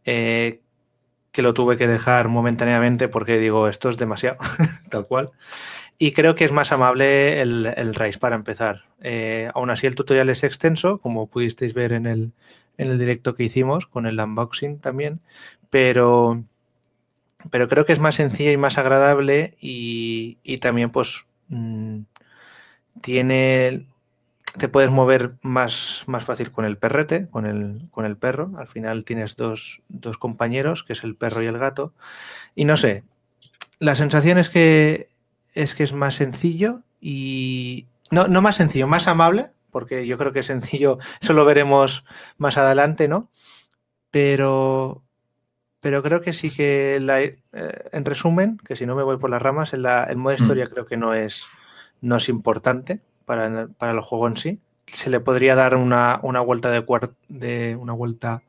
[0.06, 0.61] eh,
[1.32, 4.38] que lo tuve que dejar momentáneamente porque digo esto es demasiado,
[4.90, 5.32] tal cual.
[5.99, 8.84] Y creo que es más amable el, el Rise para empezar.
[9.02, 12.32] Eh, aún así el tutorial es extenso, como pudisteis ver en el,
[12.78, 15.19] en el directo que hicimos con el unboxing también,
[15.69, 16.44] pero,
[17.49, 22.02] pero creo que es más sencilla y más agradable y, y también pues mmm,
[23.02, 23.88] tiene
[24.57, 28.52] te puedes mover más, más fácil con el perrete, con el, con el perro.
[28.57, 29.82] Al final tienes dos,
[30.19, 31.94] compañeros, que es el perro y el gato.
[32.56, 33.03] Y no sé,
[33.80, 35.10] la sensación es que
[35.57, 37.88] es que es más sencillo y.
[38.11, 42.05] No, no más sencillo, más amable, porque yo creo que sencillo, eso lo veremos
[42.38, 43.29] más adelante, ¿no?
[44.11, 45.03] Pero.
[45.79, 49.29] Pero creo que sí que la, eh, en resumen, que si no me voy por
[49.29, 50.41] las ramas, en la, el modo mm.
[50.41, 51.45] historia creo que no es,
[52.01, 54.59] no es importante para, para, el juego en sí.
[54.88, 56.84] Se le podría dar una, una vuelta de,
[57.29, 58.41] de una vuelta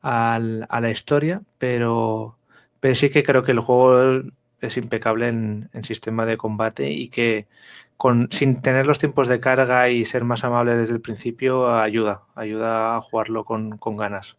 [0.00, 2.38] al, a la historia, pero,
[2.80, 4.22] pero sí que creo que el juego
[4.60, 7.46] es impecable en, en sistema de combate y que
[7.96, 12.22] con, sin tener los tiempos de carga y ser más amable desde el principio ayuda,
[12.34, 14.36] ayuda a jugarlo con, con ganas.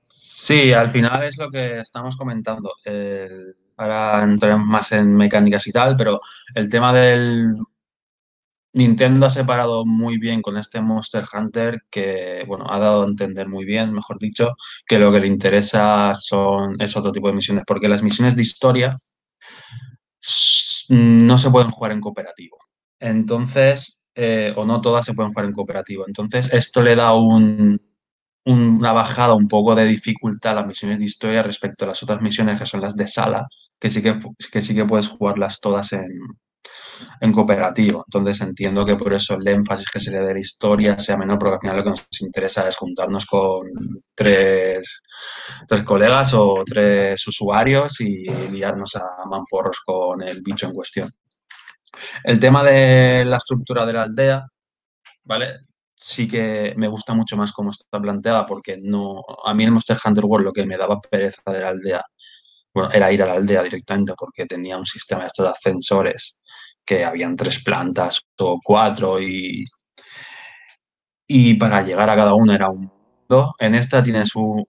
[0.00, 2.72] Sí, al final es lo que estamos comentando.
[3.76, 6.20] ahora entraremos más en mecánicas y tal, pero
[6.54, 7.56] el tema del
[8.76, 13.48] Nintendo ha separado muy bien con este Monster Hunter que, bueno, ha dado a entender
[13.48, 14.54] muy bien, mejor dicho,
[14.86, 18.42] que lo que le interesa son, es otro tipo de misiones, porque las misiones de
[18.42, 18.94] historia
[20.90, 22.58] no se pueden jugar en cooperativo.
[23.00, 26.04] Entonces, eh, o no todas se pueden jugar en cooperativo.
[26.06, 27.80] Entonces, esto le da un,
[28.44, 32.20] una bajada un poco de dificultad a las misiones de historia respecto a las otras
[32.20, 33.48] misiones que son las de sala,
[33.78, 34.20] que sí que,
[34.52, 36.10] que, sí que puedes jugarlas todas en,
[37.20, 38.04] en cooperativo.
[38.06, 41.16] Entonces entiendo que por eso el énfasis que se le dé a la historia sea
[41.16, 43.66] menor, porque al final lo que nos interesa es juntarnos con
[44.14, 45.02] tres,
[45.66, 51.12] tres colegas o tres usuarios y liarnos a manporros con el bicho en cuestión.
[52.24, 54.46] El tema de la estructura de la aldea,
[55.24, 55.60] ¿vale?
[55.94, 59.96] Sí que me gusta mucho más cómo está planteada porque no, a mí en Monster
[60.04, 62.04] Hunter World lo que me daba pereza de la aldea
[62.92, 66.42] era ir a la aldea directamente porque tenía un sistema de estos ascensores
[66.86, 69.64] que habían tres plantas o cuatro y,
[71.26, 72.90] y para llegar a cada una era un
[73.28, 73.54] mundo.
[73.58, 74.64] En esta tienes un,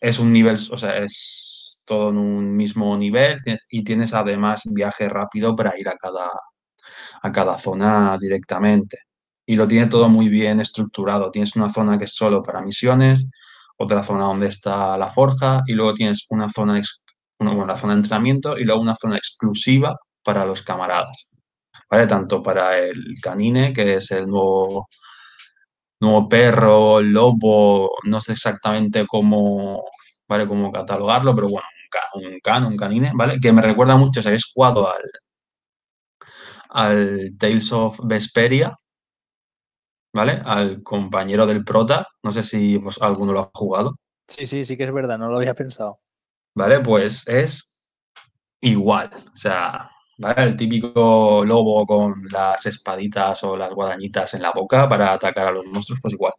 [0.00, 3.38] es un nivel, o sea, es todo en un mismo nivel
[3.70, 6.30] y tienes además viaje rápido para ir a cada,
[7.22, 8.98] a cada zona directamente.
[9.46, 11.30] y lo tiene todo muy bien estructurado.
[11.30, 13.30] Tienes una zona que es solo para misiones,
[13.78, 16.80] otra zona donde está la forja y luego tienes una zona,
[17.38, 21.30] una, zona de entrenamiento y luego una zona exclusiva para los camaradas.
[21.90, 22.06] ¿Vale?
[22.06, 24.88] Tanto para el canine, que es el nuevo,
[26.00, 29.84] nuevo perro, lobo, no sé exactamente cómo,
[30.28, 30.46] ¿vale?
[30.46, 31.66] cómo catalogarlo, pero bueno,
[32.14, 33.40] un can, un canine, ¿vale?
[33.40, 35.02] Que me recuerda mucho, si habéis jugado al,
[36.70, 38.74] al Tales of Vesperia,
[40.12, 40.40] ¿vale?
[40.44, 42.06] Al compañero del prota.
[42.22, 43.96] No sé si pues, alguno lo ha jugado.
[44.28, 46.00] Sí, sí, sí que es verdad, no lo había pensado.
[46.54, 46.80] ¿Vale?
[46.80, 47.74] Pues es
[48.60, 49.10] igual.
[49.32, 49.90] O sea,
[50.36, 55.52] El típico lobo con las espaditas o las guadañitas en la boca para atacar a
[55.52, 56.32] los monstruos, pues igual.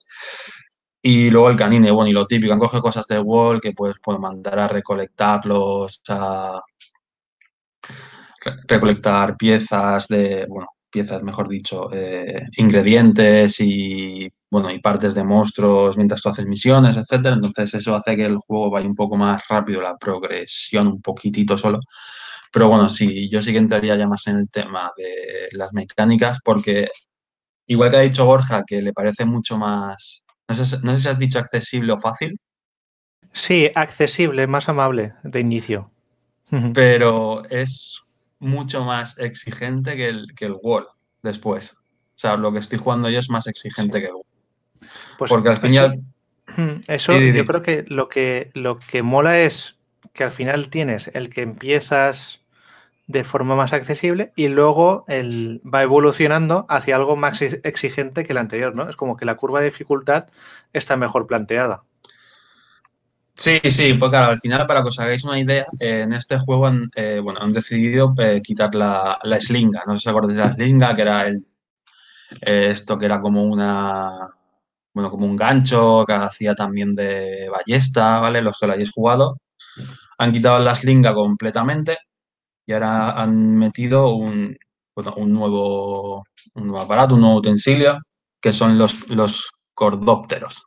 [1.01, 4.59] Y luego el canine, bueno, y lo típico, han cosas del wall que pues mandar
[4.59, 6.61] a recolectarlos, a
[8.67, 15.97] recolectar piezas de, bueno, piezas, mejor dicho, eh, ingredientes y, bueno, y partes de monstruos
[15.97, 17.35] mientras tú haces misiones, etcétera.
[17.35, 21.57] Entonces eso hace que el juego vaya un poco más rápido, la progresión un poquitito
[21.57, 21.79] solo.
[22.51, 26.39] Pero bueno, sí, yo sí que entraría ya más en el tema de las mecánicas
[26.43, 26.89] porque,
[27.65, 31.09] igual que ha dicho Borja, que le parece mucho más, no sé, no sé si
[31.09, 32.37] has dicho accesible o fácil.
[33.33, 35.89] Sí, accesible, más amable de inicio.
[36.73, 38.01] Pero es
[38.39, 40.89] mucho más exigente que el, que el World
[41.23, 41.73] después.
[41.73, 44.27] O sea, lo que estoy jugando yo es más exigente que el World.
[45.17, 46.03] Pues Porque al final.
[46.87, 49.77] Eso, yo creo que lo, que lo que mola es
[50.11, 52.40] que al final tienes el que empiezas
[53.11, 58.38] de forma más accesible y luego el, va evolucionando hacia algo más exigente que el
[58.38, 58.89] anterior, ¿no?
[58.89, 60.27] Es como que la curva de dificultad
[60.73, 61.83] está mejor planteada.
[63.33, 66.67] Sí, sí, pues claro, al final, para que os hagáis una idea, en este juego
[66.67, 69.83] han, eh, bueno, han decidido eh, quitar la, la, slinga.
[69.88, 71.43] No sé si acordáis de la slinga, que era el,
[72.41, 74.27] eh, esto que era como una,
[74.93, 78.41] bueno, como un gancho que hacía también de ballesta, ¿vale?
[78.41, 79.38] Los que lo hayáis jugado.
[80.19, 81.97] Han quitado la slinga completamente
[82.72, 84.57] y ahora han metido un,
[84.95, 86.23] un, nuevo,
[86.56, 87.99] un aparato, un nuevo utensilio,
[88.39, 90.64] que son los, los cordópteros.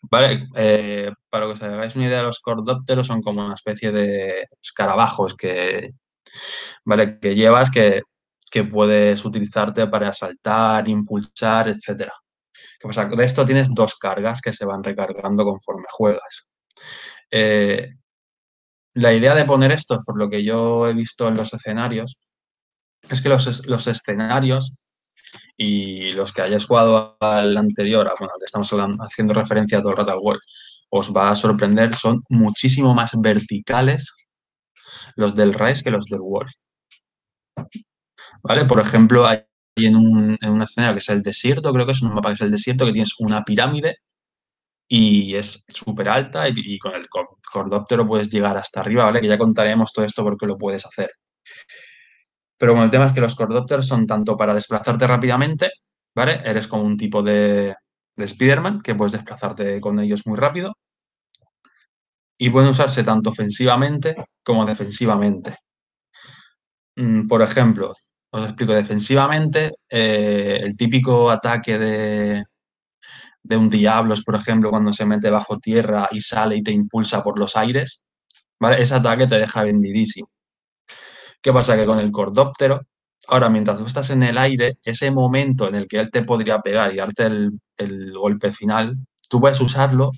[0.00, 4.44] Vale, eh, para que os hagáis una idea, los cordópteros son como una especie de
[4.62, 5.90] escarabajos que,
[6.86, 7.18] ¿vale?
[7.20, 8.02] que llevas que,
[8.70, 12.08] puedes utilizarte para saltar, impulsar, etc.
[12.78, 13.06] ¿Qué pasa?
[13.06, 16.48] De esto tienes dos cargas que se van recargando conforme juegas.
[17.30, 17.90] Eh,
[18.94, 22.18] la idea de poner esto, por lo que yo he visto en los escenarios,
[23.10, 23.46] es que los,
[23.86, 24.92] escenarios
[25.56, 29.96] y los que hayáis jugado al anterior, bueno, al que estamos haciendo referencia todo el
[29.98, 30.40] rato al World,
[30.90, 34.14] os va a sorprender, son muchísimo más verticales
[35.16, 36.52] los del Rise que los del World.
[38.42, 38.64] ¿Vale?
[38.64, 39.44] Por ejemplo, hay
[39.76, 42.40] en un, en escenario que es el desierto, creo que es un mapa que es
[42.42, 43.98] el desierto, que tienes una pirámide
[44.88, 47.06] y es súper alta y, con el
[47.52, 49.20] cordóptero puedes llegar hasta arriba, ¿vale?
[49.20, 51.10] Que ya contaremos todo esto porque lo puedes hacer.
[52.58, 55.70] Pero bueno, el tema es que los cordópteros son tanto para desplazarte rápidamente,
[56.14, 56.40] ¿vale?
[56.44, 57.74] Eres como un tipo de,
[58.16, 60.74] de Spider-Man que puedes desplazarte con ellos muy rápido.
[62.38, 65.56] Y pueden usarse tanto ofensivamente como defensivamente.
[66.96, 67.94] Mm, por ejemplo,
[68.30, 72.44] os explico defensivamente, eh, el típico ataque de,
[73.44, 77.22] de un Diablos, por ejemplo, cuando se mete bajo tierra y sale y te impulsa
[77.22, 78.04] por los aires,
[78.58, 78.82] ¿vale?
[78.82, 80.30] Ese ataque te deja vendidísimo.
[81.42, 81.76] ¿Qué pasa?
[81.76, 82.80] Que con el cordóptero,
[83.28, 86.60] ahora mientras tú estás en el aire, ese momento en el que él te podría
[86.60, 88.96] pegar y darte el, golpe final,
[89.28, 90.10] tú puedes usarlo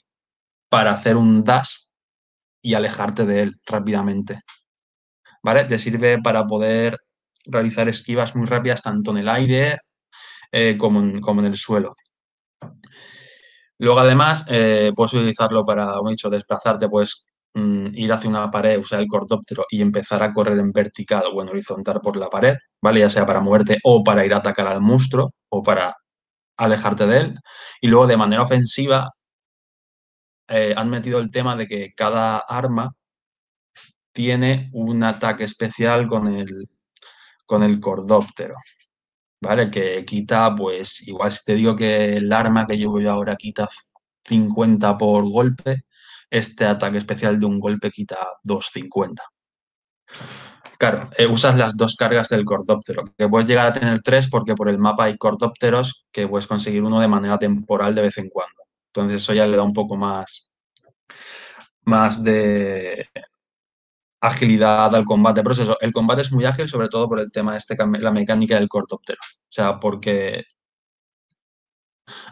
[0.69, 1.79] para hacer un dash
[2.63, 4.39] y alejarte de él rápidamente.
[5.43, 5.65] ¿Vale?
[5.65, 6.99] Te sirve para poder
[7.47, 9.79] realizar esquivas muy rápidas tanto en el aire
[10.53, 11.95] eh, como, en, como, en, el suelo.
[13.79, 17.27] Luego, además, eh, puedes utilizarlo para, he dicho, desplazarte, pues
[17.57, 21.41] Mm, ir hacia una pared, usar el cordóptero y empezar a correr en vertical o
[21.43, 23.01] en horizontal por la pared, ¿vale?
[23.01, 25.97] Ya sea para moverte o para ir a atacar al monstruo o para
[26.59, 27.35] alejarte de él.
[27.81, 29.11] Y luego de manera ofensiva
[30.49, 32.93] eh, han metido el tema de que cada arma
[34.13, 36.69] tiene un ataque especial con el,
[37.47, 38.57] con el cordóptero,
[39.41, 39.71] ¿vale?
[39.71, 43.69] Que quita, pues, igual si te digo que el arma que llevo yo ahora quita
[44.25, 45.85] 50 por golpe,
[46.31, 49.23] este ataque especial de un golpe quita 250.
[50.79, 54.55] Claro, eh, usas las dos cargas del cordóptero, que puedes llegar a tener tres porque
[54.55, 58.29] por el mapa hay cordópteros que puedes conseguir uno de manera temporal de vez en
[58.29, 58.63] cuando.
[58.89, 60.51] Entonces eso ya le da un poco más,
[61.85, 63.09] más de
[64.21, 65.43] agilidad al combate.
[65.43, 68.57] Pero eso, el combate es muy ágil, sobre todo por el tema este, la mecánica
[68.57, 69.21] del cordóptero.
[69.23, 70.45] O sea, porque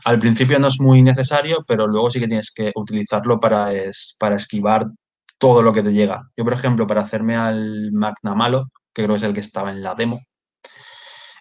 [0.04, 3.70] Al principio no es muy necesario, pero luego sí que tienes que utilizarlo para,
[4.18, 4.84] para esquivar
[5.38, 6.22] todo lo que te llega.
[6.36, 9.70] Yo, por ejemplo, para hacerme al Magna Malo, que creo que es el que estaba
[9.70, 10.20] en la demo,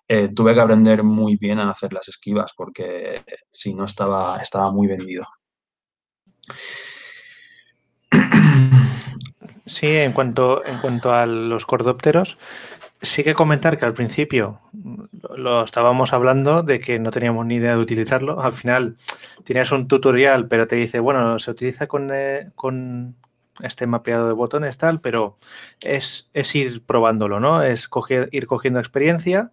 [0.07, 4.71] eh, tuve que aprender muy bien a hacer las esquivas porque si no estaba, estaba
[4.71, 5.25] muy vendido.
[9.65, 12.37] Sí, en cuanto, en cuanto a los cordópteros,
[13.01, 14.59] sí que comentar que al principio
[15.35, 18.41] lo estábamos hablando de que no teníamos ni idea de utilizarlo.
[18.41, 18.97] Al final
[19.45, 23.15] tienes un tutorial, pero te dice, bueno, se utiliza con, eh, con
[23.61, 25.37] este mapeado de botones tal, pero
[25.81, 27.61] es, es ir probándolo, ¿no?
[27.61, 27.89] Es
[28.31, 29.51] ir cogiendo experiencia.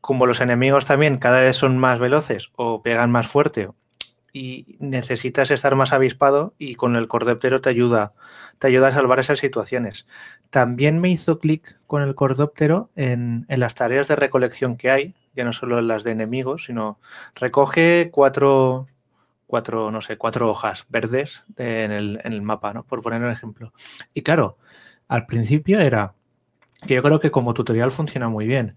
[0.00, 3.68] Como los enemigos también cada vez son más veloces o pegan más fuerte
[4.34, 8.14] y necesitas estar más avispado y con el cordóptero te ayuda,
[8.58, 10.06] te ayuda a salvar esas situaciones.
[10.50, 15.14] También me hizo clic con el cordóptero en, en, las tareas de recolección que hay,
[15.36, 16.98] ya no solo en las de enemigos, sino
[17.36, 18.88] recoge cuatro,
[19.46, 22.82] cuatro no sé, cuatro hojas verdes en, el, en el mapa, ¿no?
[22.82, 23.72] Por poner un ejemplo.
[24.14, 24.58] Y claro,
[25.06, 26.14] al principio era
[26.88, 28.76] que yo creo que como tutorial funciona muy bien.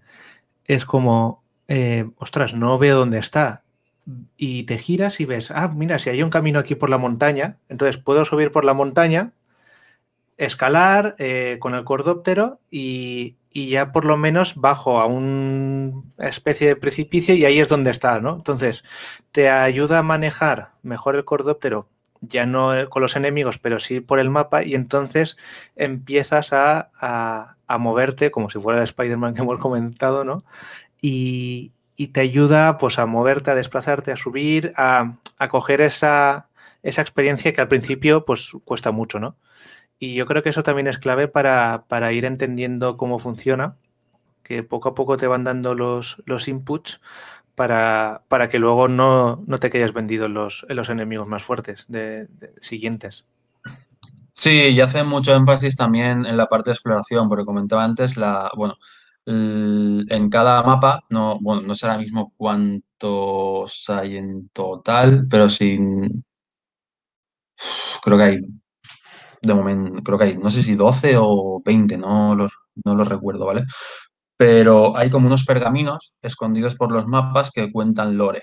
[0.66, 3.64] Es como, eh, ostras, no veo dónde está
[4.36, 7.56] y te giras y ves, ah, mira, si hay un camino aquí por la montaña,
[7.68, 9.32] entonces puedo subir por la montaña,
[10.36, 16.68] escalar eh, con el cordóptero y, y, ya por lo menos bajo a una especie
[16.68, 18.36] de precipicio y ahí es donde está, ¿no?
[18.36, 18.84] Entonces,
[19.32, 21.88] te ayuda a manejar mejor el cordóptero,
[22.20, 25.36] ya no con los enemigos, pero sí por el mapa y entonces
[25.76, 30.44] empiezas a, a, a moverte como si fuera el Spider-Man que hemos comentado, ¿no?
[31.02, 36.48] Y, y te ayuda pues a moverte, a desplazarte, a subir, a, a coger esa,
[36.84, 39.36] esa, experiencia que al principio pues cuesta mucho, ¿no?
[39.98, 43.74] Y yo creo que eso también es clave para, para ir entendiendo cómo funciona,
[44.44, 47.00] que poco a poco te van dando los, los inputs
[47.56, 51.42] para, para, que luego no, no, te quedes vendido en los, en los enemigos más
[51.42, 52.28] fuertes de,
[52.60, 53.24] siguientes.
[54.32, 58.52] Sí, y hace mucho énfasis también en la parte de exploración, porque comentaba antes la,
[58.56, 58.76] bueno,
[59.30, 65.78] en cada mapa, no, bueno, no sé ahora mismo cuántos hay en total, pero sí,
[68.02, 68.40] creo que hay,
[69.42, 72.48] de momento, creo que hay, no sé si 12 o 20, no lo,
[72.84, 73.64] no lo recuerdo, ¿vale?
[74.36, 78.42] Pero hay como unos pergaminos escondidos por los mapas que cuentan lore.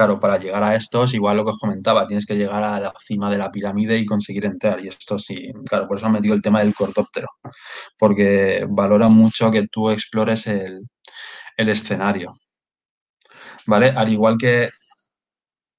[0.00, 2.94] Claro, para llegar a estos, igual lo que os comentaba, tienes que llegar a la
[2.98, 4.82] cima de la pirámide y conseguir entrar.
[4.82, 7.28] Y esto sí, claro, por eso han metido el tema del cordóptero,
[7.98, 10.88] porque valora mucho que tú explores el,
[11.58, 12.32] el escenario.
[13.66, 13.90] ¿Vale?
[13.90, 14.70] Al igual que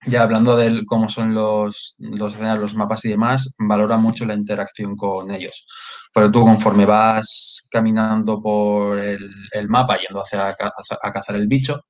[0.06, 4.95] ya hablando de cómo son los, los, los mapas y demás, valora mucho la interacción
[4.95, 5.65] con ellos.
[6.14, 11.81] Pero tú conforme vas caminando por el, el mapa, yendo hacia a, cazar el bicho,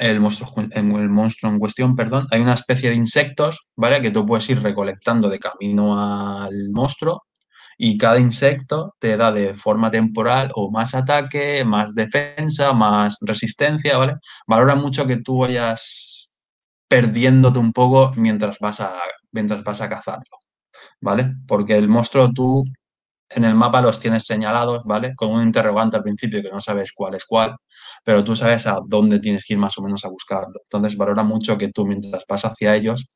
[0.00, 4.00] el monstruo, el monstruo en cuestión, perdón, hay una especie de insectos, ¿vale?
[4.00, 7.24] Que tú puedes ir recolectando de camino al monstruo
[7.76, 13.98] y cada insecto te da de forma temporal o más ataque, más defensa, más resistencia,
[13.98, 14.14] ¿vale?
[14.46, 16.32] Valora mucho que tú vayas
[16.88, 18.94] perdiéndote un poco mientras vas a,
[19.32, 20.38] mientras vas a cazarlo,
[21.00, 21.34] ¿vale?
[21.46, 22.64] Porque el monstruo tú
[23.30, 25.14] en el mapa los tienes señalados, ¿vale?
[25.16, 27.56] Con un interrogante al principio que no sabes cuál es cuál,
[28.04, 30.60] pero tú sabes a dónde tienes que ir más o menos a buscarlo.
[30.64, 33.08] Entonces valora mucho que tú mientras vas hacia ellos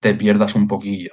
[0.00, 1.12] te pierdas un poquillo.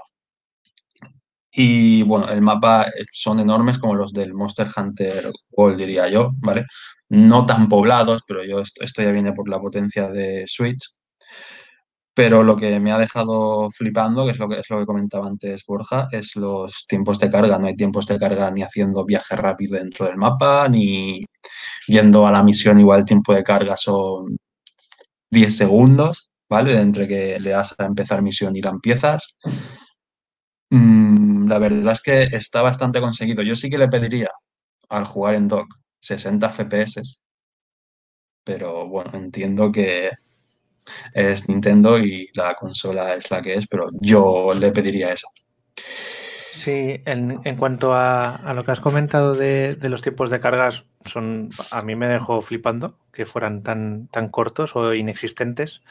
[1.52, 6.32] Y bueno, el mapa eh, son enormes como los del Monster Hunter World, diría yo,
[6.38, 6.66] ¿vale?
[7.10, 10.99] No tan poblados, pero yo esto, esto ya viene por la potencia de Switch.
[12.20, 15.26] Pero lo que me ha dejado flipando, que es lo que, es lo que comentaba
[15.26, 17.58] antes Borja, es los tiempos de carga.
[17.58, 21.26] No hay tiempos de carga ni haciendo viaje rápido dentro del mapa, ni
[21.88, 24.38] yendo a la misión igual el tiempo de carga son
[25.32, 26.78] 10 segundos, ¿vale?
[26.82, 29.38] Entre que le das a empezar misión y la empiezas.
[30.72, 33.44] Mm, la verdad es que está bastante conseguido.
[33.44, 34.30] Yo sí que le pediría
[34.90, 37.22] al jugar en dock 60 FPS,
[38.44, 40.10] pero bueno, entiendo que
[41.14, 45.28] es Nintendo y la consola es la que es, pero yo le pediría eso.
[46.60, 50.42] Sí, en, en cuanto a, a, lo que has comentado de, de, los tiempos de
[50.42, 55.82] cargas, son a mí me dejó flipando que fueran tan, tan cortos o inexistentes.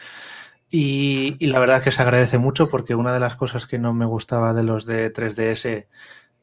[0.71, 3.79] Y, y, la verdad es que se agradece mucho porque una de las cosas que
[3.79, 5.87] no me gustaba de los de 3DS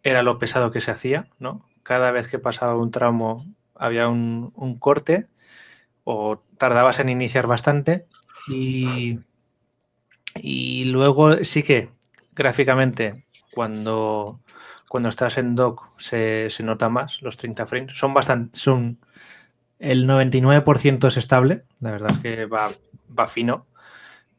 [0.02, 1.64] era lo pesado que se hacía, ¿no?
[1.84, 3.46] Cada vez que pasaba un tramo
[3.76, 5.28] había un, un corte
[6.04, 8.08] o tardabas en iniciar bastante
[8.48, 9.20] y,
[10.36, 11.90] y luego sí que
[12.34, 14.40] gráficamente cuando,
[14.90, 17.98] cuando estás en dock se, se, nota más los 30 frames.
[17.98, 19.00] Son bastante, son
[19.80, 22.70] el 99% es estable, la verdad es que va
[23.18, 23.66] va fino.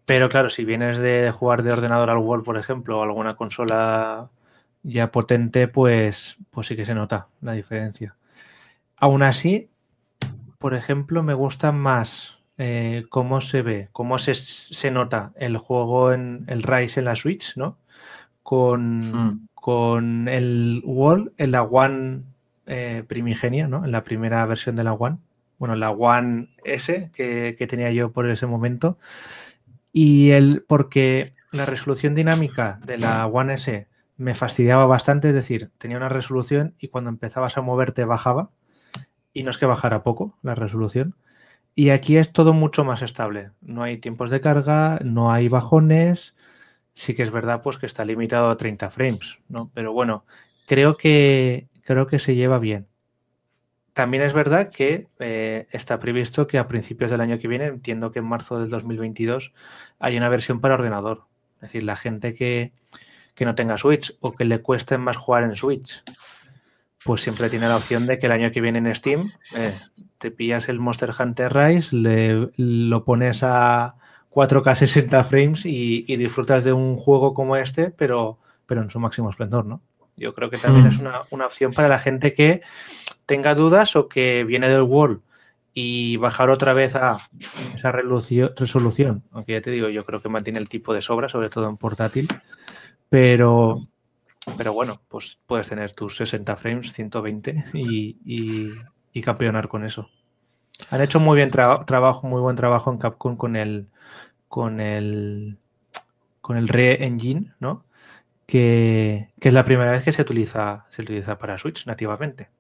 [0.04, 4.30] Pero claro, si vienes de jugar de ordenador al World, por ejemplo, o alguna consola
[4.82, 8.16] ya potente, pues, pues sí que se nota la diferencia.
[8.96, 9.68] Aún así,
[10.58, 16.12] por ejemplo, me gusta más eh, cómo se ve, cómo se, se, nota el juego
[16.12, 17.78] en el Rise en la Switch, ¿no?
[18.42, 19.48] Con, Mm.
[19.54, 22.22] con el Wall en la One
[22.66, 23.84] eh, primigenia, ¿no?
[23.84, 25.18] En la primera versión de la One.
[25.58, 28.98] Bueno, la One S que, que tenía yo por ese momento.
[29.92, 33.86] Y el, porque la resolución dinámica de la One S
[34.18, 38.50] me fastidiaba bastante, es decir, tenía una resolución y cuando empezabas a moverte bajaba.
[39.32, 41.14] Y no es que bajara poco la resolución.
[41.78, 43.50] Y aquí es todo mucho más estable.
[43.60, 46.34] No hay tiempos de carga, no hay bajones.
[46.94, 49.70] Sí que es verdad pues que está limitado a 30 frames, ¿no?
[49.74, 50.24] Pero bueno,
[50.66, 52.86] creo que creo que se lleva bien.
[53.92, 58.10] También es verdad que eh, está previsto que a principios del año que viene, entiendo
[58.10, 59.52] que en marzo del 2022,
[59.98, 61.26] hay una versión para ordenador.
[61.56, 62.72] Es decir, la gente que,
[63.34, 66.02] que no tenga Switch o que le cueste más jugar en Switch,
[67.04, 69.20] pues siempre tiene la opción de que el año que viene en Steam
[69.56, 69.72] eh,
[70.18, 73.96] te pillas el Monster Hunter Rise, le, lo pones a
[74.30, 79.00] 4K 60 frames y, y, disfrutas de un juego como este, pero, pero en su
[79.00, 79.80] máximo esplendor, ¿no?
[80.16, 80.88] Yo creo que también mm.
[80.88, 82.62] es una, una, opción para la gente que
[83.26, 85.20] tenga dudas o que viene del World
[85.78, 87.18] y bajar otra vez a
[87.76, 91.50] esa resolución, aunque ya te digo, yo creo que mantiene el tipo de sobra, sobre
[91.50, 92.26] todo en portátil,
[93.10, 93.86] pero,
[94.56, 98.70] pero bueno, pues puedes tener tus 60 frames, 120 y, y,
[99.16, 100.10] y campeonar con eso.
[100.90, 103.88] Han hecho muy bien tra trabajo, muy buen trabajo en Capcom con el
[104.46, 105.56] con el
[106.42, 107.86] con el Re-Engine, ¿no?
[108.44, 112.50] Que, que, es la primera vez que se utiliza, se utiliza para Switch nativamente.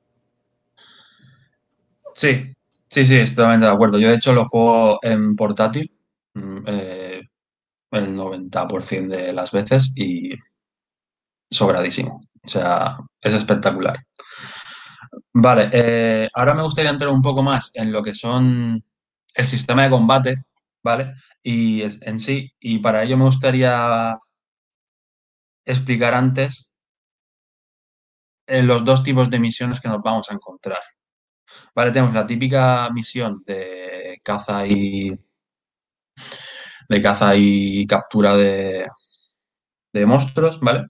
[2.14, 2.54] Sí,
[2.88, 3.98] sí, sí, estoy totalmente de acuerdo.
[3.98, 5.92] Yo de hecho lo juego en portátil
[6.66, 7.20] eh,
[7.90, 10.30] el 90% de las veces y
[11.50, 12.22] sobradísimo.
[12.42, 13.98] O sea, es espectacular.
[15.32, 18.82] Vale, eh, ahora me gustaría entrar un poco más en lo que son
[19.34, 20.44] el sistema de combate,
[20.82, 21.14] ¿vale?
[21.42, 24.16] Y en sí, y para ello me gustaría
[25.66, 26.72] explicar antes
[28.46, 30.80] eh, los dos tipos de misiones que nos vamos a encontrar.
[31.74, 35.12] Vale, tenemos la típica misión de caza y
[36.88, 38.86] de caza y captura de,
[39.92, 40.86] de monstruos, ¿vale?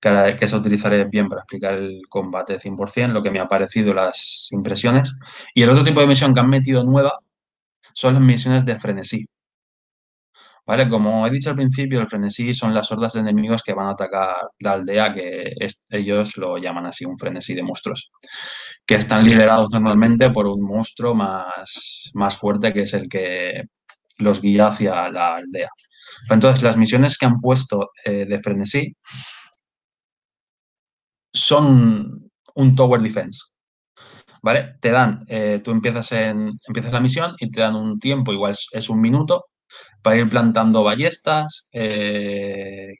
[0.00, 4.48] Que, se utilizaré bien para explicar el combate 100%, lo que me ha parecido las
[4.52, 5.18] impresiones.
[5.54, 7.18] Y el otro tipo de misión que han metido nueva
[7.92, 9.26] son las misiones de frenesí.
[10.66, 10.88] ¿Vale?
[10.88, 13.92] Como he dicho al principio, el frenesí son las hordas de enemigos que van a
[13.92, 15.54] atacar la aldea, que
[15.90, 18.10] ellos lo llaman así, un frenesí de monstruos,
[18.84, 23.62] que están liderados normalmente por un monstruo más, más fuerte, que es el que
[24.18, 25.68] los guía hacia la aldea.
[26.30, 28.96] Entonces, las misiones que han puesto eh, de frenesí
[31.36, 33.40] son un tower defense.
[34.42, 34.76] ¿Vale?
[34.80, 38.56] Te dan, eh, tú empiezas, en, empiezas la misión y te dan un tiempo, igual
[38.72, 39.46] es, un minuto,
[40.02, 42.94] para ir plantando ballestas, eh,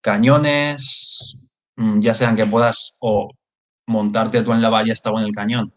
[0.00, 1.42] cañones,
[1.76, 3.30] mm, ya sean que puedas o
[3.86, 5.72] montarte tú en la ballesta o en el cañón,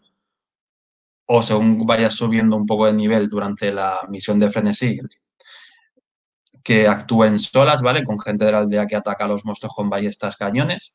[1.26, 4.98] o según vayas subiendo un poco de nivel durante la misión de frenesí,
[6.62, 8.04] que actúen solas, ¿vale?
[8.04, 10.92] Con gente de la aldea que ataca a los monstruos con ballestas, cañones.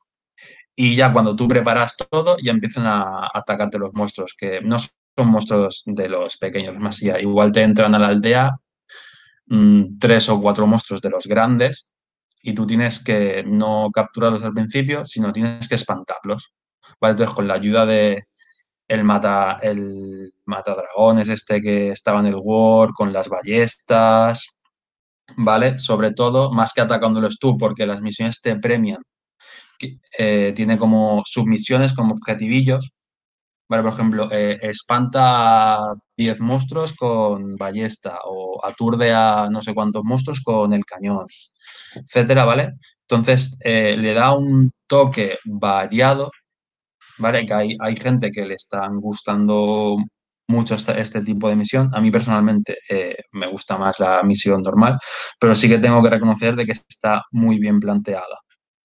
[0.75, 4.91] Y ya cuando tú preparas todo, ya empiezan a atacarte los monstruos, que no son
[5.29, 8.51] monstruos de los pequeños, más ya igual te entran a la aldea
[9.47, 11.93] mmm, tres o cuatro monstruos de los grandes
[12.43, 16.53] y tú tienes que no capturarlos al principio, sino tienes que espantarlos.
[16.99, 17.11] ¿Vale?
[17.11, 18.25] Entonces, con la ayuda de
[18.87, 24.47] el mata el matadragones este que estaba en el War, con las ballestas,
[25.37, 25.79] ¿vale?
[25.79, 29.01] Sobre todo, más que atacándolos tú, porque las misiones te premian
[30.17, 32.91] eh, tiene como submisiones, como objetivillos.
[33.69, 35.79] Vale, por ejemplo, eh, espanta
[36.17, 41.25] 10 monstruos con ballesta o aturde a no sé cuántos monstruos con el cañón,
[41.95, 42.73] etcétera, ¿vale?
[43.07, 46.31] Entonces, eh, le da un toque variado,
[47.17, 47.45] ¿vale?
[47.45, 49.97] Que hay, hay gente que le están gustando
[50.47, 51.89] mucho este, este, tipo de misión.
[51.93, 52.77] A mí personalmente
[53.31, 54.99] me gusta más la misión normal,
[55.39, 58.37] pero sí que tengo que reconocer de que está muy bien planteada.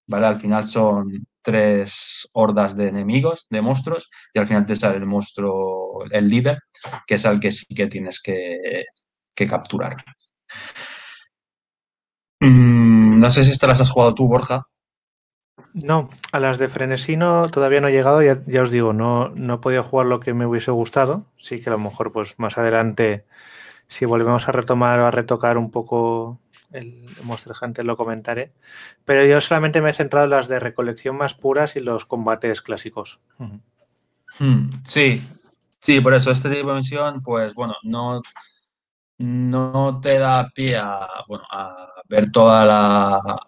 [0.07, 0.27] ¿Vale?
[0.27, 5.07] Al final son tres hordas de enemigos, de monstruos, y al final te sale el
[5.07, 6.59] monstruo, el líder,
[7.07, 8.85] que es al que sí que tienes que,
[9.35, 9.97] que capturar.
[12.41, 14.67] Mm, no sé si estas las has jugado tú, Borja.
[15.73, 19.55] No, a las de Frenesino todavía no he llegado, ya, ya, os digo, no, no
[19.55, 21.27] he podido jugar lo que me hubiese gustado.
[21.39, 23.25] Sí que a lo mejor pues más adelante
[23.89, 26.41] si volvemos a retomar o a retocar un poco
[26.73, 28.53] el Monster Hunter lo comentaré.
[29.05, 32.63] Pero yo solamente me he centrado en las de recolección más puras y los combates
[32.63, 33.21] clásicos.
[34.39, 35.23] Hmm, sí,
[35.81, 38.21] sí, por eso este tipo de misión, pues bueno, no,
[39.19, 43.41] no te da pie a, bueno, a ver toda la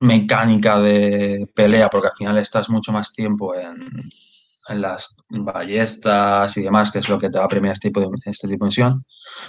[0.00, 4.10] mecánica de pelea, porque al final estás mucho más tiempo en, en
[4.74, 8.08] las ballestas y demás, que es lo que te va a premiar este tipo, de,
[8.24, 8.94] este tipo de misión.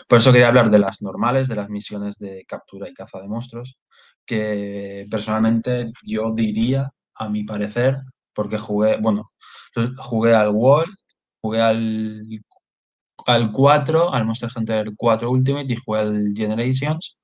[0.07, 3.27] Por eso quería hablar de las normales, de las misiones de captura y caza de
[3.27, 3.77] monstruos,
[4.25, 7.97] que personalmente yo diría, a mi parecer,
[8.33, 9.25] porque jugué, bueno,
[9.97, 10.85] jugué al Wall,
[11.41, 12.21] jugué al,
[13.25, 17.17] al 4, al Monster Hunter 4 Ultimate y jugué al Generations.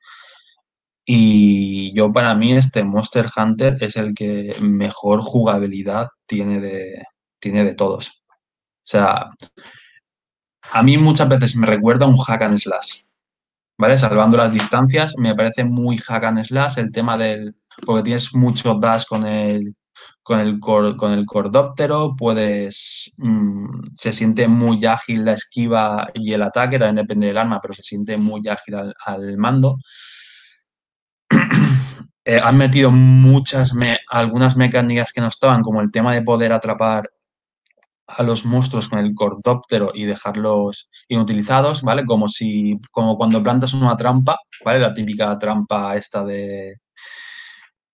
[1.05, 7.03] Y yo para mí este Monster Hunter es el que mejor jugabilidad tiene de,
[7.43, 8.23] tiene de todos.
[8.29, 9.29] O sea,
[10.71, 13.01] a mí muchas veces me recuerda un hack and slash.
[13.77, 13.97] ¿Vale?
[13.97, 17.55] Salvando las distancias, me parece muy hack and slash el tema del.
[17.85, 19.75] Porque tienes mucho dash con el,
[20.21, 23.13] con el, con el cordóptero, puedes.
[23.17, 27.73] Mm, se siente muy ágil la esquiva y el ataque, también depende del arma, pero
[27.73, 28.75] se siente muy ágil
[29.05, 29.77] al, mando.
[32.25, 33.73] Eh, han metido muchas,
[34.09, 37.09] algunas mecánicas que no estaban, como el tema de poder atrapar
[38.17, 42.05] a los monstruos con el cordóptero y dejarlos inutilizados, ¿vale?
[42.05, 44.79] Como si, como cuando plantas una trampa, ¿vale?
[44.79, 46.77] La típica trampa esta de,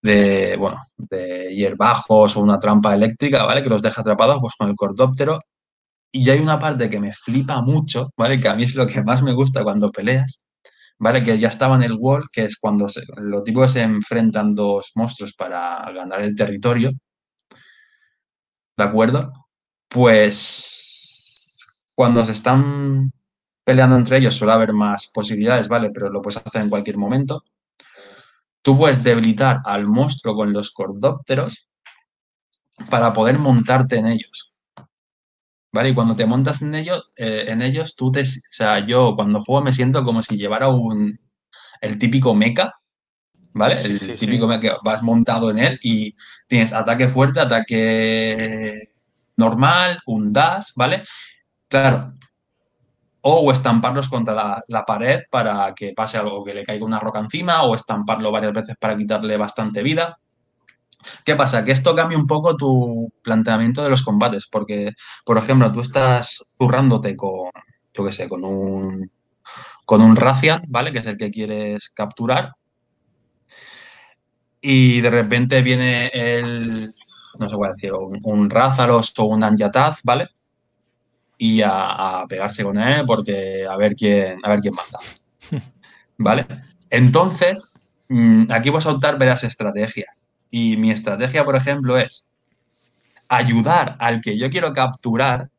[0.02, 3.64] de, bueno, de hierbajos o una trampa eléctrica, ¿vale?
[3.64, 5.40] Que los deja atrapados, pues con el cordóptero.
[6.12, 8.40] Y hay una parte que me flipa mucho, ¿vale?
[8.40, 10.46] Que a mí es lo que más me gusta cuando peleas,
[11.00, 11.24] ¿vale?
[11.24, 15.34] Que ya estaba en el wall, que es cuando se, lo se enfrentan dos monstruos
[15.36, 16.92] para ganar el territorio,
[18.78, 19.32] ¿de acuerdo?
[19.90, 21.58] Pues
[21.96, 23.12] cuando se están
[23.64, 25.92] peleando entre ellos suele haber más posibilidades, ¿vale?
[25.92, 27.44] Pero lo puedes hacer en cualquier momento.
[28.62, 31.70] Tú puedes debilitar al monstruo con los cordópteros
[32.90, 34.54] para poder montarte en ellos.
[35.72, 35.90] ¿Vale?
[35.90, 38.22] Y cuando te montas en ellos, eh, en ellos, tú te.
[38.22, 41.20] O sea, yo cuando juego me siento como si llevara un.
[41.82, 42.74] el típico mecha,
[43.54, 43.82] ¿vale?
[43.82, 46.16] el típico mecha que vas montado en él y
[46.48, 48.90] tienes ataque fuerte, ataque
[49.40, 51.04] normal, un dash, ¿vale?
[51.68, 52.14] Claro.
[53.22, 57.64] O estamparlos contra la, pared para que pase algo, que le caiga una roca encima,
[57.64, 60.18] o estamparlo varias veces para quitarle bastante vida.
[61.26, 61.64] ¿Qué pasa?
[61.66, 64.92] Que esto cambia un poco tu planteamiento de los combates, porque,
[65.26, 67.50] por ejemplo, tú estás zurrándote con,
[67.94, 69.12] yo qué sé, con un,
[69.86, 70.92] con un Racian, ¿vale?
[70.92, 72.54] Que es el que quieres capturar.
[74.62, 76.94] Y de repente viene el,
[77.40, 80.30] no sé cuál decir, un, un Rázalos o un Anjataz, ¿vale?
[81.38, 85.00] Y a, pegarse con él porque a ver quién, a ver quién manda.
[86.18, 86.46] ¿Vale?
[86.90, 87.72] Entonces,
[88.10, 90.28] mm, aquí vas a optar varias estrategias.
[90.52, 92.32] Y mi estrategia, por ejemplo, es
[93.30, 95.50] ayudar al que yo quiero capturar,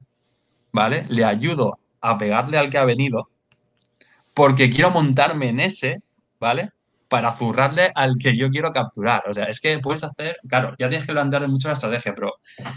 [0.73, 1.05] ¿vale?
[1.09, 3.29] Le ayudo a pegarle al que ha venido
[4.35, 6.03] porque quiero montarme en ese,
[6.39, 6.71] ¿vale?
[7.11, 9.25] Para zurrarle al que yo quiero capturar.
[9.29, 12.35] O sea, es que puedes hacer, claro, ya tienes que plantear mucho la estrategia, pero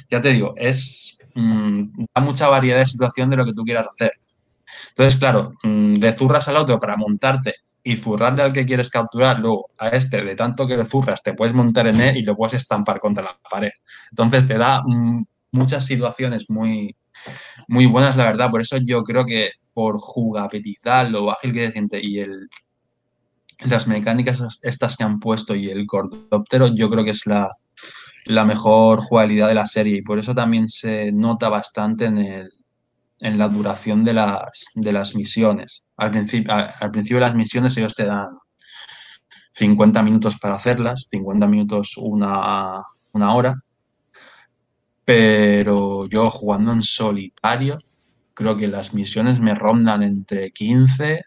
[0.10, 3.88] ya te digo, es mm, da mucha variedad de situación de lo que tú quieras
[3.88, 4.14] hacer.
[4.90, 9.40] Entonces, claro, mm, le zurras al otro para montarte y zurrarle al que quieres capturar,
[9.40, 12.36] luego a este, de tanto que le zurras, te puedes montar en él y lo
[12.36, 13.72] puedes estampar contra la pared.
[14.10, 16.96] Entonces, te da mm, muchas situaciones muy,
[17.68, 18.50] muy buenas, la verdad.
[18.50, 22.50] Por eso yo creo que por jugabilidad, lo ágil que se y el
[23.60, 27.50] las mecánicas estas que han puesto y el cordóptero, yo creo que es la,
[28.46, 32.50] mejor jugabilidad de la serie y por eso también se nota bastante en, el,
[33.22, 35.88] en la duración de las, de las misiones.
[35.98, 38.30] Al principio, al principio de las misiones ellos te dan
[39.54, 42.82] 50 minutos para hacerlas, 50 minutos una,
[43.12, 43.62] una hora,
[45.06, 47.78] pero yo jugando en solitario,
[48.34, 51.24] creo que las misiones me rondan entre 15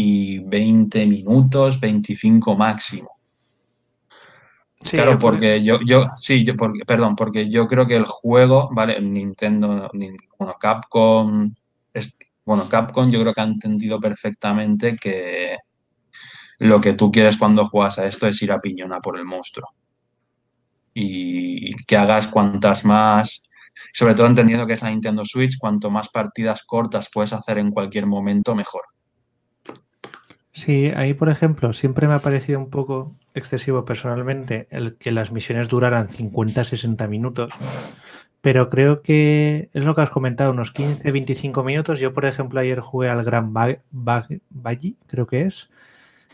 [0.00, 3.10] y 20 minutos, 25 máximo.
[4.88, 9.00] claro, porque yo, yo, sí, yo, porque, perdón, porque yo creo que el juego, ¿vale?
[9.00, 9.90] Nintendo,
[10.38, 11.52] bueno, Capcom,
[11.92, 15.56] es, bueno, Capcom yo creo que ha entendido perfectamente que
[16.60, 19.68] lo que tú quieres cuando juegas a esto es ir a piñona por el monstruo.
[20.94, 23.42] Y que hagas cuantas más,
[23.92, 27.72] sobre todo entendiendo que es la Nintendo Switch, cuanto más partidas cortas puedes hacer en
[27.72, 28.82] cualquier momento, mejor.
[30.58, 35.30] Sí, ahí por ejemplo, siempre me ha parecido un poco excesivo personalmente el que las
[35.30, 37.52] misiones duraran 50-60 minutos.
[38.40, 42.00] pero creo que es lo que has comentado, unos 15, 25 minutos.
[42.00, 43.82] Yo, por ejemplo, ayer jugué al Gran Valle,
[45.06, 45.70] creo que es,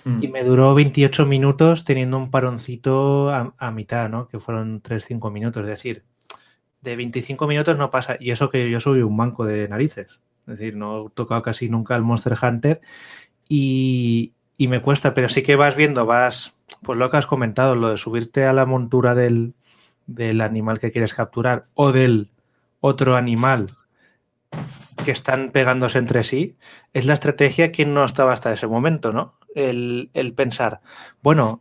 [0.06, 0.32] y Mm.
[0.32, 4.28] me duró 28 minutos teniendo un paroncito a, a mitad, ¿no?
[4.28, 5.62] Que fueron 3-5 minutos.
[5.64, 6.02] Es decir,
[6.80, 8.16] de 25 minutos no pasa.
[8.20, 10.22] Y eso que yo soy un manco de narices.
[10.46, 12.82] Es decir, no he tocado casi nunca el Monster Hunter
[13.48, 17.74] y, y me cuesta, pero sí que vas viendo, vas, pues lo que has comentado,
[17.74, 19.54] lo de subirte a la montura del,
[20.06, 22.30] del animal que quieres capturar o del
[22.80, 23.68] otro animal
[25.04, 26.56] que están pegándose entre sí,
[26.92, 29.34] es la estrategia que no estaba hasta ese momento, ¿no?
[29.54, 30.80] El, el pensar,
[31.22, 31.60] bueno,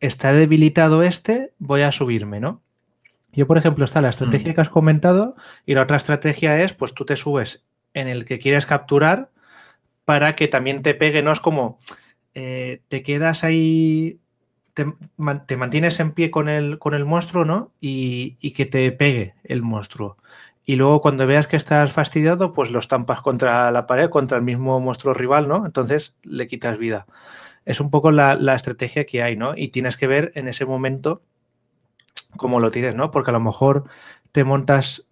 [0.00, 2.62] está debilitado este, voy a subirme, ¿no?
[3.32, 4.54] Yo, por ejemplo, está la estrategia Mm.
[4.54, 8.38] que has comentado y la otra estrategia es, pues tú te subes en el que
[8.38, 9.30] quieres capturar
[10.06, 11.78] para que también te pegue, no es como
[12.34, 14.20] eh, te quedas ahí,
[14.72, 14.86] te,
[15.46, 17.72] te mantienes en pie con el, con el monstruo, ¿no?
[17.80, 20.16] Y, y que te pegue el monstruo.
[20.64, 24.44] Y luego cuando veas que estás fastidiado, pues lo estampas contra la pared, contra el
[24.44, 25.66] mismo monstruo rival, ¿no?
[25.66, 27.06] Entonces le quitas vida.
[27.64, 29.54] Es un poco la, la estrategia que hay, ¿no?
[29.56, 31.22] Y tienes que ver en ese momento
[32.36, 33.10] cómo lo tienes, ¿no?
[33.10, 33.84] Porque a lo mejor
[34.32, 35.04] te montas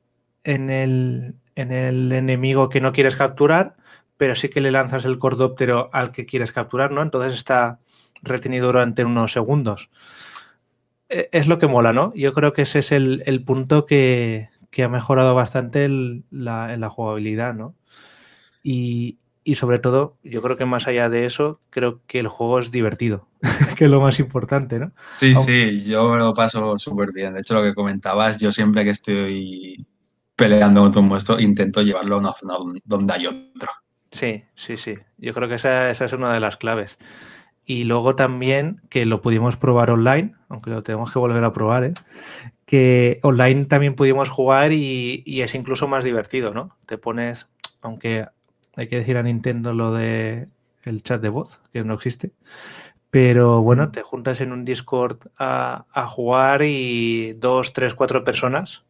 [0.44, 3.76] en el, en el enemigo que no quieres capturar,
[4.16, 7.02] pero sí que le lanzas el cordóptero al que quieres capturar, ¿no?
[7.02, 7.80] Entonces está
[8.22, 9.90] retenido durante unos segundos.
[11.08, 12.12] E- Es lo que mola, ¿no?
[12.14, 16.72] Yo creo que ese es el, el punto que, que ha mejorado bastante el- la,
[16.74, 17.74] en la jugabilidad, ¿no?
[18.62, 22.58] Y, y sobre todo, yo creo que más allá de eso, creo que el juego
[22.58, 23.28] es divertido,
[23.78, 24.92] que es lo más importante, ¿no?
[25.12, 27.34] Sí, sí, yo me lo paso súper bien.
[27.34, 29.86] De hecho, lo que comentabas, yo siempre que estoy
[30.36, 33.70] peleando contra un monstruo, intento llevarlo a una zona don- donde hay otro.
[34.14, 34.96] Sí, sí, sí.
[35.18, 36.98] Yo creo que esa, esa es una de las claves.
[37.66, 41.84] Y luego también que lo pudimos probar online, aunque lo tenemos que volver a probar,
[41.84, 41.94] ¿eh?
[42.66, 46.76] que online también pudimos jugar y, y es incluso más divertido, ¿no?
[46.86, 47.48] Te pones,
[47.82, 48.26] aunque
[48.76, 50.48] hay que decir a Nintendo lo de
[50.84, 52.32] el chat de voz, que no existe,
[53.10, 58.84] pero bueno, te juntas en un Discord a, a jugar y dos, tres, cuatro personas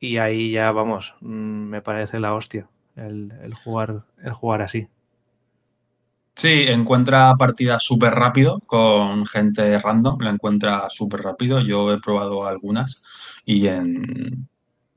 [0.00, 1.28] y ahí ya vamos, mm,
[1.68, 4.88] me parece la hostia el, el jugar, el jugar así.
[6.34, 11.60] Sí, encuentra partidas súper rápido con gente random, la encuentra súper rápido.
[11.60, 13.02] Yo he probado algunas
[13.44, 14.48] y en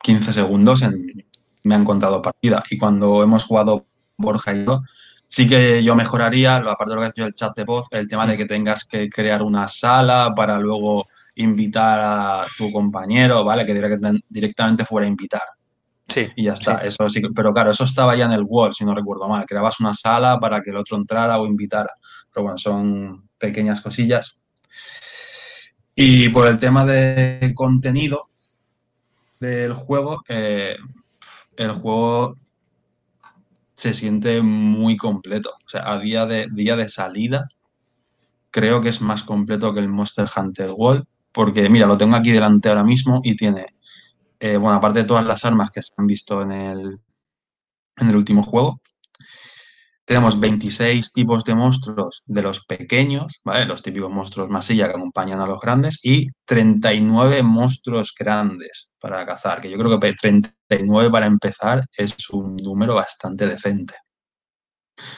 [0.01, 1.25] 15 segundos en-
[1.63, 2.63] me han contado partida.
[2.69, 3.85] Y cuando hemos jugado
[4.17, 4.81] Borja y yo,
[5.27, 7.87] sí que yo mejoraría, lo- aparte de lo que has dicho el chat de voz,
[7.91, 11.05] el tema de que tengas que crear una sala para luego
[11.35, 13.65] invitar a tu compañero, ¿vale?
[13.65, 15.41] Que directa- directamente fuera a invitar.
[16.07, 16.87] Sí, Y ya está, sí.
[16.87, 19.45] eso sí, pero claro, eso estaba ya en el Word, si no recuerdo mal.
[19.45, 21.91] Creabas una sala para que el otro entrara o invitara.
[22.31, 24.39] Pero bueno, son pequeñas cosillas.
[25.95, 28.29] Y por el tema de contenido
[29.39, 30.75] del juego, eh,
[31.57, 32.37] el juego
[33.73, 35.51] se siente muy completo.
[35.65, 37.47] O sea, a día de, día de salida,
[38.51, 41.05] creo que es más completo que el Monster Hunter World.
[41.31, 43.75] Porque, mira, lo tengo aquí delante ahora mismo y tiene,
[44.39, 46.99] eh, bueno, aparte de todas las armas que se han visto en el,
[47.97, 48.81] en el último juego.
[50.05, 53.65] Tenemos 26 tipos de monstruos de los pequeños, ¿vale?
[53.65, 59.61] Los típicos monstruos masilla que acompañan a los grandes y 39 monstruos grandes para cazar,
[59.61, 63.95] que yo creo que 39 para empezar es un número bastante decente,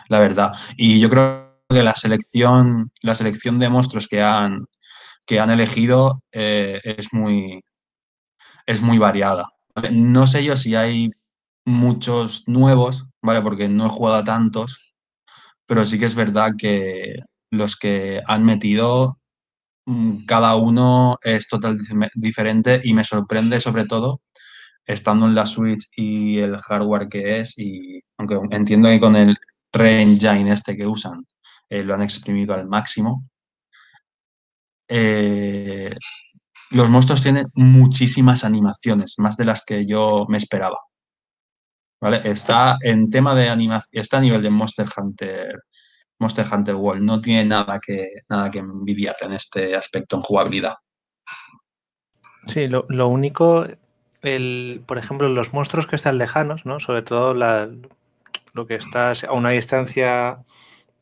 [0.07, 0.53] la verdad.
[0.77, 4.67] Y yo creo que la selección, la selección de monstruos que han,
[5.25, 7.61] que han elegido eh, es, muy,
[8.67, 9.49] es muy variada.
[9.91, 11.11] No sé yo si hay
[11.65, 13.41] muchos nuevos, ¿vale?
[13.41, 14.93] Porque no he jugado a tantos,
[15.67, 17.17] pero sí que es verdad que
[17.51, 19.19] los que han metido,
[19.87, 24.21] mm, cada uno es totalmente diferente y me sorprende sobre todo
[24.85, 29.37] estando en la Switch y el hardware que es, y aunque entiendo que con el
[29.73, 31.25] re-engine este que usan
[31.69, 33.25] eh, lo han exprimido al máximo,
[34.87, 35.95] eh,
[36.71, 40.77] los monstruos tienen muchísimas animaciones, más de las que yo me esperaba.
[42.01, 42.21] ¿Vale?
[42.23, 45.63] Está en tema de animación, está a nivel de Monster Hunter,
[46.19, 47.01] Monster Hunter World.
[47.01, 50.75] No tiene nada que, nada que envidiar en este aspecto en jugabilidad.
[52.45, 53.65] Sí, lo, lo único,
[54.21, 56.79] el, por ejemplo, los monstruos que están lejanos, ¿no?
[56.79, 60.43] Sobre todo lo que está a una distancia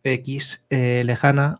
[0.04, 1.60] X eh, lejana,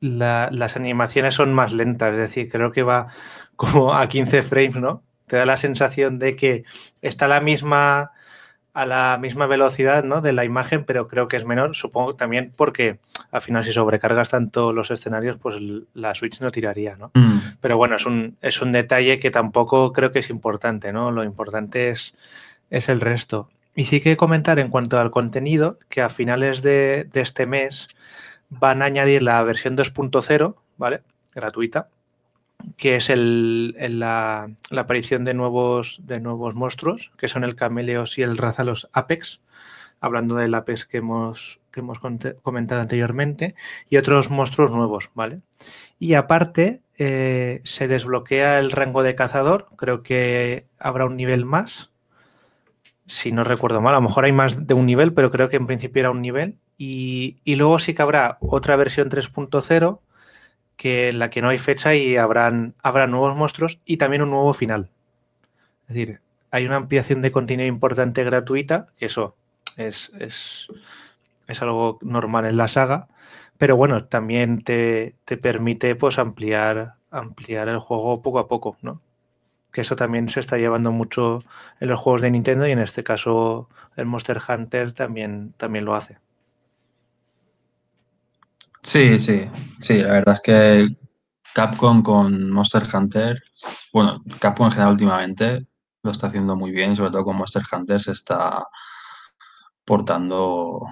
[0.00, 3.08] la- las animaciones son más lentas, es decir, creo que va
[3.56, 5.02] como a 15 frames, ¿no?
[5.26, 6.64] Te da la sensación de que
[7.02, 8.12] está a la misma,
[8.72, 10.20] a la misma velocidad ¿no?
[10.20, 11.74] de la imagen, pero creo que es menor.
[11.74, 13.00] Supongo también porque
[13.32, 15.56] al final si sobrecargas tanto los escenarios, pues
[15.94, 17.10] la Switch no tiraría, ¿no?
[17.14, 17.56] Mm.
[17.60, 21.10] Pero bueno, es un, es un detalle que tampoco creo que es importante, ¿no?
[21.10, 22.14] Lo importante es,
[22.70, 23.48] es el resto.
[23.74, 27.88] Y sí que comentar en cuanto al contenido que a finales de, de este mes
[28.48, 31.02] van a añadir la versión 2.0, ¿vale?
[31.34, 31.88] Gratuita
[32.76, 38.36] que es la, aparición de nuevos, de nuevos monstruos, que son el Cameleos y el
[38.36, 39.40] Razalos Apex,
[40.00, 43.54] hablando del Apex que hemos, que hemos comentado anteriormente,
[43.88, 45.40] y otros monstruos nuevos, ¿vale?
[45.98, 51.90] Y aparte, eh, se desbloquea el rango de cazador, creo que habrá un nivel más,
[53.06, 55.56] si no recuerdo mal, a lo mejor hay más de un nivel, pero creo que
[55.56, 60.00] en principio era un nivel, y, y luego sí que habrá otra versión 3.0
[60.76, 64.30] que en la que no hay fecha y habrán, habrá nuevos monstruos y también un
[64.30, 64.90] nuevo final.
[65.82, 66.20] Es decir,
[66.50, 69.36] hay una ampliación de contenido importante gratuita, que eso
[69.76, 70.68] es, es,
[71.46, 73.08] es algo normal en la saga,
[73.58, 79.00] pero bueno, también te, te permite pues ampliar, ampliar el juego poco a poco, ¿no?
[79.72, 81.40] Que eso también se está llevando mucho
[81.80, 85.94] en los juegos de Nintendo y en este caso el Monster Hunter también, también lo
[85.94, 86.18] hace.
[88.86, 89.50] Sí, sí,
[89.80, 90.96] sí, la verdad es que
[91.52, 93.42] Capcom con Monster Hunter,
[93.92, 95.66] bueno, Capcom en general últimamente
[96.04, 98.64] lo está haciendo muy bien y sobre todo con Monster Hunter se está
[99.84, 100.82] portando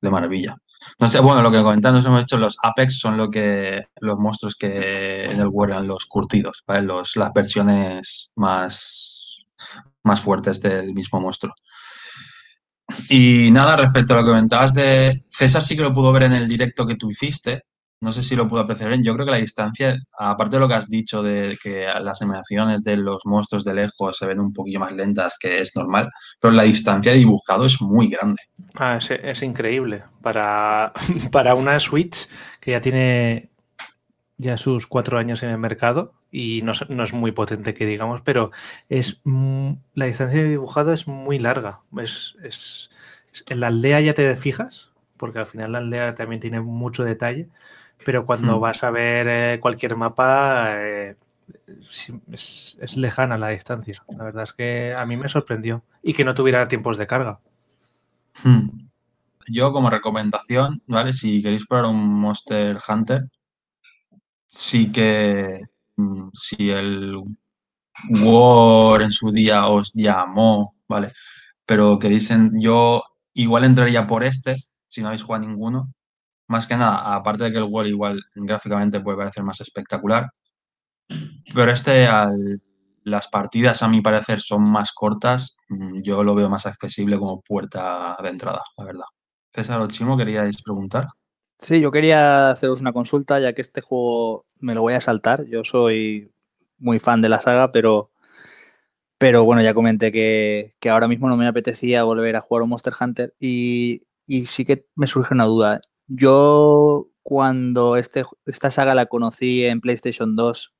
[0.00, 0.56] de maravilla.
[1.00, 4.18] No sé, bueno, lo que comentan, nos hemos dicho, los Apex son lo que los
[4.18, 6.82] monstruos que en el WoW eran los curtidos, ¿vale?
[6.82, 9.44] Los, las versiones más,
[10.04, 11.52] más fuertes del mismo monstruo.
[13.08, 16.32] Y nada, respecto a lo que comentabas de César, sí que lo pudo ver en
[16.32, 17.64] el directo que tú hiciste.
[18.00, 18.92] No sé si lo pudo apreciar.
[19.00, 22.82] Yo creo que la distancia, aparte de lo que has dicho de que las animaciones
[22.82, 26.10] de los monstruos de lejos se ven un poquillo más lentas, que es normal,
[26.40, 28.42] pero la distancia de dibujado es muy grande.
[28.74, 30.02] Ah, es, es increíble.
[30.20, 30.92] Para,
[31.30, 32.28] para una Switch
[32.60, 33.51] que ya tiene
[34.42, 37.86] ya sus cuatro años en el mercado y no, es- no es muy potente que
[37.86, 38.50] digamos, pero
[38.88, 39.20] es
[39.94, 41.80] la distancia de dibujado es muy larga.
[41.98, 42.90] Es, es-
[43.48, 47.48] en la aldea ya te fijas, porque al final la aldea también tiene mucho detalle,
[48.04, 48.60] pero cuando Hmm.
[48.60, 51.16] vas a ver eh, cualquier mapa eh,
[52.32, 53.94] es, es lejana la distancia.
[54.16, 57.40] La verdad es que a mí me sorprendió y que no tuviera tiempos de carga.
[58.42, 58.68] Hmm.
[59.48, 61.12] Yo como recomendación, ¿vale?
[61.14, 63.24] Si queréis probar un Monster Hunter,
[64.60, 65.60] sí que
[65.96, 67.16] mm, si el
[68.10, 71.12] War en su día os llamó, ¿vale?
[71.66, 73.02] Pero queréis, en- yo
[73.34, 74.56] igual entraría por este,
[74.88, 75.92] si no habéis jugado ninguno.
[76.48, 80.30] Más que nada, aparte de que el War igual gráficamente puede parecer más espectacular,
[81.54, 82.08] pero este,
[83.04, 87.40] las partidas a mi parecer son más cortas, mm, yo lo veo más accesible como
[87.42, 89.04] puerta de entrada, la verdad.
[89.52, 91.06] César o Chimo, ¿queríais preguntar?
[91.62, 95.46] Sí, yo quería haceros una consulta, ya que este juego me lo voy a saltar.
[95.46, 96.32] Yo soy
[96.78, 98.10] muy fan de la saga, pero,
[99.18, 102.70] pero bueno, ya comenté que, que ahora mismo no me apetecía volver a jugar un
[102.70, 105.80] Monster Hunter y, y sí que me surge una duda.
[106.08, 110.74] Yo cuando este, esta saga la conocí en PlayStation 2,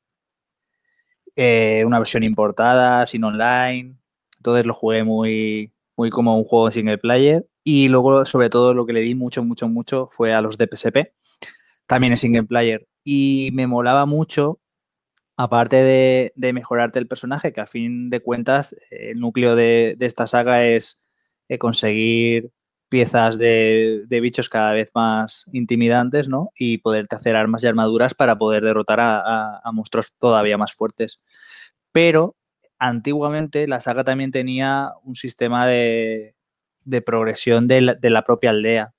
[1.36, 3.96] eh, una versión importada, sin online,
[4.38, 8.86] entonces lo jugué muy, muy como un juego single player y luego sobre todo lo
[8.86, 11.12] que le di mucho, mucho, mucho fue a los de PSP,
[11.86, 14.60] también es single player y me molaba mucho,
[15.36, 20.06] aparte de, de mejorarte el personaje, que a fin de cuentas el núcleo de, de
[20.06, 21.00] esta saga es
[21.48, 22.50] eh, conseguir
[22.88, 26.50] piezas de, de, bichos cada vez más intimidantes, ¿no?
[26.56, 31.22] Y poderte hacer armas y armaduras para poder derrotar a, a monstruos todavía más fuertes.
[31.92, 32.36] Pero
[32.78, 36.34] antiguamente la saga también tenía un sistema de,
[36.84, 38.94] de progresión de la, propia aldea.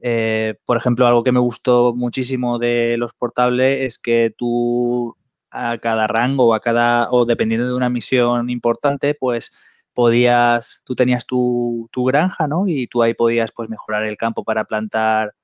[0.00, 5.16] Eh, por ejemplo, algo que me gustó muchísimo de los portables es que tú
[5.50, 9.50] a cada rango o a cada o dependiendo de una misión importante, pues
[9.94, 12.68] podías, tú tenías tu, tu, granja, ¿no?
[12.68, 15.34] Y tú ahí podías pues mejorar el campo para plantar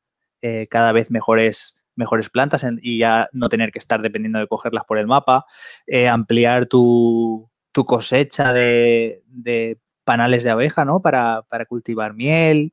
[0.43, 4.85] eh, cada vez mejores, mejores plantas y ya no tener que estar dependiendo de cogerlas
[4.85, 5.45] por el mapa,
[5.87, 9.23] eh, ampliar tu, tu cosecha de,
[10.05, 11.01] panales de abeja, ¿no?
[11.01, 12.73] Para, para cultivar miel.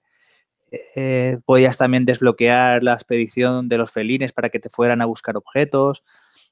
[0.95, 5.35] Eh, podías también desbloquear la expedición de los felines para que te fueran a buscar
[5.37, 6.03] objetos.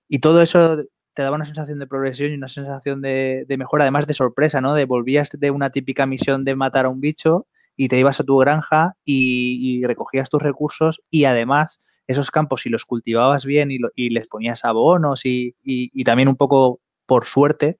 [0.07, 0.77] Y todo eso
[1.13, 4.61] te daba una sensación de progresión y una sensación de, de, mejora, además de sorpresa,
[4.61, 4.73] ¿no?
[4.73, 8.25] De volvías de una típica misión de matar a un bicho y te ibas a
[8.25, 14.09] tu granja y, recogías tus recursos y además esos campos, si los cultivabas bien y
[14.09, 17.79] les ponías abonos y, y, y, también un poco por suerte,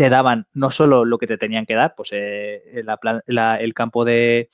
[0.00, 4.48] te daban no solo lo que te tenían que dar, pues eh, el campo de,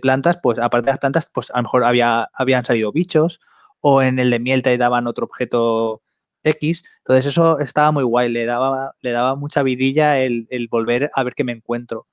[0.00, 3.40] plantas, pues aparte de las plantas, pues a lo mejor había, habían salido bichos,
[3.80, 6.02] o en el de miel te daban otro objeto
[6.44, 6.84] X.
[6.98, 11.34] Entonces eso estaba muy guay, le daba, le daba mucha vidilla el, volver a ver
[11.34, 12.06] qué me encuentro.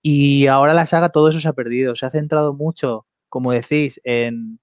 [0.00, 4.00] Y ahora la saga todo eso se ha perdido, se ha centrado mucho, como decís,
[4.02, 4.58] en,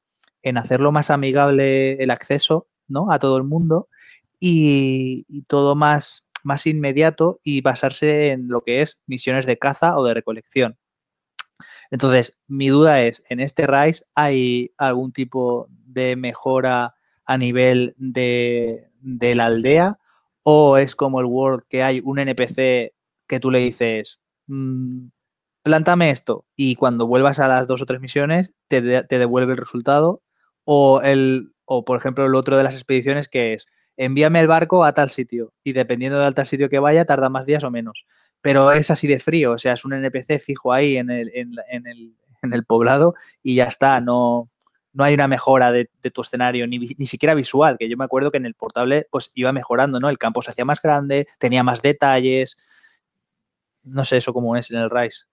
[0.56, 3.12] hacerlo más amigable el acceso ¿no?
[3.12, 3.88] a todo el mundo
[4.40, 10.06] y todo más más inmediato y basarse en lo que es misiones de caza o
[10.06, 10.78] de recolección.
[11.92, 16.96] Entonces, mi duda es, ¿en este Rise hay algún tipo de mejora
[17.26, 20.00] a nivel de, la aldea?
[20.44, 22.94] ¿O es como el World que hay un NPC
[23.28, 25.08] que tú le dices, mm,
[25.64, 29.58] plántame esto y cuando vuelvas a las dos o tres misiones te, te devuelve el
[29.58, 30.22] resultado?
[30.64, 33.68] O, el, o, por ejemplo, el otro de las expediciones que es,
[33.98, 37.46] envíame el barco a tal sitio y dependiendo del tal sitio que vaya tarda más
[37.46, 38.06] días o menos.
[38.42, 42.54] Pero es así de frío, o sea, es un NPC fijo ahí en el, en,
[42.54, 44.50] el, poblado y ya está, no,
[44.94, 48.32] no hay una mejora de, tu escenario, ni, ni, siquiera visual, que yo me acuerdo
[48.32, 50.10] que en el portable pues iba mejorando, ¿no?
[50.10, 52.56] El campo se hacía más grande, tenía más detalles.
[53.84, 55.26] No sé eso cómo es en el Rise.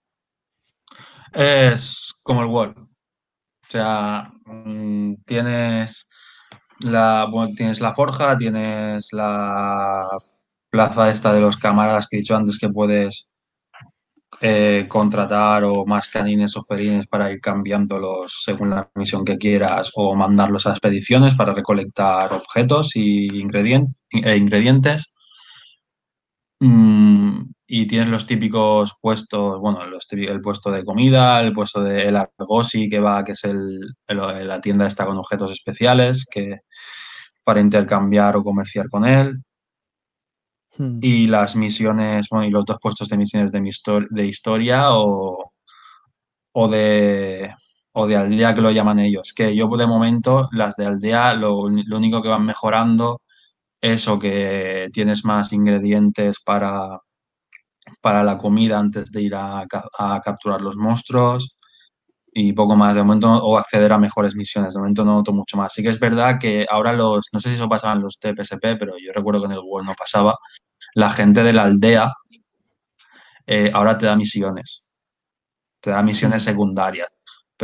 [1.33, 2.79] Es como el World.
[2.79, 6.09] O sea, mm, tienes
[6.81, 10.07] la, tienes la forja, tienes la
[10.71, 13.33] plaza esta de los camaradas que he dicho antes que puedes
[14.41, 19.93] eh, contratar o más canines o felines para ir cambiándolos según la misión que quieras
[19.95, 23.97] o mandarlos a expediciones para recolectar objetos y ingredientes.
[24.11, 25.14] E ingredientes.
[26.61, 32.17] Mm, y tienes los típicos puestos, bueno, el puesto de comida, el puesto de el
[32.17, 36.61] Argosi que va, que es el, la tienda esta con objetos especiales, que
[37.45, 39.43] para intercambiar o comerciar con él.
[40.77, 40.99] Hmm.
[41.03, 43.71] Y las misiones, bueno, y los dos puestos de misiones de, mi
[44.11, 45.53] de historia o,
[46.53, 47.55] o, de,
[47.93, 49.33] o de aldea que lo llaman ellos.
[49.35, 53.21] Que yo de momento las de aldea lo, lo único que van mejorando
[53.85, 57.01] es o que tienes más ingredientes para
[58.01, 59.67] para la comida antes de ir a,
[60.25, 61.57] capturar los monstruos
[62.33, 62.95] y poco más.
[62.95, 64.75] De momento, o acceder a mejores misiones.
[64.75, 65.73] De momento no noto mucho más.
[65.75, 68.79] Sí que es verdad que ahora los, no sé si eso pasaba en los TPSP,
[68.79, 70.39] pero yo recuerdo que en el World no pasaba.
[70.95, 72.13] La gente de la aldea
[73.47, 74.89] eh, ahora te da misiones.
[75.81, 77.09] Te da misiones secundarias.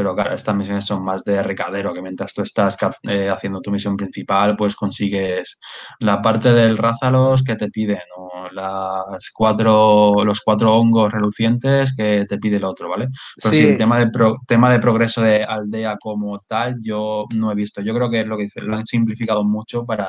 [0.01, 3.71] Pero claro, estas misiones son más de recadero, que mientras tú estás eh, haciendo tu
[3.71, 5.61] misión principal, pues consigues
[5.99, 12.25] la parte del Rázalos que te piden, o las cuatro, los cuatro hongos relucientes que
[12.27, 13.09] te pide el otro, ¿vale?
[13.43, 14.11] Pero sí, el tema de,
[14.49, 17.83] tema de progreso de aldea como tal, yo no he visto.
[17.83, 20.09] Yo creo que es lo que dice, lo han simplificado mucho para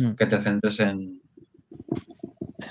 [0.00, 0.14] hmm.
[0.16, 1.22] que te centres en,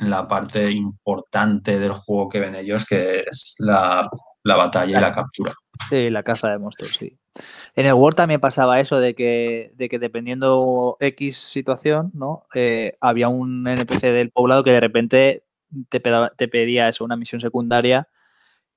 [0.02, 4.06] en la parte importante del juego que ven ellos, que es la,
[4.44, 5.54] la batalla y la captura.
[5.90, 7.18] Sí, la caza de monstruos, sí.
[7.76, 12.44] En el Word también pasaba eso de que, de que dependiendo X situación, ¿no?
[12.56, 15.44] Eh, había un NPC del poblado que de repente
[15.90, 16.00] te,
[16.48, 18.08] pedía eso, una misión secundaria.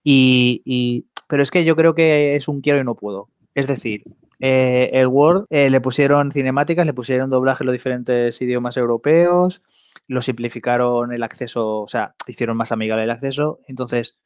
[0.02, 3.28] Y, pero es que yo creo que es un quiero y no puedo.
[3.54, 4.04] Es decir,
[4.40, 9.62] eh, el Word eh, le pusieron cinemáticas, le pusieron doblaje en los diferentes idiomas europeos,
[10.08, 13.58] lo simplificaron el acceso, o sea, hicieron más amigable el acceso.
[13.68, 14.18] Entonces,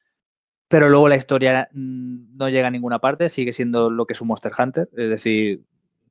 [0.68, 4.20] pero luego la historia mm, no llega a ninguna parte, sigue siendo lo que es
[4.20, 5.64] un Monster Hunter, es decir,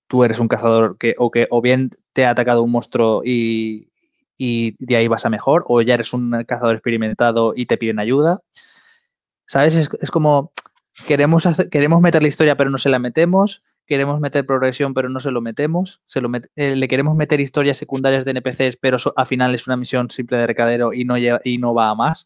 [0.07, 3.89] tú eres un cazador que o, que o bien te ha atacado un monstruo y,
[4.37, 8.41] de ahí vas a mejor, o ya eres un cazador experimentado y te piden ayuda.
[9.47, 9.75] ¿Sabes?
[9.75, 10.51] Es, como
[11.07, 15.19] queremos, queremos meter la historia pero no se la metemos, queremos meter progresión pero no
[15.19, 19.25] se lo metemos, se lo eh, le queremos meter historias secundarias de NPCs pero al
[19.25, 22.25] final es una misión simple de recadero y no, y no va a más.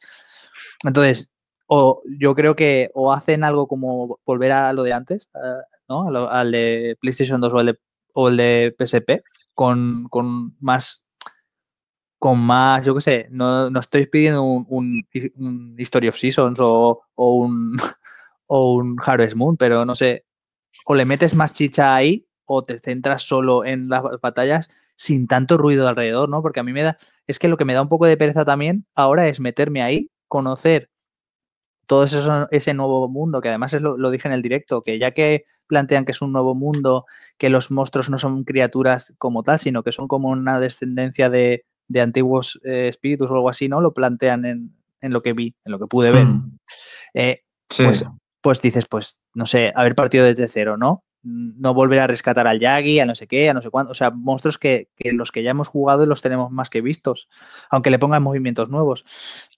[0.84, 1.32] Entonces,
[1.68, 5.30] o yo creo que o hacen algo como volver a lo de antes,
[5.88, 6.08] ¿no?
[6.30, 7.54] al de PlayStation 2
[8.14, 9.24] o el de, PSP,
[9.54, 10.08] con,
[10.60, 11.06] más,
[12.18, 17.02] con más, yo qué sé, no, no estoy pidiendo un, un, History of Seasons o,
[17.16, 17.78] un,
[18.48, 20.26] o un Harvest Moon, pero no sé,
[20.86, 25.58] o le metes más chicha ahí o te centras solo en las batallas sin tanto
[25.58, 26.42] ruido alrededor, ¿no?
[26.42, 28.46] Porque a mí me da, es que lo que me da un poco de pereza
[28.46, 30.90] también ahora es meterme ahí, conocer
[31.88, 35.12] todo eso, ese nuevo mundo, que además es lo, dije en el directo, que ya
[35.12, 37.06] que plantean que es un nuevo mundo,
[37.38, 41.66] que los monstruos no son criaturas como tal, sino que son como una descendencia de,
[42.00, 43.80] antiguos eh, espíritus o algo así, ¿no?
[43.82, 46.26] Lo plantean en, lo que vi, en lo que pude ver.
[46.26, 46.58] Hmm.
[47.14, 47.40] Eh,
[47.76, 48.06] pues,
[48.42, 51.06] pues, dices, pues, no sé, haber partido desde cero, ¿no?
[51.24, 53.92] no volver a rescatar al Yagi, a no sé qué, a no sé cuánto.
[53.92, 57.28] O sea, monstruos que, que los que ya hemos jugado los tenemos más que vistos,
[57.70, 59.04] aunque le pongan movimientos nuevos.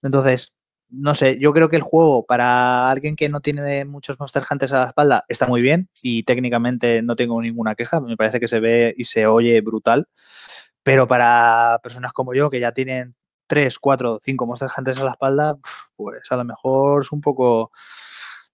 [0.02, 0.56] Entonces,
[0.92, 4.74] no sé, yo creo que el juego para alguien que no tiene muchos Monster Hunters
[4.74, 8.48] a la espalda está muy bien y técnicamente no tengo ninguna queja, me parece que
[8.48, 10.08] se ve y se oye brutal,
[10.84, 13.14] pero para personas como yo que ya tienen
[13.48, 15.58] 3, 4, 5 Monster Hunters a la espalda,
[15.96, 17.72] pues a lo mejor es un poco...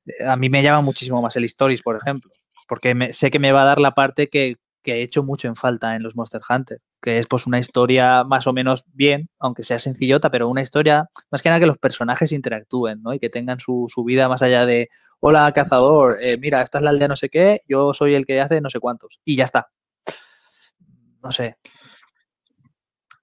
[0.05, 2.31] Eh, a mí me llama muchísimo más el Stories, por ejemplo,
[2.67, 5.55] porque sé que me va a dar la parte que, que he hecho mucho en
[5.55, 9.63] falta en los Monster Hunter, que es pues una historia más o menos bien, aunque
[9.63, 13.13] sea sencillota, pero una historia más que nada que los personajes interactúen, ¿no?
[13.13, 14.87] Y que tengan su, vida más allá de,
[15.19, 18.39] hola cazador, eh, mira, esta es la aldea no sé qué, yo soy el que
[18.39, 19.67] hace no sé cuántos, y ya está.
[21.23, 21.57] No sé.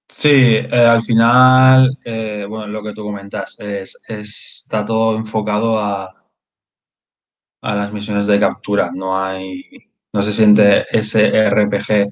[0.09, 6.13] Sí, eh, al final, eh, bueno, lo que tú comentas, es, está todo enfocado a,
[7.61, 12.09] a las misiones de captura, no hay no se siente ese RPG.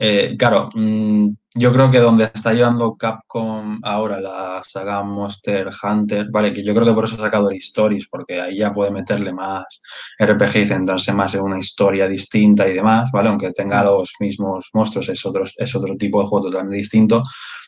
[0.00, 6.28] Eh, claro, mm, yo creo que donde está llevando Capcom ahora la saga Monster Hunter,
[6.30, 8.92] vale, que yo creo que por eso ha sacado el Stories, porque ahí ya puede
[8.92, 9.80] meterle más
[10.18, 13.28] RPG y centrarse más en una historia distinta y demás, ¿vale?
[13.28, 17.22] Aunque tenga los mismos monstruos, es otro, es otro tipo de juego totalmente distinto.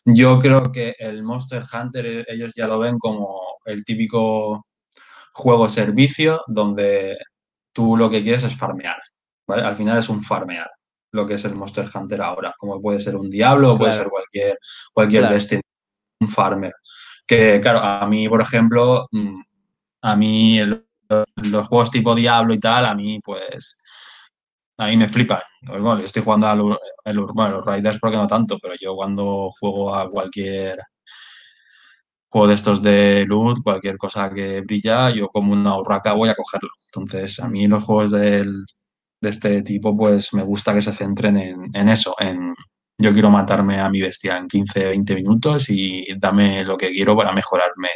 [0.04, 4.66] Yo creo que el Monster Hunter eh, ellos ya lo ven como el típico
[5.32, 7.18] juego servicio donde
[7.72, 9.00] tú lo que quieres es farmear.
[9.52, 10.70] Al final es un farmear
[11.12, 14.08] lo que es el Monster Hunter ahora, como puede ser un Diablo o puede ser
[14.08, 14.58] cualquier,
[14.92, 15.62] cualquier Destiny,
[16.20, 16.72] un farmer.
[17.26, 19.40] Que claro, a mí, por ejemplo, mm,
[20.02, 23.78] a mí los juegos tipo Diablo y tal, a mí pues
[24.78, 25.40] a mí me flipan.
[25.62, 30.08] Bueno, estoy jugando a los, los Raiders porque no tanto, pero yo cuando juego a
[30.10, 30.78] cualquier
[32.28, 36.34] juego de estos de loot, cualquier cosa que brilla, yo como una urraca voy a
[36.34, 36.70] cogerlo.
[36.86, 38.64] Entonces, a mí los juegos del,
[39.20, 41.36] de este tipo, pues me gusta que se centren
[41.74, 42.54] en, eso, en
[42.98, 47.16] yo quiero matarme a mi bestia en 15, 20 minutos y dame lo que quiero
[47.16, 47.88] para mejorarme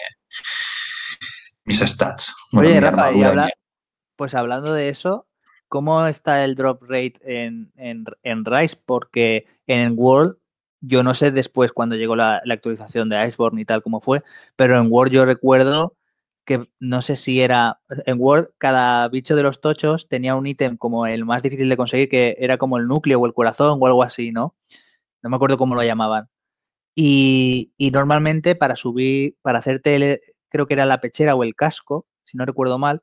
[1.64, 2.34] mis stats.
[2.52, 3.22] Oye, Rafa, y
[4.16, 5.26] pues hablando de eso,
[5.68, 8.76] ¿cómo está el drop rate en, en, en Rise?
[8.84, 10.36] Porque en World,
[10.80, 14.22] yo no sé después cuando llegó la, la, actualización de Iceborne y tal cómo fue,
[14.56, 15.96] pero en World yo recuerdo
[16.44, 20.76] que no sé si era en Word, cada bicho de los tochos tenía un ítem
[20.76, 23.86] como el más difícil de conseguir, que era como el núcleo o el corazón o
[23.86, 24.54] algo así, ¿no?
[25.22, 26.28] No me acuerdo cómo lo llamaban.
[26.94, 32.06] Y, y normalmente para subir, para hacerte, creo que era la pechera o el casco,
[32.24, 33.02] si no recuerdo mal,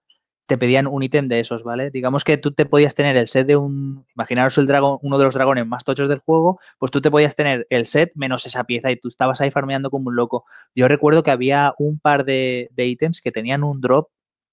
[0.51, 1.91] te pedían un ítem de esos, ¿vale?
[1.91, 5.23] Digamos que tú te podías tener el set de un, imaginaros el dragón, uno de
[5.23, 8.65] los dragones más tochos del juego, pues tú te podías tener el set menos esa
[8.65, 10.43] pieza y tú estabas ahí farmeando como un loco.
[10.75, 14.09] Yo recuerdo que había un par de, ítems que tenían un drop,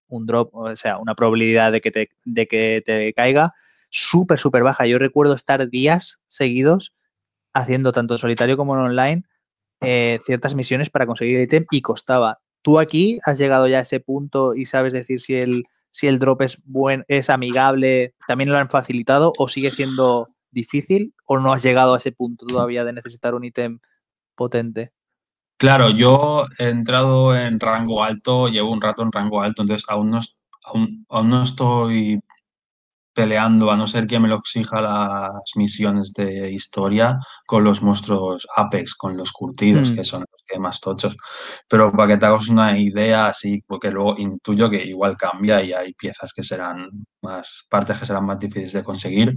[0.06, 3.52] un drop, o sea, una probabilidad de que te, de que te caiga
[3.90, 4.86] súper, súper baja.
[4.86, 6.94] Yo recuerdo estar días seguidos
[7.54, 9.22] haciendo tanto solitario como en online
[9.80, 12.38] eh, ciertas misiones para conseguir el ítem y costaba.
[12.62, 15.64] ¿Tú aquí has llegado ya a ese punto y sabes decir si el
[15.98, 21.12] si el drop es buen, es amigable, también lo han facilitado o sigue siendo difícil
[21.26, 23.80] o no has llegado a ese punto todavía de necesitar un ítem
[24.36, 24.92] potente?
[25.56, 30.10] Claro, yo he entrado en rango alto, llevo un rato en rango alto, entonces aún
[30.10, 30.20] no,
[30.62, 32.20] aún, aún no estoy
[33.18, 38.46] peleando, a no ser que me lo exija las misiones de historia con los monstruos
[38.54, 40.04] Apex, con los curtidos, que hmm.
[40.04, 41.16] son los que más tochos.
[41.68, 45.72] Pero para que te hagas una idea, así, porque luego intuyo que igual cambia y
[45.72, 46.88] hay piezas que serán
[47.20, 49.34] más, partes que serán más difíciles de conseguir.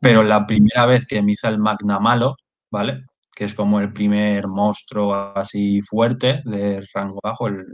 [0.00, 2.36] Pero la primera vez que me hice el Magna Malo,
[2.70, 3.04] ¿vale?
[3.36, 7.66] Que es como el primer monstruo así fuerte de rango bajo, el,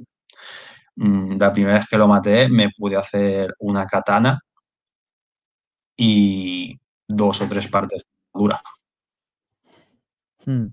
[0.96, 4.40] mm, la primera vez que lo maté me pude hacer una katana
[5.96, 6.78] y
[7.08, 8.60] dos o tres partes dura.
[10.44, 10.66] Hmm.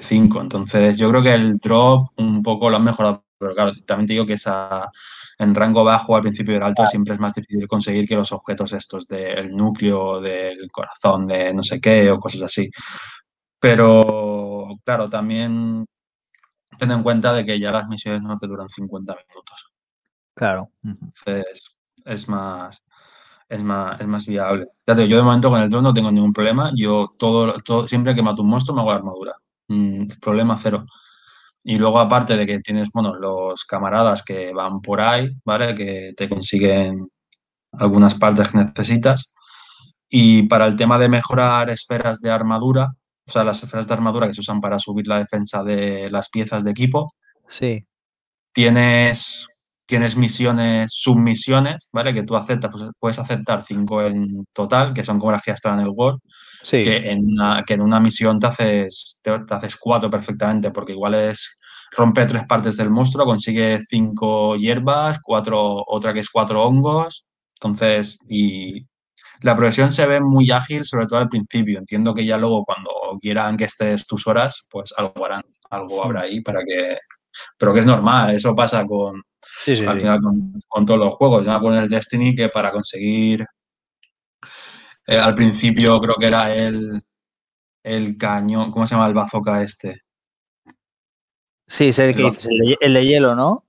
[0.00, 0.40] Cinco.
[0.40, 3.24] Entonces, yo creo que el drop un poco lo han mejorado.
[3.38, 4.90] Pero claro, también te digo que esa,
[5.38, 8.74] en rango bajo al principio del alto siempre es más difícil conseguir que los objetos
[8.74, 12.70] estos del núcleo, del corazón, de no sé qué o cosas así.
[13.58, 15.86] Pero claro, también
[16.78, 19.72] ten en cuenta de que ya las misiones no te duran 50 minutos.
[20.34, 20.70] Claro.
[20.82, 22.84] Entonces, es más,
[23.50, 24.68] es más, es más viable.
[24.86, 26.70] Ya yo de momento con el drone no tengo ningún problema.
[26.74, 29.34] Yo todo, todo siempre que mato un monstruo me hago la armadura.
[29.68, 30.86] Mm, problema cero.
[31.64, 35.74] Y luego, aparte de que tienes, bueno, los camaradas que van por ahí, ¿vale?
[35.74, 37.08] Que te consiguen
[37.72, 39.34] algunas partes que necesitas.
[40.08, 42.94] Y para el tema de mejorar esferas de armadura,
[43.26, 46.30] o sea, las esferas de armadura que se usan para subir la defensa de las
[46.30, 47.14] piezas de equipo.
[47.48, 47.84] Sí.
[48.52, 49.48] Tienes
[49.90, 52.14] tienes misiones, submisiones, ¿vale?
[52.14, 55.56] Que tú aceptas, pues puedes aceptar cinco en total, que son como las que ya
[55.56, 56.20] están en el World,
[56.62, 60.70] Sí, que en una, que en una misión te haces, te, te haces cuatro perfectamente,
[60.70, 61.58] porque igual es
[61.96, 67.26] rompe tres partes del monstruo, consigue cinco hierbas, cuatro, otra que es cuatro hongos,
[67.60, 68.86] entonces, y
[69.42, 71.78] la progresión se ve muy ágil, sobre todo al principio.
[71.78, 72.90] Entiendo que ya luego cuando
[73.20, 76.98] quieran que estés tus horas, pues algo harán, algo habrá ahí para que...
[77.58, 79.22] Pero que es normal, eso pasa con,
[79.62, 79.86] sí, sí.
[79.86, 80.00] al sí.
[80.00, 81.46] final con, con todos los juegos.
[81.48, 83.46] Acuerdo en el Destiny que para conseguir
[85.06, 87.02] eh, al principio creo que era el,
[87.82, 90.02] el cañón, ¿cómo se llama el bazooka este?
[91.66, 93.64] Sí, sé El que dices, el de, el de hielo, ¿no?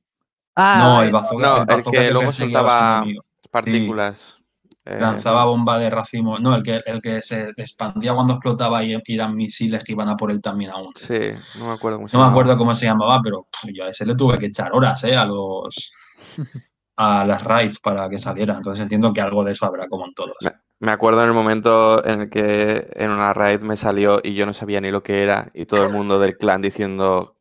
[0.56, 3.04] Ah, no, el bazooka, No, el el bazooka que luego soltaba
[3.50, 4.41] partículas.
[4.86, 6.40] Eh, Lanzaba bomba de racimo.
[6.40, 10.10] No, el que, el que se expandía cuando explotaba y y eran misiles que iban
[10.10, 10.92] a por él también aún.
[10.96, 13.86] Sí, no me acuerdo cómo se No me acuerdo cómo se llamaba, pero pff, yo
[13.86, 15.16] a ese le tuve que echar horas, ¿eh?
[15.16, 15.92] A los.
[16.98, 18.56] a las raids para que saliera.
[18.56, 20.36] Entonces entiendo que algo de eso habrá como en todos.
[20.42, 24.34] Me, me acuerdo en el momento en el que en una raid me salió y
[24.36, 27.38] yo no sabía ni lo que era y todo el mundo del clan diciendo,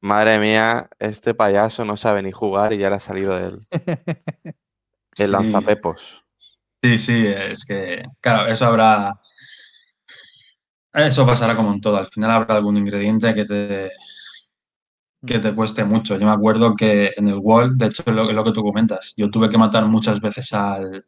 [0.00, 5.26] madre mía, este payaso no sabe ni jugar y ya le ha salido el, el
[5.26, 5.26] Sí.
[5.26, 6.23] lanzapepos.
[6.84, 9.14] Sí, sí, es que, claro, eso habrá.
[10.94, 11.96] Eso pasará como en todo.
[11.98, 13.90] Al final habrá algún ingrediente que te,
[15.26, 16.16] que te cueste mucho.
[16.18, 19.14] Yo me acuerdo que en el World, de hecho, es lo, lo que tú comentas,
[19.16, 21.06] yo tuve que matar muchas veces al,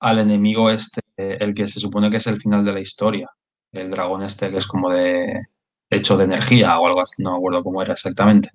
[0.00, 3.28] al enemigo este, el que se supone que es el final de la historia.
[3.72, 5.42] El dragón este que es como de
[5.90, 8.50] hecho de energía o algo así, no me acuerdo cómo era exactamente.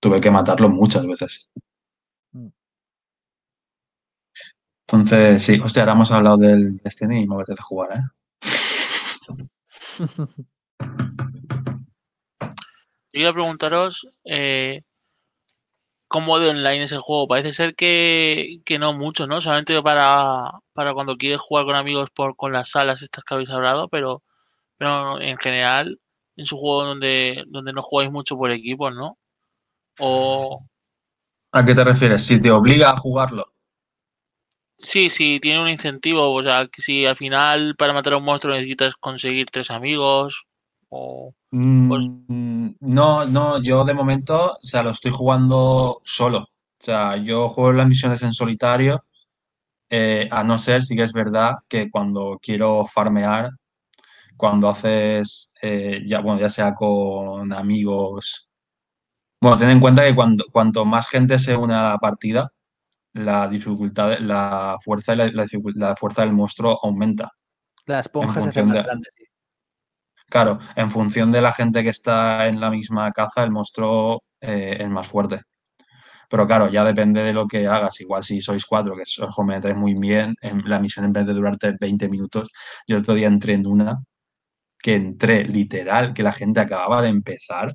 [0.00, 1.50] Tuve que matarlo muchas veces.
[2.32, 2.48] Mm.
[4.86, 8.02] Entonces, sí, hostia, ahora hemos hablado del Destiny y me apetece jugar, ¿eh?
[13.12, 14.82] Yo iba a preguntaros eh,
[16.08, 17.28] cómo de online es el juego.
[17.28, 19.40] Parece ser que, que no mucho, ¿no?
[19.40, 23.50] Solamente para, para cuando quieres jugar con amigos por, con las salas estas que habéis
[23.50, 24.22] hablado, pero,
[24.76, 25.98] pero en general
[26.36, 29.16] es un juego donde, donde no jugáis mucho por equipos, ¿no?
[30.00, 30.60] O
[31.52, 32.24] ¿A qué te refieres?
[32.26, 33.53] Si te obliga a jugarlo.
[34.76, 36.32] Sí, sí, tiene un incentivo.
[36.32, 40.44] O sea, que si al final para matar a un monstruo necesitas conseguir tres amigos
[40.88, 41.34] o...
[41.50, 46.38] Mm, no, no, yo de momento, o sea, lo estoy jugando solo.
[46.38, 49.04] O sea, yo juego las misiones en solitario,
[49.90, 53.50] eh, a no ser, sí que es verdad, que cuando quiero farmear,
[54.36, 58.46] cuando haces, eh, ya, bueno, ya sea con amigos.
[59.40, 62.52] Bueno, ten en cuenta que cuando, cuanto más gente se une a la partida,
[63.14, 65.32] la dificultad, la fuerza y la,
[65.74, 67.30] la fuerza del monstruo aumenta.
[67.86, 69.08] La esponja se hace función más de- grande.
[69.16, 69.24] sí.
[70.28, 74.76] Claro, en función de la gente que está en la misma caza, el monstruo eh,
[74.80, 75.42] es más fuerte.
[76.28, 78.00] Pero claro, ya depende de lo que hagas.
[78.00, 81.34] Igual si sois cuatro, que sois metéis muy bien, en la misión en vez de
[81.34, 82.48] durarte 20 minutos,
[82.88, 84.02] yo el otro día entré en una
[84.78, 87.74] que entré literal, que la gente acababa de empezar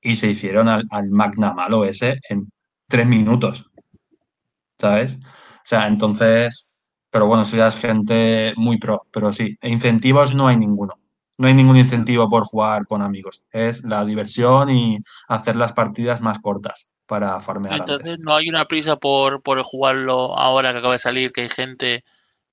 [0.00, 2.50] y se hicieron al, al Magna Malo ese en
[2.88, 3.67] tres minutos.
[4.78, 5.16] ¿Sabes?
[5.16, 6.70] O sea, entonces,
[7.10, 10.94] pero bueno, eso ya es gente muy pro, pero sí, e incentivos no hay ninguno.
[11.38, 13.44] No hay ningún incentivo por jugar con amigos.
[13.50, 14.98] Es la diversión y
[15.28, 18.18] hacer las partidas más cortas para farmear Entonces antes.
[18.20, 22.04] no hay una prisa por, por jugarlo ahora que acaba de salir, que hay gente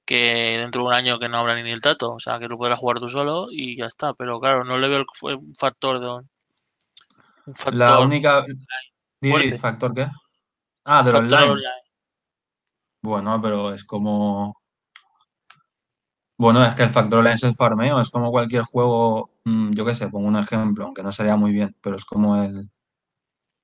[0.06, 2.58] que dentro de un año que no habrá ni el tato, o sea, que lo
[2.58, 5.06] podrás jugar tú solo y ya está, pero claro, no le veo el,
[5.38, 8.46] un factor de un factor, La única.
[9.22, 9.58] fuerte.
[9.58, 10.08] ¿Factor qué?
[10.86, 11.44] Ah, del online.
[11.44, 11.85] online.
[13.06, 14.56] Bueno, pero es como.
[16.38, 19.86] Bueno, es que el factor online es el farmeo, es como cualquier juego, mm, yo
[19.86, 22.70] qué sé, pongo un ejemplo, aunque no sería muy bien, pero es como el,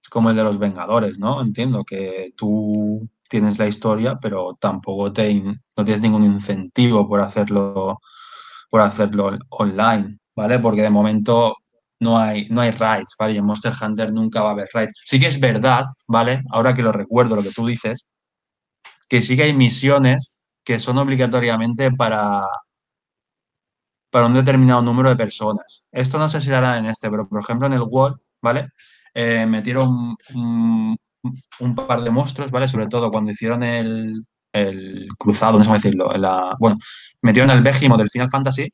[0.04, 1.42] es como el de los Vengadores, ¿no?
[1.42, 8.00] Entiendo que tú tienes la historia, pero tampoco te, no tienes ningún incentivo por hacerlo,
[8.70, 10.60] por hacerlo online, ¿vale?
[10.60, 11.56] Porque de momento
[12.00, 13.34] no hay, no hay raids, ¿vale?
[13.36, 14.94] Y en Monster Hunter nunca va a haber raids.
[15.06, 16.42] Sí que es verdad, ¿vale?
[16.52, 18.08] Ahora que lo recuerdo, lo que tú dices,
[19.12, 22.46] que sí que hay misiones que son obligatoriamente para,
[24.10, 25.84] para un determinado número de personas.
[25.92, 28.70] Esto no sé si hará en este, pero por ejemplo en el World, ¿vale?
[29.14, 30.96] Eh, metieron un,
[31.76, 32.70] par de monstruos, ¿vale?
[32.70, 34.24] Sobre todo cuando hicieron el,
[34.54, 36.10] el cruzado, no sé cómo decirlo.
[36.58, 36.78] bueno,
[37.22, 38.72] metieron el Behemoth del Final Fantasy,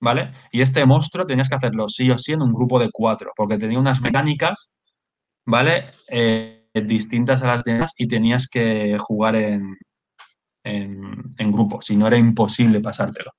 [0.00, 0.30] ¿vale?
[0.50, 3.58] Y este monstruo tenías que hacerlo sí o sí en un grupo de cuatro, porque
[3.58, 4.88] tenía unas mecánicas,
[5.44, 5.84] ¿vale?
[6.08, 9.76] Eh, distintas a las demás y tenías que jugar en,
[10.64, 13.32] en, grupo, si no era imposible pasártelo.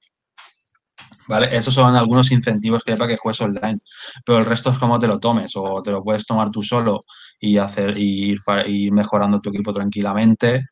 [1.27, 1.55] ¿vale?
[1.55, 3.79] Esos son algunos incentivos que hay para que juegues online,
[4.25, 7.01] pero el resto es como te lo tomes, o te lo puedes tomar tú solo
[7.39, 10.67] y hacer y ir, mejorando tu equipo tranquilamente,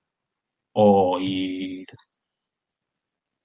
[0.74, 1.88] o ir,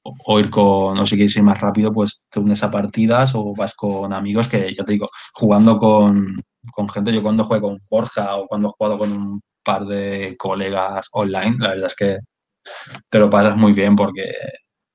[0.03, 3.55] o ir con, o si quieres ir más rápido, pues te unes a partidas o
[3.55, 6.43] vas con amigos que, ya te digo, jugando con,
[6.73, 10.37] con gente, yo cuando juego con Forja o cuando he jugado con un par de
[10.39, 12.19] colegas online, la verdad es que
[13.11, 14.33] te lo pasas muy bien porque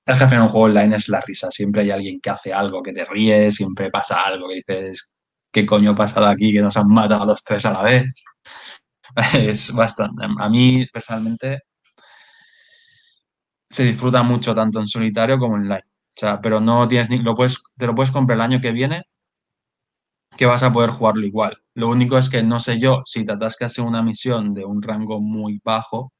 [0.05, 1.51] el jefe en un juego online es la risa.
[1.51, 5.13] Siempre hay alguien que hace algo, que te ríes, siempre pasa algo que dices,
[5.51, 6.53] ¿qué coño ha pasado aquí?
[6.53, 8.23] Que nos han matado a los tres a la vez.
[9.33, 10.25] Es bastante.
[10.39, 11.61] A mí, personalmente,
[13.69, 15.83] se disfruta mucho tanto en solitario como online.
[15.85, 18.71] O sea, pero no tienes ni, lo puedes, te lo puedes comprar el año que
[18.71, 19.03] viene
[20.43, 21.57] que vas a poder jugarlo igual.
[21.73, 24.81] Lo único es que no sé yo si te atascas en una misión de un
[24.81, 26.11] rango muy bajo,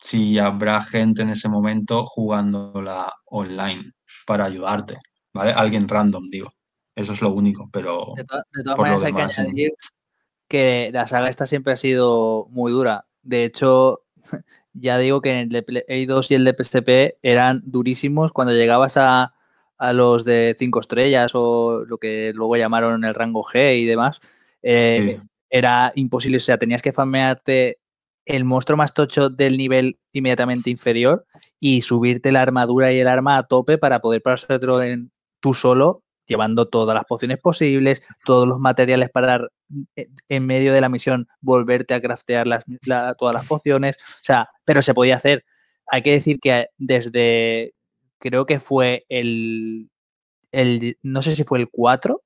[0.00, 3.90] si habrá gente en ese momento jugándola online
[4.24, 4.98] para ayudarte,
[5.34, 5.50] ¿vale?
[5.52, 6.52] Alguien random, digo.
[6.94, 9.72] Eso es lo único, pero De, to- de todas por lo maneras, hay que añadir
[10.48, 13.06] que la saga esta siempre ha sido muy dura.
[13.22, 14.04] De hecho,
[14.72, 18.96] ya digo que el de Play 2 y el de PSP eran durísimos cuando llegabas
[18.96, 19.34] a,
[19.78, 24.20] a los de 5 estrellas o lo que luego llamaron el rango G y demás.
[24.62, 25.22] eh, Sí.
[25.50, 27.78] Era imposible, o sea, tenías que farmearte
[28.26, 31.24] el monstruo más tocho del nivel inmediatamente inferior
[31.58, 35.10] y subirte la armadura y el arma a tope para poder pasártelo en
[35.40, 39.48] tú solo, llevando todas las pociones posibles, todos los materiales para
[39.96, 43.96] eh, en medio de la misión volverte a craftear las, la- todas las pociones.
[43.96, 45.46] O sea, pero se podía hacer.
[45.86, 47.72] Hay que decir que desde,
[48.18, 49.90] creo que fue el,
[50.52, 52.22] el no sé si fue el 4,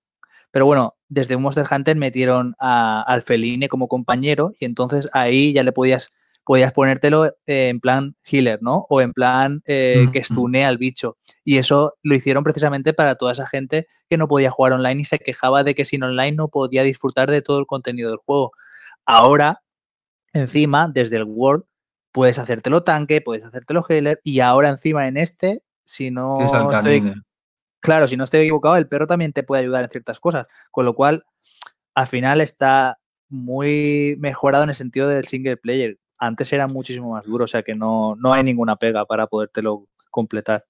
[0.50, 5.62] pero bueno, desde Monster Hunter metieron a, al Feline como compañero y entonces ahí ya
[5.62, 6.10] le podías,
[6.44, 8.86] podías ponértelo eh, en plan healer, ¿no?
[8.90, 10.26] O en plan eh, que Ujú.
[10.26, 11.16] stune al bicho.
[11.42, 15.04] Y eso lo hicieron precisamente para toda esa gente que no podía jugar online y
[15.06, 18.52] se quejaba de que sin online no podía disfrutar de todo el contenido del juego.
[19.06, 19.62] Ahora,
[20.34, 21.64] encima, desde el World,
[22.12, 27.12] puedes hacértelo tanque, puedes hacértelo healer y ahora encima en este, si no estoy.
[27.80, 30.46] Claro, si no estoy equivocado, el perro también te puede ayudar en ciertas cosas.
[30.70, 31.24] Con lo cual,
[31.94, 32.98] al final está
[33.28, 35.98] muy mejorado en el sentido del single player.
[36.18, 39.88] Antes era muchísimo más duro, o sea que no, no hay ninguna pega para podértelo
[40.10, 40.64] completar.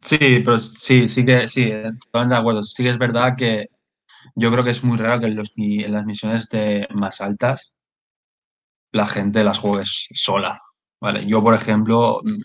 [0.00, 2.62] Sí, pero sí, sí que sí, eh, totalmente de acuerdo.
[2.62, 3.68] Sí que es verdad que
[4.34, 7.76] yo creo que es muy raro que en, los, en las misiones de más altas
[8.92, 10.60] la gente las juegue sola.
[11.00, 11.26] ¿vale?
[11.26, 12.40] Yo, por ejemplo, mm,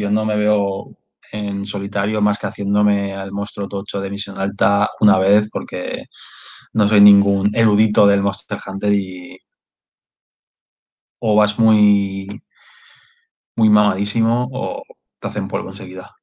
[0.00, 0.96] yo no me veo
[1.32, 6.06] en solitario más que haciéndome al monstruo tocho de misión alta una vez porque
[6.74, 9.38] no soy ningún erudito del Monster Hunter y
[11.20, 12.42] o vas muy,
[13.56, 14.82] muy mamadísimo o
[15.18, 16.16] te hacen polvo enseguida.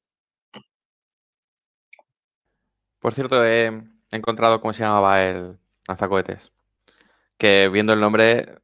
[3.00, 3.72] Por cierto, he
[4.12, 6.52] encontrado cómo se llamaba el lanzacohetes.
[7.38, 8.60] Que viendo el nombre,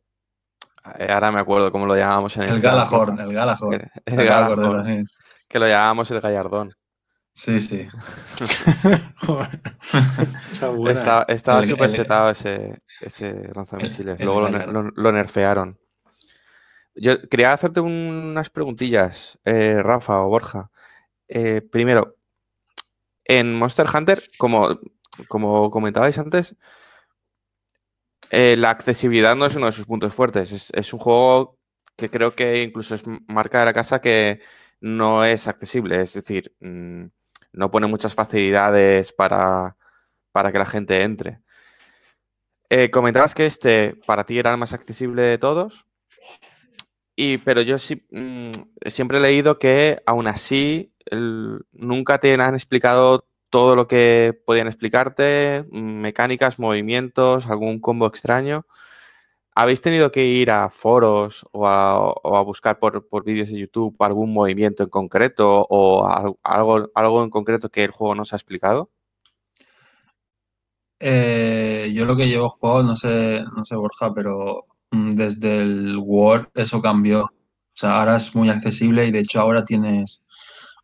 [1.10, 2.62] ahora me acuerdo cómo lo llamábamos en el El.
[2.62, 3.74] Galahorn, el Galahorn.
[4.06, 5.08] El, el Galahorn,
[5.48, 6.76] que lo llamábamos el Gallardón.
[7.36, 7.86] Sí, sí.
[9.18, 9.62] Joder.
[10.88, 11.34] Estaba, ¿eh?
[11.34, 14.18] estaba súper chetado ese, ese lanzamisiles.
[14.20, 15.78] el Luego lo, nerfearon.
[16.96, 20.72] Yo quería hacerte unas preguntillas, eh, Rafa o Borja.
[21.28, 22.16] Eh, primero,
[23.26, 24.80] en Monster Hunter, como,
[25.28, 26.56] como comentabais antes,
[28.30, 30.72] eh, la accesibilidad no es uno de sus puntos fuertes.
[30.74, 31.58] Es, un juego
[31.96, 34.42] que creo que incluso es marca de la casa que
[34.82, 36.02] no es accesible.
[36.02, 37.06] Es decir, mm,
[37.54, 39.78] no pone muchas facilidades para,
[40.32, 41.42] para que la gente entre.
[42.70, 45.86] Eh, comentabas que este para ti era el más accesible de todos.
[47.16, 47.78] Y, pero yo
[48.12, 48.52] mm,
[48.88, 50.94] siempre he leído que aún así
[51.72, 58.66] nunca te han explicado todo lo que podían explicarte, mm, mecánicas, movimientos, algún combo extraño.
[59.56, 64.34] ¿Habéis tenido que ir a foros o a, buscar por, por vídeos de YouTube algún
[64.34, 68.92] movimiento en concreto o al- algo, algo en concreto que el juego nos ha explicado?
[71.00, 75.98] Eh, yo lo que llevo jugado, no sé, no sé, Borja, pero mm, desde el
[75.98, 77.24] World eso cambió.
[77.26, 77.32] O
[77.78, 80.25] sea, ahora es muy accesible y de hecho ahora tienes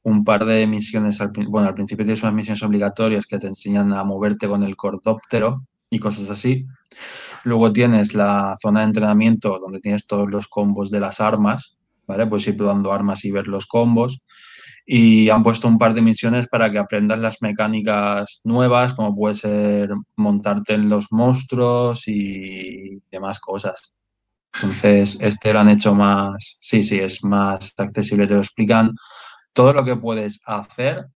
[0.04, 1.22] un par de misiones.
[1.22, 4.76] Al, bueno, al principio tienes unas misiones obligatorias que te enseñan a moverte con el
[4.76, 6.66] cordóptero y cosas así.
[7.44, 12.28] Luego tienes la zona de entrenamiento donde tienes todos los combos de las armas, ¿vale?
[12.28, 14.22] Puedes ir probando armas y ver los combos.
[14.86, 19.36] Y han puesto un par de misiones para que aprendas las mecánicas nuevas, como puede
[19.36, 23.94] ser montarte en los monstruos y demás cosas.
[24.56, 28.90] Entonces, este lo han hecho más, sí, sí, es más accesible, te lo explican
[29.54, 31.08] todo lo que puedes hacer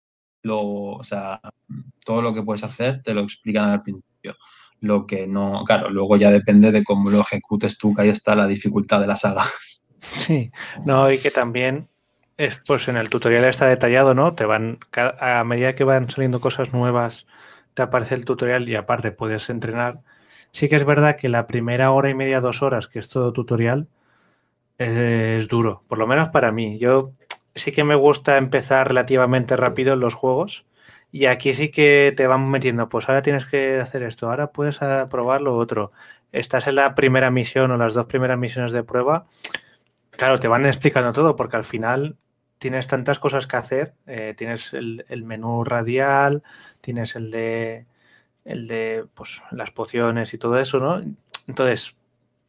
[0.45, 1.41] lo, o sea,
[2.05, 4.37] todo lo que puedes hacer te lo explican al principio.
[4.81, 8.35] Lo que no, claro, luego ya depende de cómo lo ejecutes tú, que ahí está
[8.35, 9.45] la dificultad de la saga.
[10.19, 10.51] Sí,
[10.85, 11.89] no, y que también
[12.37, 14.35] es, pues en el tutorial está detallado, ¿no?
[14.35, 17.27] Te van, a medida que van saliendo cosas nuevas,
[17.73, 20.01] te aparece el tutorial y aparte puedes entrenar.
[20.53, 23.33] Sí que es verdad que la primera hora y media, dos horas, que es todo
[23.33, 23.89] tutorial,
[24.77, 26.79] es duro, por lo menos para mí.
[26.79, 27.13] Yo
[27.55, 30.67] sí que me gusta empezar relativamente rápido en los juegos
[31.13, 34.79] y aquí sí que te van metiendo, pues ahora tienes que hacer esto, ahora puedes
[35.11, 35.93] probar lo otro.
[36.33, 39.27] Estás en la primera misión o las dos primeras misiones de prueba,
[40.11, 42.17] claro, te van explicando todo porque al final
[42.59, 46.43] tienes tantas cosas que hacer, eh, tienes el, el, menú radial,
[46.81, 47.87] tienes el de
[48.45, 51.03] el de pues, las pociones y todo eso, ¿no?
[51.47, 51.97] Entonces,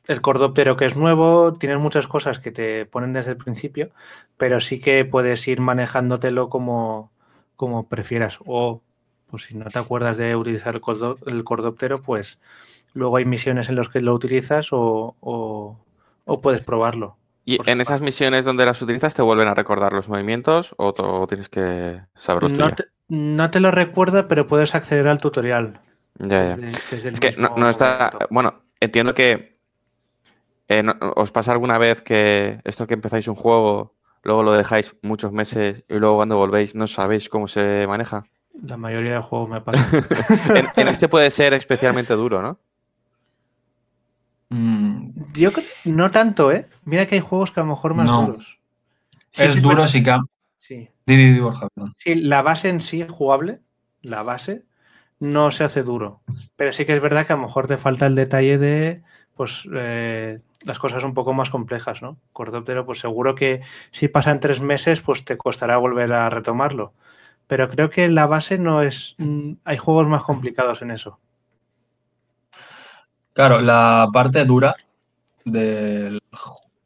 [0.08, 3.92] el cordóptero que es nuevo, tienes muchas cosas que te ponen desde el principio,
[4.38, 7.12] pero sí que puedes ir manejándotelo como,
[7.56, 8.40] como prefieras.
[8.46, 8.82] O,
[9.30, 10.80] pues si no te acuerdas de utilizar
[11.26, 12.40] el, cordóptero, pues
[12.94, 17.18] luego hay misiones en las que lo utilizas o, o, puedes probarlo.
[17.48, 21.50] ¿Y en esas misiones donde las utilizas te vuelven a recordar los movimientos o, tienes
[21.50, 25.80] que saberlos no te, no te lo recuerda, pero puedes acceder al tutorial.
[26.18, 26.68] Ya, ya.
[26.68, 28.28] es que no, está.
[28.30, 29.55] Bueno, entiendo que
[30.68, 30.84] eh,
[31.16, 35.84] os pasa alguna vez que esto que empezáis un juego, luego lo dejáis muchos meses
[35.88, 38.26] y luego cuando volvéis no sabéis cómo se maneja.
[38.64, 39.86] La mayoría de juegos me pasa.
[40.76, 42.60] en, este puede ser especialmente duro, ¿no?
[44.50, 45.34] Mm.
[45.34, 45.52] Yo
[45.86, 46.68] no tanto, ¿eh?
[46.86, 48.60] Mira que hay juegos que a lo mejor más duros.
[49.34, 50.18] es duro, sí que.
[50.60, 50.90] Sí.
[51.06, 51.68] Di, Borja,
[52.00, 53.60] sí, la base en sí jugable,
[54.02, 54.64] la base,
[55.20, 56.22] no se hace duro.
[56.56, 59.04] Pero sí que es verdad que a lo mejor te falta el detalle de
[59.36, 62.18] pues eh, las cosas un poco más complejas, ¿no?
[62.32, 66.94] Cordóptero, pues seguro que si pasan tres meses, pues te costará volver a retomarlo.
[67.48, 69.16] Pero creo que la base no es.
[69.18, 71.20] Mm, hay juegos más complicados en eso.
[73.34, 74.76] Claro, la parte dura
[75.44, 76.22] del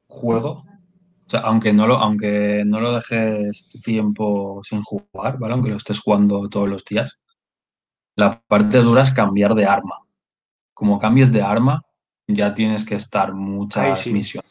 [0.08, 0.66] juego,
[1.44, 5.54] aunque no lo, aunque no lo dejes tiempo sin jugar, ¿vale?
[5.54, 7.20] Aunque lo estés jugando todos los días,
[8.16, 10.00] la parte dura es cambiar de arma.
[10.74, 11.84] Como cambies de arma,
[12.30, 14.50] ya tienes que estar muchas misiones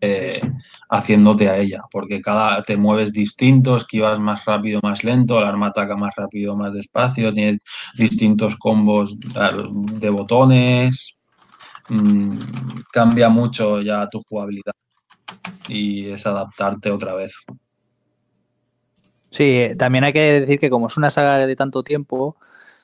[0.00, 0.40] eh,
[0.88, 5.68] haciéndote a ella, porque cada te mueves distinto, esquivas más rápido, más lento, el arma
[5.68, 7.58] ataca más rápido, más despacio, tiene
[7.96, 11.20] distintos combos de botones,
[11.88, 12.38] mm,
[12.92, 14.72] cambia mucho ya tu jugabilidad
[15.68, 17.34] y es adaptarte otra vez.
[19.30, 22.36] Sí, también hay que decir que como es una saga de tanto tiempo,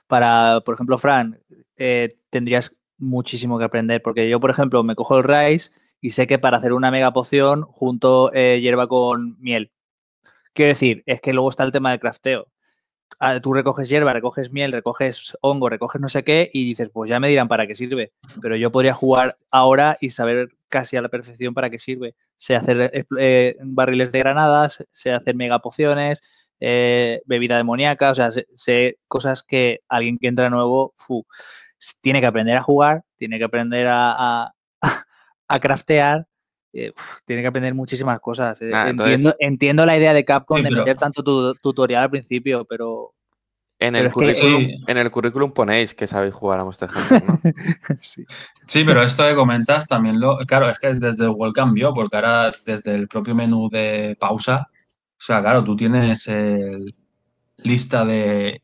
[0.06, 1.40] para, por ejemplo, Fran,
[1.78, 5.70] eh, tendrías muchísimo que aprender, porque yo, por ejemplo, me cojo el rice
[6.00, 9.72] y sé que para hacer una mega poción junto eh, hierba con miel.
[10.54, 12.48] Quiero decir, es que luego está el tema del crafteo.
[13.20, 17.08] Ah, tú recoges hierba, recoges miel, recoges hongo, recoges no sé qué y dices, pues
[17.08, 18.12] ya me dirán para qué sirve.
[18.42, 22.14] Pero yo podría jugar ahora y saber casi a la perfección para qué sirve.
[22.36, 26.20] Sé hacer eh, barriles de granadas, sé hacer mega pociones,
[26.60, 30.94] eh, bebida demoníaca, o sea, sé, cosas que alguien que entra nuevo,
[32.00, 36.26] tiene que aprender a jugar, tiene que aprender a, a, craftear,
[36.72, 36.92] eh,
[37.24, 38.60] tiene que aprender muchísimas cosas.
[38.62, 43.12] Eh, entiendo, entiendo, la idea de Capcom de meter tanto tutorial al principio, pero...
[43.78, 47.40] En el, currículum, en el currículum ponéis que sabéis jugar a Monster Hunter, ¿no?
[48.00, 48.24] sí.
[48.66, 48.84] sí.
[48.84, 50.38] pero esto que comentas también lo...
[50.46, 54.68] Claro, es que desde el World cambió, porque ahora desde el propio menú de pausa,
[55.18, 56.94] o sea, claro, tú tienes el
[57.58, 58.62] lista de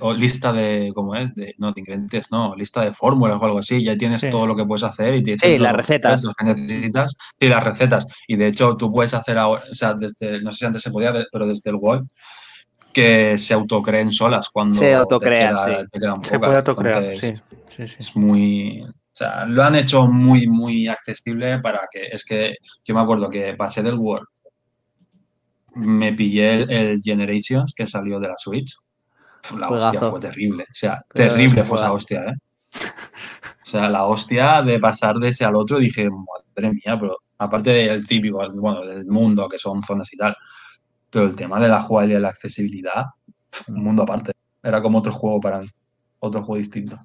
[0.00, 1.34] o lista de, ¿cómo es?
[1.34, 4.56] De, no, de ingredientes, no, lista de fórmulas o algo así, ya tienes todo lo
[4.56, 6.26] que puedes hacer y tienes sí, las recetas.
[6.38, 7.16] que necesitas.
[7.38, 8.06] Sí, las recetas.
[8.26, 10.90] Y de hecho tú puedes hacer ahora, o sea, desde, no sé si antes se
[10.90, 12.02] podía, pero desde el web,
[12.92, 15.98] que se autocreen solas cuando se autocrean, sí.
[16.22, 17.34] se puede autocrear, sí.
[17.68, 17.96] sí, sí.
[17.98, 22.94] Es muy, o sea, lo han hecho muy, muy accesible para que, es que yo
[22.94, 24.26] me acuerdo que pasé del Word,
[25.74, 28.74] me pillé el Generations que salió de la Switch
[29.58, 30.64] la hostia fue terrible.
[30.64, 32.34] O sea, terrible fue esa hostia, ¿eh?
[33.62, 37.70] O sea, la hostia de pasar de ese al otro, dije, madre mía, pero aparte
[37.70, 40.36] del típico, bueno, del mundo, que son zonas y tal,
[41.08, 43.04] pero el tema de la jugabilidad y la accesibilidad,
[43.68, 44.32] un mundo aparte.
[44.62, 45.68] Era como otro juego para mí,
[46.18, 46.98] otro juego distinto.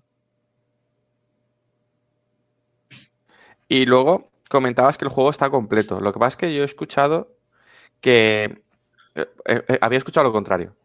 [3.68, 6.00] Y luego comentabas que el juego está completo.
[6.00, 7.38] Lo que pasa es que yo he escuchado
[8.02, 8.64] que...
[9.16, 10.76] Eh, eh, había escuchado lo contrario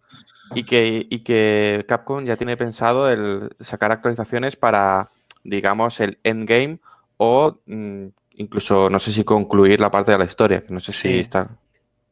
[0.55, 5.11] y que, y que Capcom ya tiene pensado el sacar actualizaciones para,
[5.45, 6.79] digamos, el endgame
[7.17, 10.93] o mm, incluso, no sé si concluir la parte de la historia, que no sé
[10.93, 11.49] si está...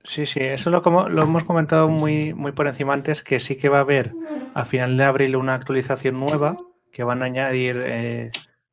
[0.05, 3.57] Sí, sí, eso lo, como, lo hemos comentado muy, muy por encima antes, que sí
[3.57, 4.15] que va a haber
[4.55, 6.57] a final de abril una actualización nueva,
[6.93, 8.31] que van a añadir eh,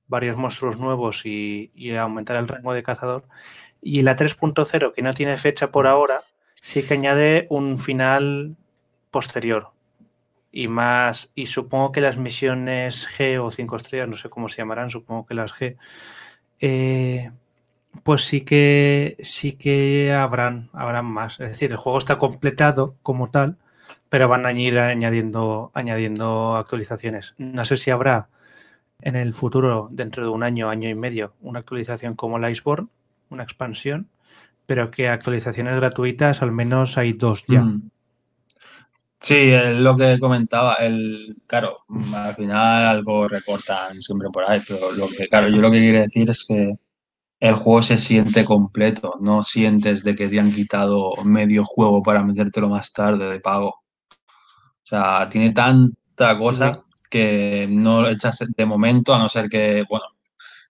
[0.08, 3.26] varios monstruos nuevos y, y aumentar el rango de cazador.
[3.82, 6.22] Y la 3.0, que no tiene fecha por ahora,
[6.54, 8.56] sí que añade un final
[9.16, 9.70] posterior.
[10.52, 14.58] Y más, y supongo que las misiones G o 5 estrellas, no sé cómo se
[14.58, 15.78] llamarán, supongo que las G,
[16.60, 17.32] eh,
[18.04, 21.40] pues sí que sí que habrán, habrán más.
[21.40, 23.56] Es decir, el juego está completado como tal,
[24.10, 27.36] pero van a ir añadiendo, añadiendo actualizaciones.
[27.38, 28.28] No sé si habrá
[29.00, 32.90] en el futuro, dentro de un año, año y medio, una actualización como la Iceborne,
[33.30, 34.10] una expansión,
[34.66, 37.62] pero que actualizaciones gratuitas al menos hay dos ya.
[37.62, 37.92] Mm.
[39.26, 41.78] Sí, es lo que comentaba, el, claro,
[42.14, 46.00] al final algo recortan siempre por ahí, pero lo que, claro, yo lo que quiero
[46.00, 46.76] decir es que
[47.40, 52.24] el juego se siente completo, no sientes de que te han quitado medio juego para
[52.24, 53.70] metértelo más tarde de pago.
[53.70, 56.72] O sea, tiene tanta cosa
[57.10, 60.06] que no lo echas de momento, a no ser que, bueno,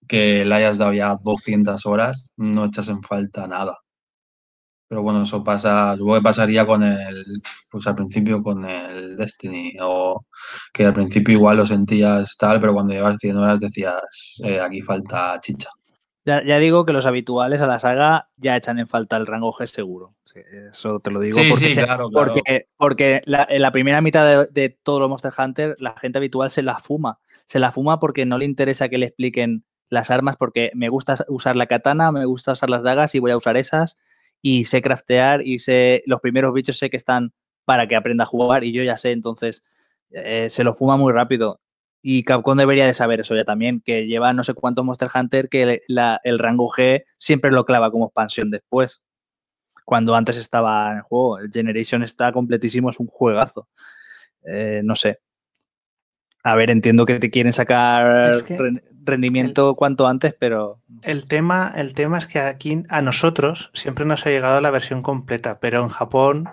[0.08, 3.78] que le hayas dado ya 200 horas, no echas en falta nada.
[4.88, 7.24] Pero bueno, eso pasa, supongo que pasaría con el,
[7.72, 10.26] pues al principio con el Destiny, o
[10.72, 14.82] que al principio igual lo sentías tal, pero cuando llevas 100 horas decías, eh, aquí
[14.82, 15.70] falta chicha.
[16.24, 19.54] Ya, ya, digo que los habituales a la saga ya echan en falta el rango
[19.54, 20.16] G seguro.
[20.24, 20.40] Sí,
[20.72, 22.34] eso te lo digo sí, porque, sí, se, claro, claro.
[22.34, 26.18] porque, porque la, en la primera mitad de, de todos los Monster Hunter, la gente
[26.18, 27.20] habitual se la fuma.
[27.46, 31.24] Se la fuma porque no le interesa que le expliquen las armas, porque me gusta
[31.28, 33.98] usar la katana, me gusta usar las dagas y voy a usar esas.
[34.48, 37.34] Y sé craftear y sé los primeros bichos sé que están
[37.66, 39.64] para que aprenda a jugar y yo ya sé, entonces
[40.12, 41.60] eh, se lo fuma muy rápido.
[42.04, 45.50] Y Capcom debería de saber eso ya también, que lleva no sé cuántos Monster Hunter
[45.50, 49.02] que el rango G siempre lo clava como expansión después.
[49.84, 51.40] Cuando antes estaba en el juego.
[51.40, 53.68] El Generation está completísimo, es un juegazo.
[54.46, 55.22] Eh, no sé.
[56.48, 58.56] A ver, entiendo que te quieren sacar Es que
[59.04, 64.06] rendimiento el- cuanto antes, pero El tema, el tema es que aquí a nosotros siempre
[64.06, 66.48] nos ha llegado la versión completa, pero en Japón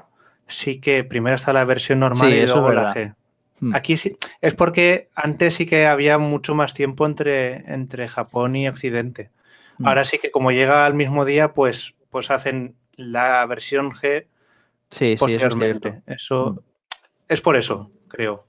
[0.46, 2.94] sí que primero está la versión normal Sí, y eso luego la.
[2.94, 3.14] G.
[3.60, 3.74] Hmm.
[3.74, 8.68] Aquí sí, es porque antes sí que había mucho más tiempo entre, entre Japón y
[8.68, 9.28] Occidente.
[9.76, 9.86] Hmm.
[9.88, 14.24] Ahora sí que como llega al mismo día, pues, pues hacen la versión G
[14.90, 15.90] sí, sí, eso es posteriormente.
[15.90, 16.10] cierto.
[16.12, 16.58] Eso, Mm.
[17.28, 18.46] es por eso, creo.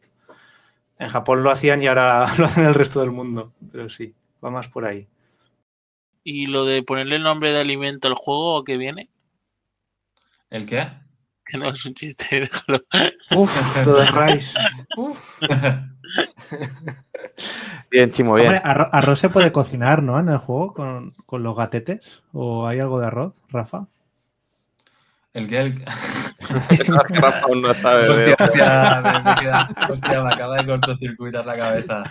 [0.99, 3.53] En Japón lo hacían y ahora lo hacen el resto del mundo.
[3.72, 4.14] Pero sí,
[4.44, 5.07] va más por ahí.
[6.24, 9.10] ¿Y lo de ponerle el nombre de alimento al juego que viene?
[10.49, 10.88] ¿El qué?
[11.45, 12.84] Que no es un chiste, déjalo.
[13.36, 14.57] Uf, lo de Rice.
[14.95, 15.41] Uf.
[17.90, 18.48] Bien, Chimo, bien.
[18.48, 20.20] Hombre, arroz se puede cocinar, ¿no?
[20.20, 22.22] En el juego con, con los gatetes.
[22.32, 23.88] ¿O hay algo de arroz, Rafa?
[25.34, 25.51] ¿El?
[25.53, 25.84] El...
[27.10, 28.07] Rafa aún no sabe.
[28.10, 32.03] Hostia, hostia, me, me queda- hostia, me acaba de cortocircuitar la cabeza.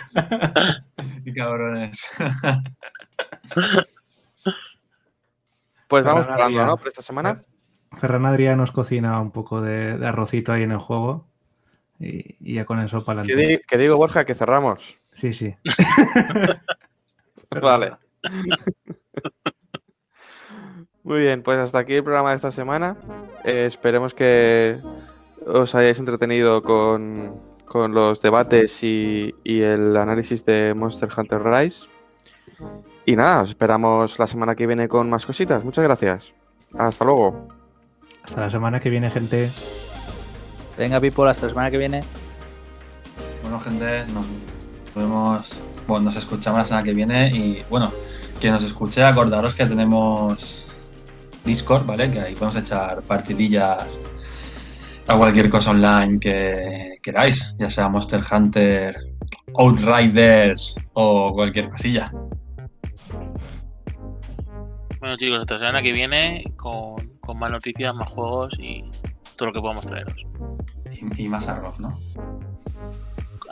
[1.24, 2.08] Y cabrones.
[5.88, 6.66] Pues vamos Ferran hablando.
[6.66, 6.76] ¿no?
[6.78, 7.44] Por esta semana.
[8.00, 11.28] Ferran Adrià nos cocina un poco de, de arrocito ahí en el juego.
[12.00, 13.56] Y, y ya con eso para Que, adelante.
[13.58, 14.98] di- que digo, Borja, que cerramos.
[15.12, 15.54] Sí, sí.
[17.62, 17.92] Vale.
[21.04, 22.96] Muy bien, pues hasta aquí el programa de esta semana.
[23.44, 24.78] Eh, esperemos que
[25.46, 31.88] os hayáis entretenido con, con los debates y, y el análisis de Monster Hunter Rise.
[33.04, 35.64] Y nada, os esperamos la semana que viene con más cositas.
[35.64, 36.34] Muchas gracias.
[36.78, 37.48] Hasta luego.
[38.22, 39.50] Hasta la semana que viene, gente.
[40.78, 42.02] Venga, Pipo, hasta la semana que viene.
[43.42, 44.26] Bueno, gente, nos
[44.94, 47.90] vemos, bueno, nos escuchamos la semana que viene y bueno,
[48.40, 50.61] quien nos escuche, acordaros que tenemos
[51.44, 52.10] Discord, ¿vale?
[52.10, 53.98] Que ahí podemos echar partidillas
[55.06, 58.96] a cualquier cosa online que queráis, ya sea Monster Hunter,
[59.56, 62.12] Outriders o cualquier cosilla.
[65.00, 68.84] Bueno, chicos, hasta la semana que viene con, con más noticias, más juegos y
[69.36, 70.14] todo lo que podamos traeros.
[70.92, 71.98] Y, y más arroz, ¿no?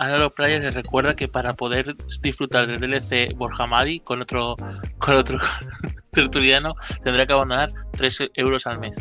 [0.00, 4.56] Los players les recuerda que para poder disfrutar del DLC Borja Madi con otro,
[4.98, 5.38] con otro
[6.10, 6.74] tertuliano
[7.04, 8.96] tendrá que abandonar 3 euros al mes.